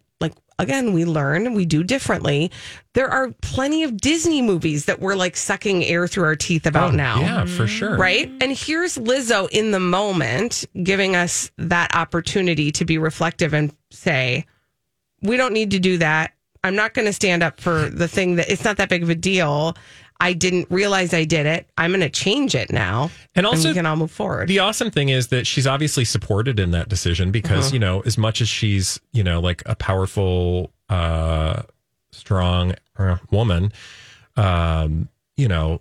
again, 0.60 0.92
we 0.92 1.04
learn, 1.04 1.54
we 1.54 1.64
do 1.64 1.82
differently. 1.82 2.50
There 2.94 3.08
are 3.08 3.32
plenty 3.42 3.82
of 3.82 3.96
Disney 3.96 4.42
movies 4.42 4.84
that 4.86 5.00
we're 5.00 5.14
like 5.14 5.36
sucking 5.36 5.84
air 5.84 6.06
through 6.06 6.24
our 6.24 6.36
teeth 6.36 6.66
about 6.66 6.92
Oh, 6.92 6.96
now. 6.96 7.20
Yeah, 7.20 7.40
for 7.44 7.64
mm-hmm. 7.64 7.66
sure. 7.66 7.96
Right. 7.96 8.30
And 8.40 8.56
here's 8.56 8.98
Lizzo 8.98 9.48
in 9.50 9.70
the 9.70 9.80
moment 9.80 10.64
giving 10.82 11.16
us 11.16 11.50
that 11.58 11.94
opportunity 11.94 12.70
to 12.72 12.84
be 12.84 12.98
reflective 12.98 13.54
and 13.54 13.74
say, 13.90 14.46
we 15.22 15.36
don't 15.36 15.52
need 15.52 15.72
to 15.72 15.78
do 15.78 15.98
that. 15.98 16.32
I'm 16.62 16.76
not 16.76 16.94
going 16.94 17.06
to 17.06 17.12
stand 17.12 17.42
up 17.42 17.60
for 17.60 17.88
the 17.88 18.08
thing 18.08 18.36
that 18.36 18.50
it's 18.50 18.64
not 18.64 18.76
that 18.76 18.88
big 18.88 19.02
of 19.02 19.10
a 19.10 19.14
deal. 19.14 19.76
I 20.20 20.34
didn't 20.34 20.70
realize 20.70 21.14
I 21.14 21.24
did 21.24 21.46
it. 21.46 21.66
I'm 21.78 21.90
going 21.90 22.00
to 22.02 22.10
change 22.10 22.54
it 22.54 22.70
now. 22.70 23.10
And 23.34 23.46
also, 23.46 23.68
we 23.68 23.74
can 23.74 23.86
all 23.86 23.96
move 23.96 24.10
forward. 24.10 24.48
The 24.48 24.58
awesome 24.58 24.90
thing 24.90 25.08
is 25.08 25.28
that 25.28 25.46
she's 25.46 25.66
obviously 25.66 26.04
supported 26.04 26.60
in 26.60 26.72
that 26.72 26.88
decision 26.88 27.30
because, 27.30 27.66
Uh-huh. 27.68 27.74
you 27.74 27.78
know, 27.80 28.00
as 28.00 28.18
much 28.18 28.40
as 28.40 28.48
she's, 28.48 29.00
you 29.12 29.24
know, 29.24 29.40
like 29.40 29.62
a 29.66 29.74
powerful, 29.74 30.70
uh, 30.88 31.62
strong 32.12 32.74
uh, 32.98 33.16
woman, 33.30 33.72
um, 34.36 35.08
you 35.36 35.48
know, 35.48 35.80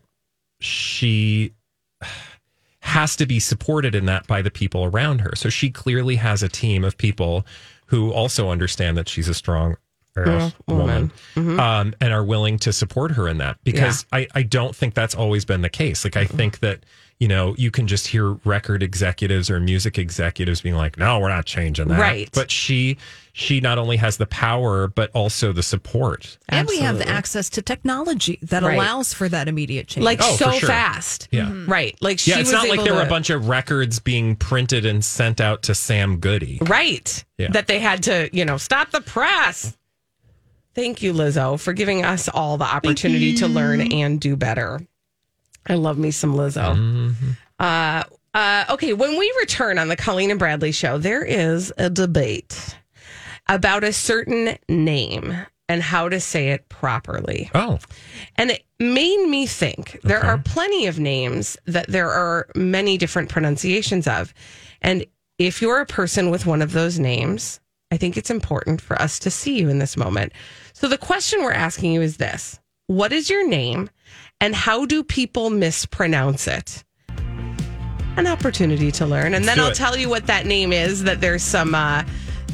she 0.62 1.54
has 2.82 3.16
to 3.18 3.26
be 3.26 3.40
supported 3.40 3.94
in 3.94 4.06
that 4.06 4.26
by 4.26 4.42
the 4.42 4.50
people 4.52 4.84
around 4.86 5.20
her. 5.22 5.34
So 5.36 5.50
she 5.50 5.70
clearly 5.70 6.16
has 6.16 6.42
a 6.42 6.50
team 6.50 6.84
of 6.84 6.98
people 6.98 7.46
who 7.88 8.12
also 8.12 8.50
understand 8.50 8.98
that 8.98 9.10
she's 9.10 9.28
a 9.28 9.34
strong 9.34 9.76
Yeah, 10.28 10.50
woman, 10.68 11.12
woman. 11.36 11.60
um, 11.60 11.94
and 12.02 12.14
are 12.14 12.24
willing 12.24 12.58
to 12.60 12.74
support 12.74 13.12
her 13.12 13.28
in 13.28 13.38
that 13.40 13.58
because 13.64 14.06
I, 14.12 14.28
I 14.36 14.44
don't 14.44 14.76
think 14.76 14.94
that's 14.94 15.16
always 15.16 15.46
been 15.46 15.62
the 15.62 15.70
case. 15.70 16.04
Like, 16.04 16.18
I 16.18 16.26
think 16.26 16.60
that, 16.60 16.80
you 17.20 17.28
know, 17.28 17.54
you 17.58 17.70
can 17.70 17.86
just 17.88 18.08
hear 18.08 18.32
record 18.46 18.82
executives 18.82 19.50
or 19.50 19.60
music 19.60 19.98
executives 19.98 20.62
being 20.62 20.76
like, 20.76 20.98
no, 20.98 21.20
we're 21.20 21.28
not 21.30 21.46
changing 21.46 21.90
that. 21.90 22.00
Right. 22.00 22.30
But 22.34 22.50
she, 22.50 22.98
she 23.34 23.60
not 23.60 23.78
only 23.78 23.98
has 23.98 24.16
the 24.18 24.26
power, 24.26 24.88
but 24.88 25.12
also 25.14 25.52
the 25.52 25.62
support. 25.64 26.38
And 26.48 26.66
we 26.70 26.80
have 26.80 26.98
the 26.98 27.08
access 27.10 27.50
to 27.52 27.62
technology 27.62 28.40
that 28.44 28.64
Right. 28.64 28.76
allows 28.76 29.14
for 29.14 29.28
that 29.28 29.50
immediate 29.50 29.88
change. 29.88 30.06
like 30.06 30.20
Oh, 30.22 30.36
so 30.38 30.52
sure. 30.52 30.68
fast. 30.70 31.28
Yeah. 31.32 31.52
Right. 31.68 31.98
Like 32.02 32.20
she 32.20 32.32
yeah, 32.32 32.38
it's 32.40 32.48
was 32.48 32.54
not 32.54 32.64
like 32.70 32.76
able 32.80 32.84
there 32.86 32.94
were 32.96 33.02
a 33.02 33.10
bunch 33.10 33.30
of 33.30 33.50
records 33.50 34.00
being 34.00 34.38
printed 34.38 34.86
and 34.86 35.04
sent 35.04 35.42
out 35.42 35.64
to 35.64 35.76
Sam 35.76 36.20
Goody. 36.20 36.60
Right. 36.62 37.24
Yeah. 37.38 37.50
That 37.52 37.68
they 37.68 37.80
had 37.80 38.04
to, 38.04 38.30
you 38.32 38.46
know, 38.46 38.56
stop 38.58 38.92
the 38.92 39.02
press. 39.02 39.76
Thank 40.80 41.02
you, 41.02 41.12
Lizzo, 41.12 41.60
for 41.60 41.74
giving 41.74 42.06
us 42.06 42.30
all 42.30 42.58
the 42.58 42.64
opportunity 42.64 43.34
to 43.36 43.50
learn 43.50 43.92
and 43.92 44.18
do 44.18 44.38
better. 44.38 44.80
I 45.68 45.74
love 45.74 45.98
me 45.98 46.10
some 46.12 46.36
Lizzo. 46.36 46.74
Mm-hmm. 46.74 47.32
Uh, 47.60 48.04
uh, 48.34 48.66
okay, 48.70 48.94
when 48.94 49.20
we 49.20 49.34
return 49.42 49.78
on 49.78 49.90
the 49.90 49.98
Colleen 49.98 50.32
and 50.32 50.40
Bradley 50.40 50.72
show, 50.72 50.98
there 50.98 51.22
is 51.22 51.74
a 51.78 51.90
debate 51.90 52.78
about 53.50 53.84
a 53.84 53.92
certain 53.92 54.58
name 54.70 55.36
and 55.68 55.84
how 55.84 56.08
to 56.08 56.22
say 56.22 56.52
it 56.52 56.70
properly. 56.70 57.52
Oh, 57.54 57.80
And 58.38 58.52
it 58.52 58.64
made 58.80 59.28
me 59.28 59.48
think 59.48 60.00
there 60.04 60.24
are 60.24 60.38
plenty 60.38 60.88
of 60.88 60.98
names 60.98 61.58
that 61.66 61.88
there 61.90 62.10
are 62.10 62.48
many 62.56 62.98
different 62.98 63.28
pronunciations 63.28 64.08
of. 64.08 64.34
And 64.82 65.06
if 65.38 65.62
you're 65.62 65.82
a 65.82 65.86
person 65.86 66.30
with 66.30 66.46
one 66.46 66.62
of 66.62 66.72
those 66.72 67.00
names, 67.00 67.60
I 67.92 67.98
think 67.98 68.18
it's 68.18 68.30
important 68.30 68.82
for 68.82 69.02
us 69.02 69.18
to 69.20 69.32
see 69.32 69.58
you 69.58 69.68
in 69.68 69.80
this 69.80 69.98
moment. 69.98 70.34
So 70.74 70.88
the 70.88 70.98
question 70.98 71.42
we're 71.42 71.52
asking 71.52 71.92
you 71.92 72.02
is 72.02 72.18
this 72.18 72.60
What 72.88 73.12
is 73.12 73.30
your 73.30 73.48
name 73.48 73.90
and 74.40 74.56
how 74.56 74.86
do 74.86 75.04
people 75.04 75.50
mispronounce 75.50 76.48
it? 76.48 76.84
An 78.16 78.28
opportunity 78.28 78.92
to 78.92 79.06
learn. 79.06 79.34
And 79.34 79.46
then 79.46 79.60
I'll 79.60 79.72
it. 79.72 79.76
tell 79.76 79.98
you 79.98 80.10
what 80.10 80.28
that 80.28 80.46
name 80.46 80.72
is, 80.72 81.04
that 81.04 81.22
there's 81.22 81.44
some. 81.44 81.74
Uh, 81.76 82.04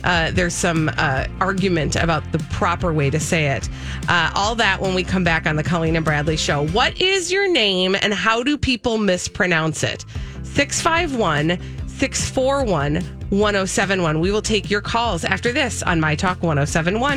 uh, 0.04 0.30
there's 0.32 0.54
some 0.54 0.92
uh, 0.98 1.26
argument 1.40 1.96
about 1.96 2.32
the 2.32 2.38
proper 2.52 2.94
way 2.94 3.10
to 3.10 3.20
say 3.20 3.48
it. 3.48 3.68
Uh, 4.08 4.30
all 4.36 4.54
that 4.54 4.80
when 4.80 4.94
we 4.94 5.04
come 5.04 5.24
back 5.24 5.48
on 5.48 5.56
the 5.56 5.64
Colleen 5.64 5.96
and 5.96 6.06
Bradley 6.06 6.38
show. 6.38 6.68
What 6.68 7.02
is 7.02 7.32
your 7.32 7.52
name 7.52 7.96
and 7.96 8.14
how 8.14 8.44
do 8.44 8.56
people 8.56 9.00
mispronounce 9.00 9.82
it? 9.84 10.06
651 10.44 11.58
641 11.98 13.02
1071. 13.30 14.20
We 14.20 14.32
will 14.32 14.42
take 14.42 14.70
your 14.70 14.82
calls 14.82 15.24
after 15.24 15.54
this 15.54 15.82
on 15.82 16.00
My 16.00 16.14
Talk 16.16 16.44
1071. 16.44 17.14